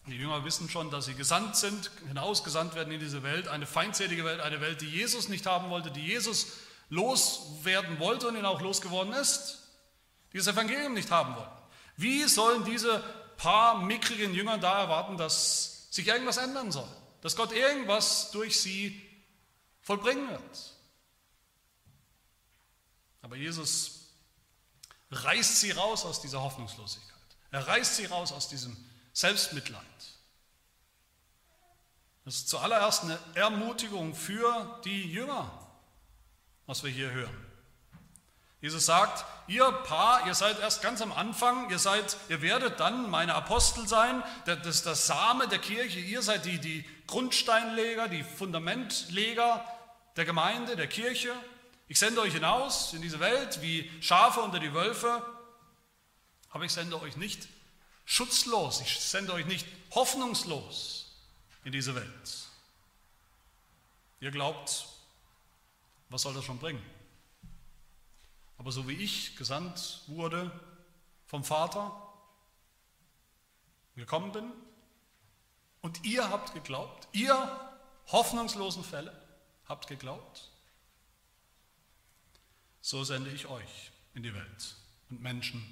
Die 0.06 0.16
Jünger 0.16 0.44
wissen 0.44 0.70
schon, 0.70 0.88
dass 0.92 1.06
sie 1.06 1.14
gesandt 1.14 1.56
sind, 1.56 1.90
hinausgesandt 2.06 2.76
werden 2.76 2.92
in 2.92 3.00
diese 3.00 3.24
Welt, 3.24 3.48
eine 3.48 3.66
feindselige 3.66 4.24
Welt, 4.24 4.40
eine 4.40 4.60
Welt, 4.60 4.80
die 4.80 4.88
Jesus 4.88 5.28
nicht 5.28 5.46
haben 5.46 5.68
wollte, 5.70 5.90
die 5.90 6.06
Jesus 6.06 6.58
loswerden 6.90 7.98
wollte 7.98 8.28
und 8.28 8.36
ihn 8.36 8.44
auch 8.44 8.60
losgeworden 8.60 9.12
ist, 9.14 9.58
die 10.32 10.38
das 10.38 10.46
Evangelium 10.46 10.94
nicht 10.94 11.10
haben 11.10 11.34
wollten. 11.34 11.50
Wie 11.96 12.22
sollen 12.24 12.64
diese 12.64 13.02
paar 13.40 13.78
mickrigen 13.78 14.34
Jünger 14.34 14.58
da 14.58 14.82
erwarten, 14.82 15.16
dass 15.16 15.88
sich 15.90 16.06
irgendwas 16.06 16.36
ändern 16.36 16.70
soll, 16.70 16.88
dass 17.22 17.36
Gott 17.36 17.52
irgendwas 17.52 18.30
durch 18.32 18.60
sie 18.60 19.00
vollbringen 19.80 20.28
wird? 20.28 20.74
Aber 23.22 23.36
Jesus 23.36 24.08
reißt 25.10 25.60
sie 25.60 25.70
raus 25.70 26.04
aus 26.04 26.20
dieser 26.20 26.42
Hoffnungslosigkeit. 26.42 27.10
Er 27.50 27.66
reißt 27.66 27.96
sie 27.96 28.06
raus 28.06 28.30
aus 28.32 28.48
diesem 28.48 28.76
Selbstmitleid. 29.12 29.82
Das 32.24 32.36
ist 32.36 32.48
zuallererst 32.50 33.04
eine 33.04 33.18
Ermutigung 33.34 34.14
für 34.14 34.80
die 34.84 35.10
Jünger, 35.10 35.50
was 36.66 36.84
wir 36.84 36.90
hier 36.90 37.10
hören. 37.10 37.49
Jesus 38.60 38.84
sagt, 38.84 39.24
ihr 39.46 39.70
Paar, 39.72 40.26
ihr 40.26 40.34
seid 40.34 40.60
erst 40.60 40.82
ganz 40.82 41.00
am 41.00 41.12
Anfang, 41.12 41.70
ihr 41.70 41.78
seid, 41.78 42.16
ihr 42.28 42.42
werdet 42.42 42.78
dann 42.78 43.08
meine 43.08 43.34
Apostel 43.34 43.88
sein, 43.88 44.22
das 44.44 44.66
ist 44.66 44.86
der 44.86 44.94
Same 44.94 45.48
der 45.48 45.58
Kirche, 45.58 45.98
ihr 45.98 46.20
seid 46.20 46.44
die, 46.44 46.58
die 46.58 46.84
Grundsteinleger, 47.06 48.08
die 48.08 48.22
Fundamentleger 48.22 49.64
der 50.16 50.26
Gemeinde, 50.26 50.76
der 50.76 50.88
Kirche. 50.88 51.32
Ich 51.88 51.98
sende 51.98 52.20
euch 52.20 52.34
hinaus 52.34 52.92
in 52.92 53.00
diese 53.00 53.18
Welt 53.18 53.62
wie 53.62 53.90
Schafe 54.02 54.40
unter 54.40 54.60
die 54.60 54.74
Wölfe, 54.74 55.24
aber 56.50 56.64
ich 56.64 56.72
sende 56.72 57.00
euch 57.00 57.16
nicht 57.16 57.48
schutzlos, 58.04 58.82
ich 58.82 59.00
sende 59.00 59.32
euch 59.32 59.46
nicht 59.46 59.66
hoffnungslos 59.92 61.16
in 61.64 61.72
diese 61.72 61.94
Welt. 61.94 62.48
Ihr 64.20 64.30
glaubt, 64.30 64.86
was 66.10 66.22
soll 66.22 66.34
das 66.34 66.44
schon 66.44 66.58
bringen? 66.58 66.84
Aber 68.60 68.72
so 68.72 68.86
wie 68.86 68.92
ich 68.92 69.36
gesandt 69.36 70.02
wurde 70.06 70.52
vom 71.24 71.44
Vater, 71.44 72.12
gekommen 73.96 74.32
bin, 74.32 74.52
und 75.80 76.04
ihr 76.04 76.28
habt 76.28 76.52
geglaubt, 76.52 77.08
ihr 77.12 77.70
hoffnungslosen 78.08 78.84
Fälle 78.84 79.18
habt 79.64 79.86
geglaubt, 79.86 80.50
so 82.82 83.02
sende 83.02 83.30
ich 83.30 83.46
euch 83.46 83.92
in 84.12 84.22
die 84.22 84.34
Welt 84.34 84.76
und 85.08 85.22
Menschen 85.22 85.64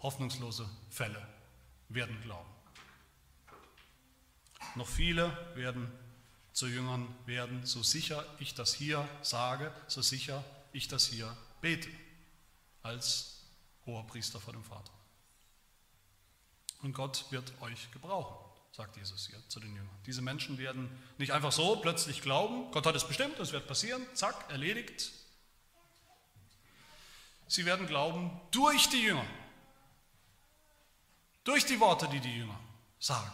hoffnungslose 0.00 0.68
Fälle 0.90 1.24
werden 1.88 2.20
glauben. 2.22 2.50
Noch 4.74 4.88
viele 4.88 5.54
werden 5.54 5.88
zu 6.52 6.66
Jüngern 6.66 7.06
werden, 7.26 7.64
so 7.64 7.84
sicher 7.84 8.26
ich 8.40 8.54
das 8.54 8.74
hier 8.74 9.08
sage, 9.22 9.72
so 9.86 10.02
sicher 10.02 10.42
ich 10.72 10.88
das 10.88 11.06
hier 11.06 11.36
bete, 11.62 11.88
als 12.82 13.40
hoher 13.86 14.06
Priester 14.06 14.38
vor 14.38 14.52
dem 14.52 14.64
Vater. 14.64 14.92
Und 16.82 16.92
Gott 16.92 17.24
wird 17.30 17.50
euch 17.62 17.90
gebrauchen, 17.92 18.36
sagt 18.72 18.96
Jesus 18.96 19.28
hier 19.28 19.40
zu 19.48 19.60
den 19.60 19.74
Jüngern. 19.74 19.98
Diese 20.04 20.20
Menschen 20.20 20.58
werden 20.58 20.90
nicht 21.16 21.32
einfach 21.32 21.52
so 21.52 21.76
plötzlich 21.76 22.20
glauben, 22.20 22.70
Gott 22.72 22.84
hat 22.84 22.96
es 22.96 23.06
bestimmt, 23.06 23.38
es 23.38 23.52
wird 23.52 23.66
passieren, 23.66 24.04
zack, 24.14 24.50
erledigt. 24.50 25.12
Sie 27.46 27.64
werden 27.64 27.86
glauben 27.86 28.40
durch 28.50 28.88
die 28.88 29.02
Jünger, 29.02 29.26
durch 31.44 31.64
die 31.64 31.78
Worte, 31.80 32.08
die 32.08 32.20
die 32.20 32.36
Jünger 32.36 32.58
sagen, 32.98 33.30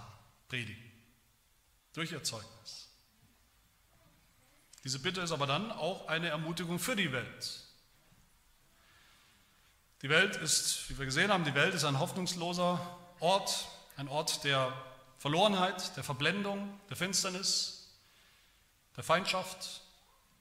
predigen. 0.48 0.84
Durch 1.94 2.12
ihr 2.12 2.22
Zeugnis. 2.22 2.88
Diese 4.84 4.98
Bitte 4.98 5.20
ist 5.20 5.32
aber 5.32 5.46
dann 5.46 5.72
auch 5.72 6.08
eine 6.08 6.28
Ermutigung 6.28 6.78
für 6.78 6.96
die 6.96 7.12
Welt. 7.12 7.67
Die 10.02 10.08
Welt 10.08 10.36
ist, 10.36 10.88
wie 10.88 10.98
wir 10.98 11.06
gesehen 11.06 11.32
haben, 11.32 11.44
die 11.44 11.54
Welt 11.54 11.74
ist 11.74 11.84
ein 11.84 11.98
hoffnungsloser 11.98 12.80
Ort, 13.18 13.66
ein 13.96 14.08
Ort 14.08 14.44
der 14.44 14.72
Verlorenheit, 15.18 15.96
der 15.96 16.04
Verblendung, 16.04 16.78
der 16.88 16.96
Finsternis, 16.96 17.88
der 18.96 19.02
Feindschaft, 19.02 19.80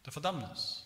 der 0.06 0.14
Verdammnis. 0.14 0.84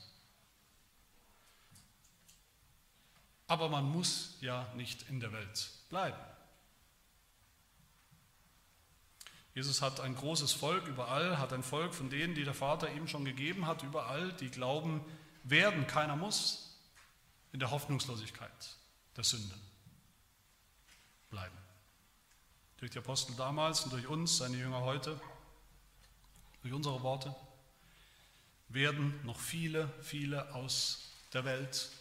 Aber 3.47 3.67
man 3.67 3.83
muss 3.83 4.37
ja 4.39 4.65
nicht 4.75 5.09
in 5.09 5.19
der 5.19 5.33
Welt 5.33 5.69
bleiben. 5.89 6.21
Jesus 9.53 9.81
hat 9.81 9.99
ein 9.99 10.15
großes 10.15 10.53
Volk 10.53 10.87
überall, 10.87 11.37
hat 11.37 11.51
ein 11.51 11.63
Volk 11.63 11.93
von 11.93 12.09
denen, 12.09 12.35
die 12.35 12.45
der 12.45 12.53
Vater 12.53 12.89
ihm 12.89 13.09
schon 13.09 13.25
gegeben 13.25 13.67
hat, 13.67 13.83
überall, 13.83 14.31
die 14.31 14.49
glauben 14.49 15.03
werden. 15.43 15.87
Keiner 15.87 16.15
muss 16.15 16.60
in 17.51 17.59
der 17.59 17.71
Hoffnungslosigkeit 17.71 18.77
der 19.15 19.23
Sünde 19.23 19.55
bleiben. 21.29 21.57
Durch 22.77 22.91
die 22.91 22.99
Apostel 22.99 23.35
damals 23.35 23.81
und 23.81 23.93
durch 23.93 24.07
uns, 24.07 24.37
seine 24.37 24.57
Jünger 24.57 24.81
heute, 24.81 25.19
durch 26.61 26.73
unsere 26.73 27.01
Worte, 27.03 27.35
werden 28.69 29.19
noch 29.25 29.39
viele, 29.39 29.91
viele 30.01 30.53
aus 30.55 31.09
der 31.33 31.45
Welt 31.45 31.91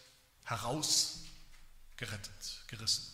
herausgerettet, 0.45 2.63
gerissen 2.67 3.13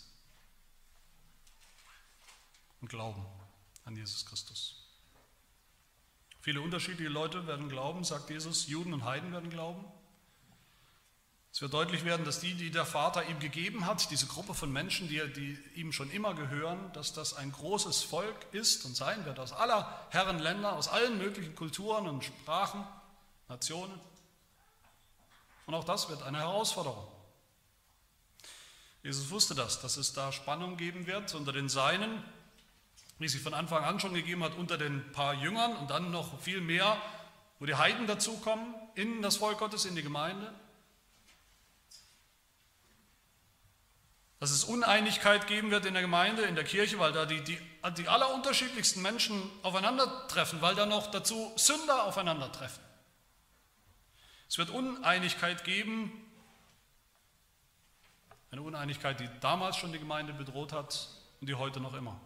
und 2.81 2.89
glauben 2.89 3.25
an 3.85 3.95
Jesus 3.95 4.25
Christus. 4.25 4.83
Viele 6.41 6.61
unterschiedliche 6.61 7.09
Leute 7.09 7.47
werden 7.47 7.67
glauben, 7.67 8.03
sagt 8.03 8.29
Jesus, 8.29 8.67
Juden 8.67 8.93
und 8.93 9.03
Heiden 9.03 9.31
werden 9.33 9.49
glauben. 9.49 9.83
Es 11.57 11.61
wird 11.61 11.73
deutlich 11.73 12.05
werden, 12.05 12.23
dass 12.23 12.39
die, 12.39 12.53
die 12.53 12.69
der 12.69 12.85
Vater 12.85 13.27
ihm 13.27 13.39
gegeben 13.39 13.87
hat, 13.87 14.11
diese 14.11 14.27
Gruppe 14.27 14.53
von 14.53 14.71
Menschen, 14.71 15.07
die, 15.07 15.19
die 15.33 15.57
ihm 15.73 15.91
schon 15.91 16.11
immer 16.11 16.35
gehören, 16.35 16.77
dass 16.93 17.13
das 17.13 17.33
ein 17.33 17.51
großes 17.51 18.03
Volk 18.03 18.35
ist 18.51 18.85
und 18.85 18.95
sein 18.95 19.25
wird, 19.25 19.39
aus 19.39 19.53
aller 19.53 20.05
Herrenländer, 20.11 20.73
aus 20.73 20.87
allen 20.87 21.17
möglichen 21.17 21.55
Kulturen 21.55 22.07
und 22.07 22.23
Sprachen, 22.23 22.85
Nationen. 23.49 23.99
Und 25.65 25.73
auch 25.73 25.83
das 25.83 26.09
wird 26.09 26.21
eine 26.21 26.37
Herausforderung. 26.37 27.07
Jesus 29.01 29.31
wusste 29.31 29.55
das, 29.55 29.81
dass 29.81 29.97
es 29.97 30.13
da 30.13 30.31
Spannung 30.31 30.77
geben 30.77 31.07
wird 31.07 31.33
unter 31.33 31.53
den 31.53 31.69
Seinen, 31.69 32.23
wie 33.17 33.29
sich 33.29 33.41
von 33.41 33.55
Anfang 33.55 33.83
an 33.83 33.99
schon 33.99 34.13
gegeben 34.13 34.43
hat 34.43 34.55
unter 34.55 34.77
den 34.77 35.11
paar 35.11 35.33
Jüngern 35.33 35.75
und 35.77 35.89
dann 35.89 36.11
noch 36.11 36.39
viel 36.39 36.61
mehr, 36.61 37.01
wo 37.57 37.65
die 37.65 37.73
Heiden 37.73 38.05
dazukommen 38.05 38.75
in 38.93 39.23
das 39.23 39.37
Volk 39.37 39.57
Gottes, 39.57 39.85
in 39.85 39.95
die 39.95 40.03
Gemeinde. 40.03 40.53
Dass 44.39 44.51
es 44.51 44.63
Uneinigkeit 44.63 45.47
geben 45.47 45.71
wird 45.71 45.85
in 45.85 45.93
der 45.93 46.03
Gemeinde, 46.03 46.43
in 46.43 46.55
der 46.55 46.63
Kirche, 46.63 46.99
weil 46.99 47.11
da 47.11 47.25
die, 47.25 47.43
die, 47.43 47.57
die 47.97 48.07
allerunterschiedlichsten 48.07 49.01
Menschen 49.01 49.49
aufeinandertreffen, 49.63 50.61
weil 50.61 50.75
da 50.75 50.85
noch 50.85 51.09
dazu 51.09 51.51
Sünder 51.55 52.03
aufeinandertreffen. 52.03 52.83
Es 54.47 54.57
wird 54.57 54.69
Uneinigkeit 54.69 55.63
geben, 55.63 56.11
eine 58.51 58.61
Uneinigkeit, 58.61 59.19
die 59.19 59.29
damals 59.41 59.75
schon 59.75 59.91
die 59.91 59.99
Gemeinde 59.99 60.33
bedroht 60.33 60.71
hat 60.71 61.09
und 61.41 61.47
die 61.47 61.55
heute 61.55 61.79
noch 61.79 61.93
immer 61.93 62.19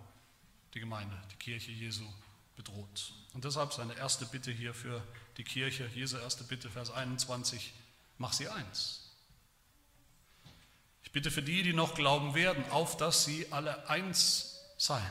die 0.74 0.80
Gemeinde, 0.80 1.18
die 1.32 1.36
Kirche 1.36 1.72
Jesu 1.72 2.06
bedroht. 2.56 3.14
Und 3.34 3.44
deshalb 3.44 3.74
seine 3.74 3.96
erste 3.96 4.26
Bitte 4.26 4.52
hier 4.52 4.74
für 4.74 5.02
die 5.38 5.44
Kirche, 5.44 5.90
Jesu 5.94 6.18
erste 6.18 6.44
Bitte, 6.44 6.70
Vers 6.70 6.92
21, 6.92 7.74
mach 8.18 8.34
sie 8.34 8.48
eins. 8.48 9.01
Ich 11.12 11.14
bitte 11.14 11.30
für 11.30 11.44
die, 11.44 11.62
die 11.62 11.74
noch 11.74 11.94
glauben 11.94 12.36
werden, 12.36 12.64
auf 12.72 12.96
dass 12.96 13.26
sie 13.26 13.52
alle 13.52 13.90
eins 13.90 14.62
seien. 14.78 15.04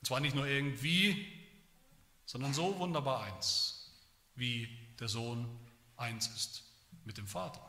Und 0.00 0.06
zwar 0.08 0.18
nicht 0.18 0.34
nur 0.34 0.46
irgendwie, 0.46 1.32
sondern 2.24 2.52
so 2.54 2.76
wunderbar 2.80 3.22
eins, 3.22 3.92
wie 4.34 4.68
der 4.98 5.06
Sohn 5.08 5.48
eins 5.96 6.26
ist 6.26 6.64
mit 7.04 7.18
dem 7.18 7.28
Vater. 7.28 7.62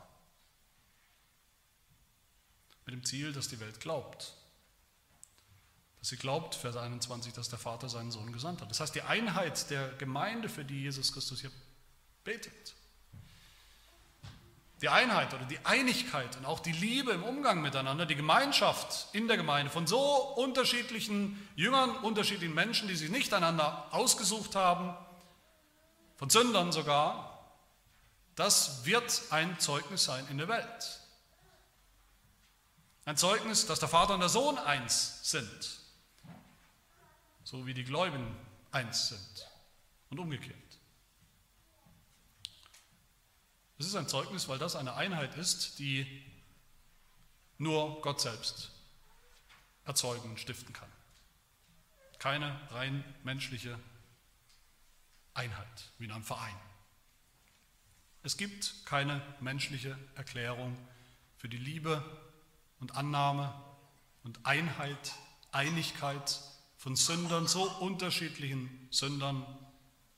Mit 2.84 2.96
dem 2.96 3.04
Ziel, 3.04 3.32
dass 3.32 3.46
die 3.46 3.60
Welt 3.60 3.78
glaubt 3.78 4.34
Sie 6.00 6.16
glaubt, 6.16 6.54
Vers 6.54 6.76
21, 6.76 7.32
dass 7.32 7.48
der 7.48 7.58
Vater 7.58 7.88
seinen 7.88 8.10
Sohn 8.10 8.32
gesandt 8.32 8.62
hat. 8.62 8.70
Das 8.70 8.80
heißt, 8.80 8.94
die 8.94 9.02
Einheit 9.02 9.68
der 9.70 9.88
Gemeinde, 9.94 10.48
für 10.48 10.64
die 10.64 10.82
Jesus 10.82 11.12
Christus 11.12 11.40
hier 11.40 11.50
betet, 12.24 12.74
die 14.80 14.88
Einheit 14.88 15.34
oder 15.34 15.44
die 15.44 15.58
Einigkeit 15.64 16.36
und 16.36 16.44
auch 16.44 16.60
die 16.60 16.72
Liebe 16.72 17.10
im 17.10 17.24
Umgang 17.24 17.60
miteinander, 17.60 18.06
die 18.06 18.14
Gemeinschaft 18.14 19.08
in 19.12 19.26
der 19.26 19.36
Gemeinde 19.36 19.70
von 19.70 19.86
so 19.86 19.98
unterschiedlichen 20.36 21.48
Jüngern, 21.56 21.96
unterschiedlichen 21.96 22.54
Menschen, 22.54 22.86
die 22.86 22.94
sich 22.94 23.10
nicht 23.10 23.34
einander 23.34 23.88
ausgesucht 23.90 24.54
haben, 24.54 24.96
von 26.16 26.30
Sündern 26.30 26.72
sogar, 26.72 27.38
das 28.34 28.84
wird 28.84 29.22
ein 29.30 29.58
Zeugnis 29.58 30.04
sein 30.04 30.26
in 30.30 30.38
der 30.38 30.48
Welt. 30.48 31.00
Ein 33.04 33.16
Zeugnis, 33.16 33.66
dass 33.66 33.80
der 33.80 33.88
Vater 33.88 34.14
und 34.14 34.20
der 34.20 34.28
Sohn 34.28 34.58
eins 34.58 35.28
sind, 35.28 35.80
so 37.42 37.66
wie 37.66 37.74
die 37.74 37.84
Gläubigen 37.84 38.36
eins 38.70 39.08
sind 39.08 39.48
und 40.10 40.20
umgekehrt. 40.20 40.67
Es 43.78 43.86
ist 43.86 43.94
ein 43.94 44.08
Zeugnis, 44.08 44.48
weil 44.48 44.58
das 44.58 44.74
eine 44.74 44.94
Einheit 44.94 45.36
ist, 45.36 45.78
die 45.78 46.24
nur 47.58 48.00
Gott 48.02 48.20
selbst 48.20 48.72
erzeugen 49.84 50.30
und 50.30 50.40
stiften 50.40 50.72
kann. 50.72 50.90
Keine 52.18 52.60
rein 52.72 53.04
menschliche 53.22 53.78
Einheit 55.34 55.92
wie 55.98 56.06
in 56.06 56.10
einem 56.10 56.24
Verein. 56.24 56.56
Es 58.24 58.36
gibt 58.36 58.84
keine 58.84 59.22
menschliche 59.40 59.96
Erklärung 60.16 60.76
für 61.36 61.48
die 61.48 61.56
Liebe 61.56 62.02
und 62.80 62.96
Annahme 62.96 63.54
und 64.24 64.44
Einheit, 64.44 65.14
Einigkeit 65.52 66.40
von 66.76 66.96
Sündern, 66.96 67.46
so 67.46 67.62
unterschiedlichen 67.78 68.88
Sündern 68.90 69.46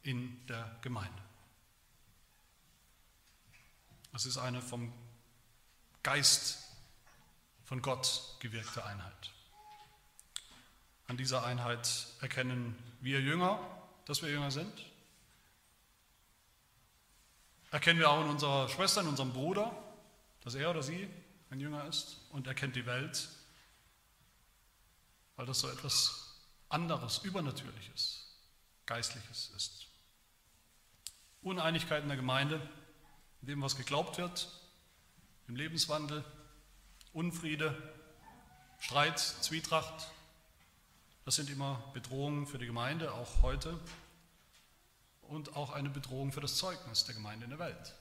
in 0.02 0.46
der 0.46 0.78
Gemeinde. 0.80 1.29
Es 4.12 4.26
ist 4.26 4.38
eine 4.38 4.60
vom 4.60 4.92
Geist 6.02 6.58
von 7.64 7.80
Gott 7.82 8.36
gewirkte 8.40 8.84
Einheit. 8.84 9.30
An 11.06 11.16
dieser 11.16 11.44
Einheit 11.44 12.06
erkennen 12.20 12.76
wir 13.00 13.20
Jünger, 13.20 13.60
dass 14.06 14.22
wir 14.22 14.30
Jünger 14.30 14.50
sind. 14.50 14.72
Erkennen 17.70 18.00
wir 18.00 18.10
auch 18.10 18.22
in 18.24 18.30
unserer 18.30 18.68
Schwester, 18.68 19.00
in 19.02 19.08
unserem 19.08 19.32
Bruder, 19.32 19.72
dass 20.42 20.54
er 20.54 20.70
oder 20.70 20.82
sie 20.82 21.08
ein 21.50 21.60
Jünger 21.60 21.84
ist 21.86 22.20
und 22.30 22.46
erkennt 22.46 22.74
die 22.74 22.86
Welt, 22.86 23.28
weil 25.36 25.46
das 25.46 25.60
so 25.60 25.68
etwas 25.68 26.36
anderes, 26.68 27.18
Übernatürliches, 27.18 28.36
Geistliches 28.86 29.50
ist. 29.56 29.86
Uneinigkeit 31.42 32.02
in 32.02 32.08
der 32.08 32.16
Gemeinde 32.16 32.60
in 33.40 33.48
dem, 33.48 33.62
was 33.62 33.76
geglaubt 33.76 34.18
wird, 34.18 34.48
im 35.48 35.56
Lebenswandel, 35.56 36.24
Unfriede, 37.12 37.76
Streit, 38.78 39.18
Zwietracht. 39.18 40.10
Das 41.24 41.36
sind 41.36 41.50
immer 41.50 41.82
Bedrohungen 41.92 42.46
für 42.46 42.58
die 42.58 42.66
Gemeinde, 42.66 43.12
auch 43.12 43.42
heute, 43.42 43.78
und 45.22 45.56
auch 45.56 45.70
eine 45.70 45.90
Bedrohung 45.90 46.32
für 46.32 46.40
das 46.40 46.56
Zeugnis 46.56 47.04
der 47.04 47.14
Gemeinde 47.14 47.44
in 47.44 47.50
der 47.50 47.58
Welt. 47.58 47.94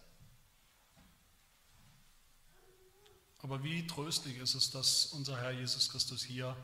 Aber 3.39 3.63
wie 3.63 3.87
tröstlich 3.87 4.37
ist 4.37 4.55
es, 4.55 4.71
dass 4.71 5.07
unser 5.07 5.39
Herr 5.39 5.51
Jesus 5.51 5.89
Christus 5.89 6.23
hier 6.23 6.55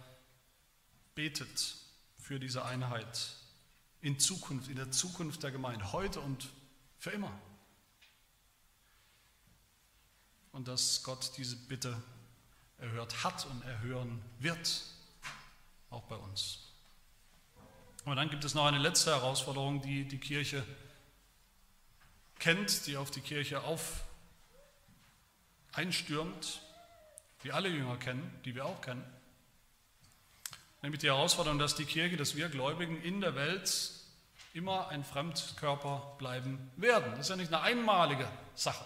betet 1.13 1.78
für 2.17 2.39
diese 2.39 2.65
Einheit 2.65 3.36
in 4.01 4.19
Zukunft, 4.19 4.69
in 4.69 4.76
der 4.76 4.91
Zukunft 4.91 5.43
der 5.43 5.51
Gemeinde, 5.51 5.93
heute 5.93 6.19
und 6.19 6.49
für 6.97 7.11
immer 7.11 7.32
und 10.56 10.70
dass 10.70 11.03
Gott 11.03 11.34
diese 11.36 11.58
Bitte 11.58 12.01
erhört 12.78 13.26
hat 13.26 13.45
und 13.45 13.62
erhören 13.66 14.22
wird, 14.39 14.84
auch 15.89 16.03
bei 16.03 16.16
uns. 16.16 16.60
Aber 18.06 18.16
dann 18.16 18.30
gibt 18.30 18.45
es 18.45 18.53
noch 18.53 18.66
eine 18.66 18.78
letzte 18.78 19.12
Herausforderung, 19.12 19.82
die 19.82 20.06
die 20.06 20.18
Kirche 20.18 20.64
kennt, 22.39 22.88
die 22.88 22.95
auf 22.95 23.12
die 23.12 23.20
Kirche 23.20 23.64
auf 23.64 24.06
einstürmt, 25.74 26.62
die 27.43 27.51
alle 27.51 27.68
Jünger 27.68 27.97
kennen, 27.97 28.39
die 28.45 28.56
wir 28.56 28.66
auch 28.66 28.80
kennen. 28.80 29.03
Nämlich 30.82 31.01
die 31.01 31.08
Herausforderung, 31.08 31.60
dass 31.60 31.76
die 31.76 31.86
Kirche, 31.86 32.16
dass 32.16 32.38
wir 32.38 32.47
Gläubigen 32.47 33.01
in 33.01 33.20
der 33.20 33.36
Welt 33.36 33.91
immer 34.53 34.88
ein 34.88 35.03
Fremdkörper 35.03 36.16
bleiben 36.18 36.72
werden. 36.78 37.12
Das 37.12 37.22
ist 37.22 37.30
ja 37.30 37.36
nicht 37.36 37.53
eine 37.53 37.62
einmalige 37.62 38.28
Sache. 38.53 38.86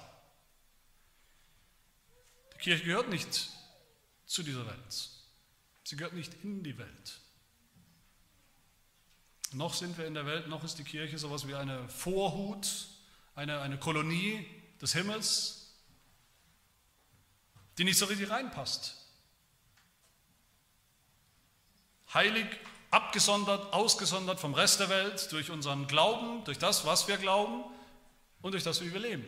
Die 2.60 2.64
Kirche 2.64 2.84
gehört 2.84 3.10
nicht 3.10 3.50
zu 4.26 4.44
dieser 4.44 4.68
Welt. 4.68 5.10
Sie 5.86 5.96
gehört 5.96 6.14
nicht 6.14 6.34
in 6.44 6.62
die 6.62 6.78
Welt. 6.78 7.22
Noch 9.54 9.74
sind 9.74 9.98
wir 9.98 10.06
in 10.06 10.14
der 10.14 10.26
Welt, 10.26 10.48
noch 10.48 10.64
ist 10.64 10.78
die 10.78 10.84
Kirche 10.84 11.18
sowas 11.18 11.48
wie 11.48 11.56
eine 11.56 11.88
Vorhut, 11.88 12.68
eine, 13.34 13.62
eine 13.62 13.80
Kolonie 13.80 14.46
des 14.82 14.94
Himmels, 14.94 15.74
die 17.78 17.86
nicht 17.86 17.98
so 17.98 18.06
richtig 18.06 18.30
reinpasst. 18.30 18.96
Heilig, 22.14 22.46
abgesondert, 22.92 23.72
ausgesondert 23.74 24.40
vom 24.40 24.54
Rest 24.54 24.82
der 24.82 24.90
Welt 24.90 25.32
durch 25.32 25.50
unseren 25.50 25.88
Glauben, 25.88 26.44
durch 26.44 26.60
das, 26.60 26.86
was 26.86 27.08
wir 27.08 27.18
glauben 27.18 27.64
und 28.42 28.52
durch 28.52 28.64
das, 28.64 28.82
wie 28.82 28.92
wir 28.92 29.00
leben. 29.00 29.26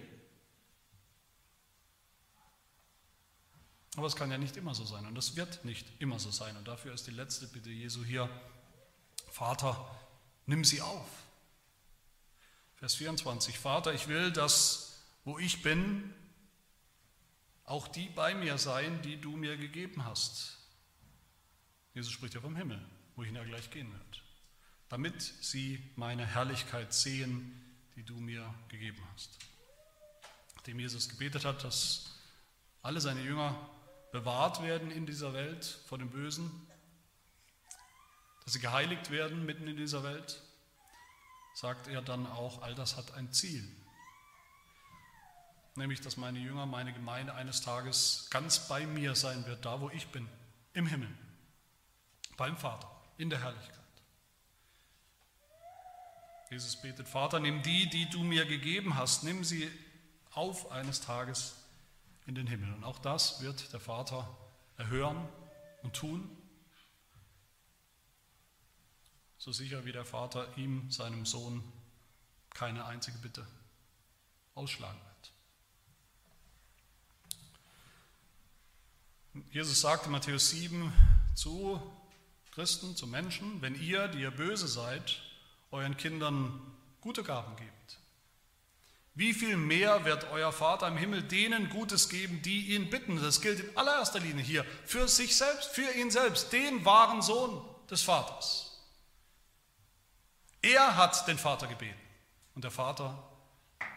Aber 3.97 4.07
es 4.07 4.15
kann 4.15 4.31
ja 4.31 4.37
nicht 4.37 4.55
immer 4.57 4.73
so 4.73 4.85
sein 4.85 5.05
und 5.05 5.17
es 5.17 5.35
wird 5.35 5.65
nicht 5.65 5.85
immer 5.99 6.19
so 6.19 6.31
sein. 6.31 6.55
Und 6.55 6.67
dafür 6.67 6.93
ist 6.93 7.07
die 7.07 7.11
letzte 7.11 7.47
Bitte 7.47 7.69
Jesu 7.69 8.03
hier, 8.03 8.29
Vater, 9.29 9.99
nimm 10.45 10.63
sie 10.63 10.81
auf. 10.81 11.07
Vers 12.77 12.95
24, 12.95 13.59
Vater, 13.59 13.93
ich 13.93 14.07
will, 14.07 14.31
dass 14.31 14.91
wo 15.23 15.37
ich 15.37 15.61
bin, 15.61 16.13
auch 17.65 17.87
die 17.87 18.09
bei 18.09 18.33
mir 18.33 18.57
seien, 18.57 19.01
die 19.01 19.19
du 19.19 19.37
mir 19.37 19.55
gegeben 19.57 20.03
hast. 20.03 20.57
Jesus 21.93 22.11
spricht 22.11 22.33
ja 22.33 22.41
vom 22.41 22.55
Himmel, 22.55 22.81
wohin 23.15 23.35
er 23.35 23.45
gleich 23.45 23.69
gehen 23.69 23.91
wird. 23.91 24.23
Damit 24.89 25.21
sie 25.21 25.81
meine 25.95 26.25
Herrlichkeit 26.25 26.93
sehen, 26.93 27.53
die 27.95 28.03
du 28.03 28.15
mir 28.15 28.53
gegeben 28.67 29.01
hast. 29.13 29.37
Nachdem 30.55 30.79
Jesus 30.79 31.07
gebetet 31.07 31.45
hat, 31.45 31.63
dass 31.63 32.15
alle 32.81 32.99
seine 32.99 33.21
Jünger 33.21 33.69
bewahrt 34.11 34.61
werden 34.61 34.91
in 34.91 35.05
dieser 35.05 35.33
Welt 35.33 35.79
vor 35.87 35.97
dem 35.97 36.09
Bösen, 36.09 36.67
dass 38.43 38.53
sie 38.53 38.59
geheiligt 38.59 39.09
werden 39.11 39.45
mitten 39.45 39.67
in 39.67 39.77
dieser 39.77 40.03
Welt, 40.03 40.41
sagt 41.53 41.87
er 41.87 42.01
dann 42.01 42.27
auch, 42.27 42.61
all 42.61 42.75
das 42.75 42.97
hat 42.97 43.13
ein 43.13 43.31
Ziel. 43.31 43.67
Nämlich, 45.75 46.01
dass 46.01 46.17
meine 46.17 46.39
Jünger, 46.39 46.65
meine 46.65 46.91
Gemeinde 46.91 47.33
eines 47.33 47.61
Tages 47.61 48.27
ganz 48.29 48.67
bei 48.67 48.85
mir 48.85 49.15
sein 49.15 49.45
wird, 49.45 49.65
da 49.65 49.79
wo 49.79 49.89
ich 49.89 50.07
bin, 50.07 50.27
im 50.73 50.85
Himmel, 50.85 51.09
beim 52.35 52.57
Vater, 52.57 52.89
in 53.17 53.29
der 53.29 53.39
Herrlichkeit. 53.39 53.77
Jesus 56.49 56.75
betet, 56.75 57.07
Vater, 57.07 57.39
nimm 57.39 57.61
die, 57.61 57.89
die 57.89 58.09
du 58.09 58.23
mir 58.23 58.45
gegeben 58.45 58.97
hast, 58.97 59.23
nimm 59.23 59.45
sie 59.45 59.71
auf 60.31 60.69
eines 60.71 60.99
Tages 60.99 61.60
in 62.25 62.35
den 62.35 62.47
Himmel. 62.47 62.73
Und 62.73 62.83
auch 62.83 62.99
das 62.99 63.41
wird 63.41 63.71
der 63.73 63.79
Vater 63.79 64.27
erhören 64.77 65.27
und 65.83 65.95
tun, 65.95 66.29
so 69.37 69.51
sicher 69.51 69.85
wie 69.85 69.91
der 69.91 70.05
Vater 70.05 70.55
ihm, 70.57 70.91
seinem 70.91 71.25
Sohn, 71.25 71.63
keine 72.53 72.85
einzige 72.85 73.17
Bitte 73.17 73.47
ausschlagen 74.53 74.99
wird. 79.33 79.45
Jesus 79.51 79.81
sagte 79.81 80.07
in 80.07 80.11
Matthäus 80.11 80.49
7 80.49 80.93
zu 81.33 81.81
Christen, 82.51 82.95
zu 82.95 83.07
Menschen, 83.07 83.61
wenn 83.61 83.75
ihr, 83.75 84.09
die 84.09 84.21
ihr 84.21 84.31
böse 84.31 84.67
seid, 84.67 85.21
euren 85.71 85.95
Kindern 85.97 86.61
gute 86.99 87.23
Gaben 87.23 87.55
gebt, 87.55 87.80
wie 89.13 89.33
viel 89.33 89.57
mehr 89.57 90.05
wird 90.05 90.31
euer 90.31 90.51
Vater 90.51 90.87
im 90.87 90.97
Himmel 90.97 91.23
denen 91.23 91.69
Gutes 91.69 92.09
geben, 92.09 92.41
die 92.41 92.75
ihn 92.75 92.89
bitten? 92.89 93.21
Das 93.21 93.41
gilt 93.41 93.59
in 93.59 93.77
allererster 93.77 94.19
Linie 94.19 94.43
hier 94.43 94.65
für 94.85 95.07
sich 95.07 95.35
selbst, 95.35 95.69
für 95.71 95.89
ihn 95.97 96.11
selbst, 96.11 96.53
den 96.53 96.85
wahren 96.85 97.21
Sohn 97.21 97.63
des 97.89 98.03
Vaters. 98.03 98.67
Er 100.61 100.95
hat 100.95 101.27
den 101.27 101.37
Vater 101.37 101.67
gebeten 101.67 101.99
und 102.55 102.63
der 102.63 102.71
Vater 102.71 103.21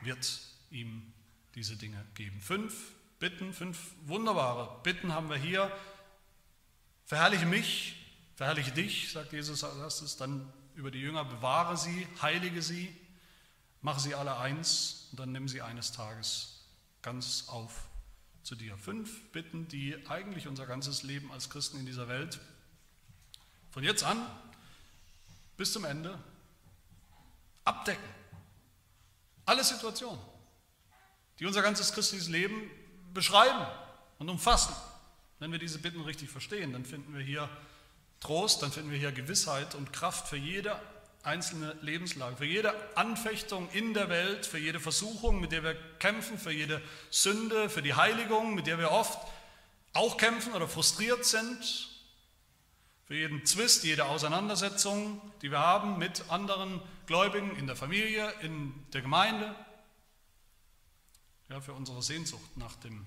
wird 0.03 0.41
ihm 0.71 1.13
diese 1.55 1.77
Dinge 1.77 2.05
geben. 2.15 2.41
Fünf 2.41 2.75
Bitten, 3.21 3.55
fünf 3.55 3.79
wunderbare 4.07 4.81
Bitten 4.83 5.15
haben 5.15 5.31
wir 5.31 5.37
hier. 5.37 5.71
Verherrliche 7.07 7.47
mich 7.47 7.97
Verherrliche 8.35 8.73
dich, 8.73 9.13
sagt 9.13 9.33
Jesus 9.33 9.63
als 9.63 9.77
erstes, 9.77 10.17
dann 10.17 10.53
über 10.75 10.91
die 10.91 10.99
Jünger, 10.99 11.25
bewahre 11.25 11.77
sie, 11.77 12.07
heilige 12.21 12.63
sie, 12.63 12.95
mache 13.85 14.01
sie 14.01 14.15
alle 14.15 14.39
eins 14.39 15.09
und 15.11 15.21
dann 15.21 15.31
nimm 15.31 15.47
sie 15.47 15.61
eines 15.61 15.93
Tages 15.93 16.65
ganz 17.03 17.45
auf 17.49 17.87
zu 18.43 18.55
dir. 18.55 18.79
Fünf 18.79 19.31
Bitten, 19.31 19.69
die 19.69 19.95
eigentlich 20.09 20.49
unser 20.49 20.65
ganzes 20.65 21.03
Leben 21.03 21.31
als 21.31 21.51
Christen 21.51 21.79
in 21.79 21.85
dieser 21.85 22.09
Welt 22.09 22.41
von 23.71 23.85
jetzt 23.85 24.03
an 24.03 24.27
bis 25.59 25.75
zum 25.75 25.85
Ende 25.85 26.19
abdecken. 27.67 28.03
Alle 29.45 29.63
Situationen, 29.63 30.21
die 31.39 31.45
unser 31.45 31.61
ganzes 31.61 31.93
christliches 31.93 32.29
Leben 32.29 32.71
beschreiben 33.13 33.67
und 34.19 34.31
umfassen. 34.31 34.75
Wenn 35.41 35.53
wir 35.53 35.59
diese 35.59 35.79
Bitten 35.79 36.01
richtig 36.01 36.31
verstehen, 36.31 36.73
dann 36.73 36.87
finden 36.87 37.15
wir 37.15 37.23
hier 37.23 37.51
Trost, 38.21 38.63
dann 38.63 38.73
finden 38.73 38.91
wir 38.91 38.99
hier 38.99 39.13
Gewissheit 39.13 39.75
und 39.75 39.93
Kraft 39.93 40.27
für 40.27 40.39
jede 40.39 40.81
einzelne 41.25 41.77
Lebenslage, 41.81 42.37
für 42.37 42.45
jede 42.45 42.75
Anfechtung 42.97 43.69
in 43.73 43.95
der 43.95 44.09
Welt, 44.09 44.47
für 44.47 44.59
jede 44.59 44.79
Versuchung, 44.79 45.41
mit 45.41 45.53
der 45.53 45.63
wir 45.63 45.75
kämpfen, 45.99 46.39
für 46.39 46.53
jede 46.53 46.83
Sünde, 47.11 47.71
für 47.71 47.83
die 47.83 47.95
Heiligung, 47.95 48.55
mit 48.55 48.67
der 48.67 48.79
wir 48.79 48.91
oft 48.91 49.19
auch 49.95 50.17
kämpfen 50.17 50.53
oder 50.53 50.69
frustriert 50.69 51.25
sind, 51.25 51.89
für 53.07 53.15
jeden 53.15 53.45
Zwist, 53.45 53.85
jede 53.85 54.07
Auseinandersetzung, 54.07 55.21
die 55.43 55.51
wir 55.51 55.61
haben 55.61 55.99
mit 55.99 56.31
anderen 56.31 56.81
Gläubigen 57.07 57.57
in 57.57 57.67
der 57.67 57.77
Familie, 57.77 58.31
in 58.41 58.75
der 58.93 59.03
Gemeinde, 59.03 59.55
ja, 61.49 61.61
für 61.61 61.75
unsere 61.75 62.03
Sehnsucht 62.03 62.57
nach 62.57 62.77
dem 62.77 63.05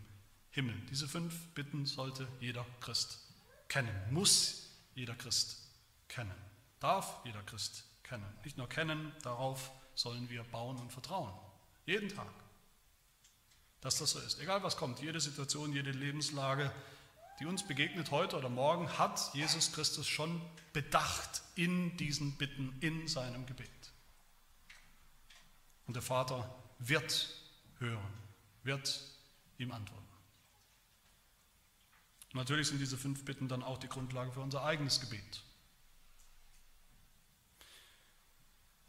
Himmel. 0.51 0.75
Diese 0.89 1.07
fünf 1.07 1.35
Bitten 1.49 1.85
sollte 1.85 2.27
jeder 2.39 2.65
Christ 2.79 3.19
kennen, 3.67 3.95
muss 4.11 4.69
jeder 4.95 5.15
Christ 5.15 5.57
kennen, 6.07 6.33
darf 6.79 7.19
jeder 7.25 7.41
Christ 7.43 7.83
kennen. 8.07 8.25
Nicht 8.43 8.57
nur 8.57 8.69
kennen, 8.69 9.11
darauf 9.23 9.71
sollen 9.95 10.29
wir 10.29 10.43
bauen 10.43 10.77
und 10.77 10.91
vertrauen. 10.91 11.33
Jeden 11.85 12.09
Tag. 12.09 12.33
Dass 13.81 13.99
das 13.99 14.11
so 14.11 14.19
ist. 14.19 14.39
Egal 14.39 14.63
was 14.63 14.77
kommt, 14.77 14.99
jede 14.99 15.19
Situation, 15.19 15.73
jede 15.73 15.91
Lebenslage, 15.91 16.71
die 17.39 17.45
uns 17.45 17.65
begegnet 17.67 18.11
heute 18.11 18.37
oder 18.37 18.49
morgen, 18.49 18.97
hat 18.97 19.33
Jesus 19.33 19.71
Christus 19.71 20.07
schon 20.07 20.41
bedacht 20.73 21.41
in 21.55 21.95
diesen 21.97 22.37
Bitten, 22.37 22.75
in 22.81 23.07
seinem 23.07 23.45
Gebet. 23.45 23.69
Und 25.85 25.95
der 25.95 26.03
Vater 26.03 26.53
wird 26.79 27.29
hören, 27.79 28.13
wird 28.63 29.01
ihm 29.57 29.71
antworten. 29.71 30.03
Natürlich 32.33 32.67
sind 32.67 32.79
diese 32.79 32.97
fünf 32.97 33.23
Bitten 33.25 33.47
dann 33.47 33.63
auch 33.63 33.77
die 33.77 33.87
Grundlage 33.87 34.31
für 34.31 34.41
unser 34.41 34.63
eigenes 34.63 34.99
Gebet. 34.99 35.43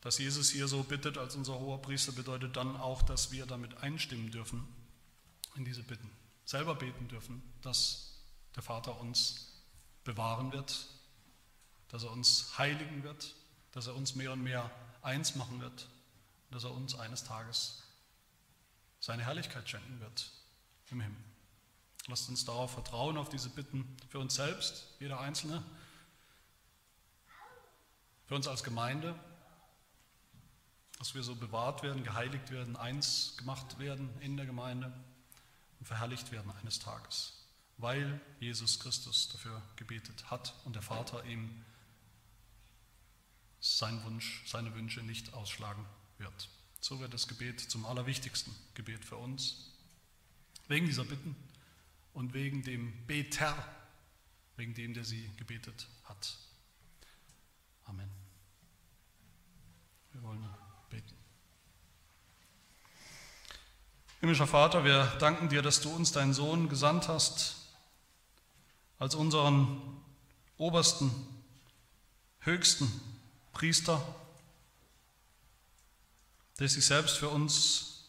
Dass 0.01 0.19
Jesus 0.19 0.51
hier 0.51 0.69
so 0.69 0.83
bittet 0.83 1.19
als 1.19 1.35
unser 1.35 1.59
hoher 1.59 1.83
Priester 1.83 2.13
bedeutet 2.13 2.57
dann 2.57 2.77
auch, 2.77 3.03
dass 3.03 3.33
wir 3.33 3.47
damit 3.47 3.79
einstimmen 3.79 4.31
dürfen 4.31 4.67
in 5.57 5.65
diese 5.65 5.83
Bitten. 5.83 6.11
Selber 6.45 6.75
beten 6.75 7.09
dürfen, 7.09 7.43
dass 7.63 8.23
der 8.55 8.63
Vater 8.63 9.01
uns 9.01 9.63
bewahren 10.05 10.53
wird, 10.53 10.87
dass 11.89 12.05
er 12.05 12.13
uns 12.13 12.57
heiligen 12.59 13.03
wird, 13.03 13.35
dass 13.73 13.87
er 13.87 13.97
uns 13.97 14.15
mehr 14.15 14.33
und 14.33 14.43
mehr 14.43 14.71
eins 15.03 15.35
machen 15.35 15.61
wird, 15.61 15.89
dass 16.51 16.65
er 16.65 16.73
uns 16.73 16.95
eines 16.95 17.25
Tages 17.25 17.83
seine 19.01 19.25
Herrlichkeit 19.25 19.69
schenken 19.69 20.01
wird 20.01 20.31
im 20.91 21.01
Himmel. 21.01 21.25
Lasst 22.07 22.29
uns 22.29 22.45
darauf 22.45 22.73
vertrauen, 22.73 23.19
auf 23.19 23.29
diese 23.29 23.51
Bitten 23.51 23.97
für 24.09 24.19
uns 24.19 24.35
selbst, 24.35 24.87
jeder 24.99 25.21
Einzelne, 25.21 25.63
für 28.27 28.35
uns 28.35 28.49
als 28.49 28.65
Gemeinde, 28.65 29.19
dass 30.99 31.15
wir 31.15 31.23
so 31.23 31.35
bewahrt 31.37 31.83
werden, 31.83 32.03
geheiligt 32.03 32.51
werden, 32.51 32.77
eins 32.77 33.37
gemacht 33.37 33.79
werden 33.79 34.11
in 34.21 34.37
der 34.37 34.47
Gemeinde 34.47 34.93
und 35.79 35.87
verherrlicht 35.87 36.33
werden 36.33 36.51
eines 36.61 36.81
Tages, 36.81 37.35
weil 37.77 38.21
Jesus 38.41 38.81
Christus 38.81 39.29
dafür 39.29 39.63
gebetet 39.77 40.31
hat 40.31 40.55
und 40.65 40.75
der 40.75 40.83
Vater 40.83 41.25
ihm 41.25 41.65
sein 43.61 44.03
Wunsch, 44.05 44.43
seine 44.47 44.75
Wünsche 44.75 45.03
nicht 45.03 45.35
ausschlagen 45.35 45.85
wird. 46.19 46.49
So 46.81 47.01
wird 47.01 47.15
das 47.15 47.29
Gebet 47.29 47.61
zum 47.61 47.87
allerwichtigsten 47.87 48.55
Gebet 48.75 49.05
für 49.05 49.17
uns. 49.17 49.73
Wegen 50.69 50.87
dieser 50.87 51.05
Bitten 51.05 51.35
und 52.13 52.35
wegen 52.35 52.63
dem 52.63 53.07
Beter, 53.07 53.57
wegen 54.57 54.75
dem, 54.75 54.95
der 54.95 55.05
sie 55.05 55.31
gebetet 55.37 55.89
hat. 56.05 56.37
Amen. 57.85 58.11
Wir 60.13 60.23
wollen 60.23 60.45
beten. 60.91 61.15
Himmlischer 64.21 64.49
Vater, 64.49 64.85
wir 64.85 65.05
danken 65.21 65.49
dir, 65.49 65.63
dass 65.63 65.81
du 65.81 65.91
uns 65.91 66.11
deinen 66.11 66.35
Sohn 66.35 66.69
gesandt 66.69 67.07
hast 67.07 67.55
als 68.99 69.15
unseren 69.15 69.81
obersten, 70.57 71.13
höchsten 72.41 72.91
Priester, 73.53 74.05
der 76.59 76.69
sich 76.69 76.85
selbst 76.85 77.17
für 77.17 77.29
uns 77.29 78.09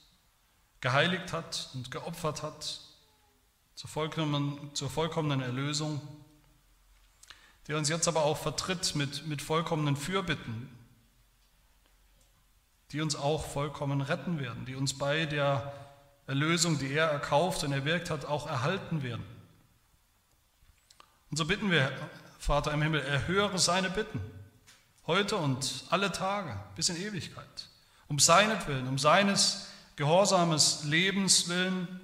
geheiligt 0.82 1.32
hat 1.32 1.70
und 1.76 1.91
geopfert 1.91 2.41
hat 2.41 2.82
zur 3.76 3.89
vollkommenen, 3.91 4.74
zur 4.74 4.89
vollkommenen 4.89 5.41
Erlösung, 5.41 6.01
der 7.68 7.78
uns 7.78 7.88
jetzt 7.88 8.07
aber 8.07 8.24
auch 8.24 8.38
vertritt 8.38 8.95
mit, 8.95 9.28
mit 9.28 9.43
vollkommenen 9.43 9.95
Fürbitten, 9.95 10.76
die 12.93 13.01
uns 13.01 13.16
auch 13.16 13.45
vollkommen 13.45 14.01
retten 14.01 14.39
werden, 14.39 14.66
die 14.66 14.74
uns 14.74 14.97
bei 14.97 15.28
der 15.28 15.89
Erlösung, 16.30 16.78
die 16.78 16.94
er 16.94 17.08
erkauft 17.08 17.64
und 17.64 17.72
erwirkt 17.72 18.10
hat, 18.10 18.26
auch 18.26 18.48
erhalten 18.48 19.04
werden. 19.04 19.26
Und 21.32 21.38
so 21.38 21.46
bitten 21.46 21.72
wir, 21.72 21.92
Vater 22.38 22.72
im 22.72 22.82
Himmel, 22.82 23.02
erhöre 23.02 23.60
seine 23.60 23.90
Bitten, 23.90 24.22
heute 25.08 25.38
und 25.38 25.86
alle 25.90 26.12
Tage 26.12 26.56
bis 26.76 26.90
in 26.90 26.98
Ewigkeit, 26.98 27.68
um 28.08 28.20
seinetwillen, 28.20 28.88
um 28.88 28.98
seines 28.98 29.68
gehorsames 29.96 30.84
Lebens 30.86 31.50
willen, 31.50 32.00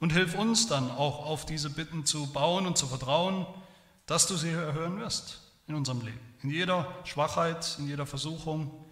und 0.00 0.12
hilf 0.12 0.34
uns 0.36 0.68
dann 0.68 0.90
auch 0.90 1.26
auf 1.26 1.44
diese 1.44 1.70
Bitten 1.70 2.04
zu 2.04 2.32
bauen 2.32 2.66
und 2.66 2.78
zu 2.78 2.86
vertrauen, 2.86 3.46
dass 4.06 4.26
du 4.26 4.36
sie 4.36 4.50
erhören 4.50 4.98
wirst 4.98 5.40
in 5.66 5.74
unserem 5.74 6.00
Leben. 6.02 6.20
In 6.42 6.50
jeder 6.50 6.86
Schwachheit, 7.04 7.76
in 7.78 7.88
jeder 7.88 8.06
Versuchung, 8.06 8.84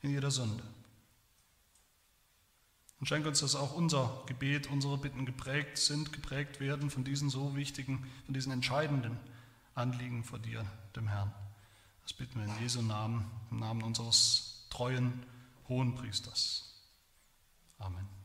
in 0.00 0.10
jeder 0.10 0.30
Sünde. 0.30 0.62
Und 3.00 3.06
schenk 3.06 3.26
uns, 3.26 3.40
dass 3.40 3.54
auch 3.54 3.74
unser 3.74 4.22
Gebet, 4.26 4.68
unsere 4.68 4.98
Bitten 4.98 5.24
geprägt 5.24 5.78
sind, 5.78 6.12
geprägt 6.12 6.58
werden 6.58 6.90
von 6.90 7.04
diesen 7.04 7.30
so 7.30 7.54
wichtigen, 7.54 8.06
von 8.24 8.34
diesen 8.34 8.52
entscheidenden 8.52 9.18
Anliegen 9.74 10.24
vor 10.24 10.40
dir, 10.40 10.66
dem 10.96 11.06
Herrn. 11.06 11.32
Das 12.02 12.12
bitten 12.12 12.40
wir 12.40 12.46
in 12.46 12.60
Jesu 12.60 12.82
Namen, 12.82 13.30
im 13.50 13.60
Namen 13.60 13.82
unseres 13.82 14.66
treuen 14.70 15.24
Hohenpriesters. 15.68 16.74
Amen. 17.78 18.17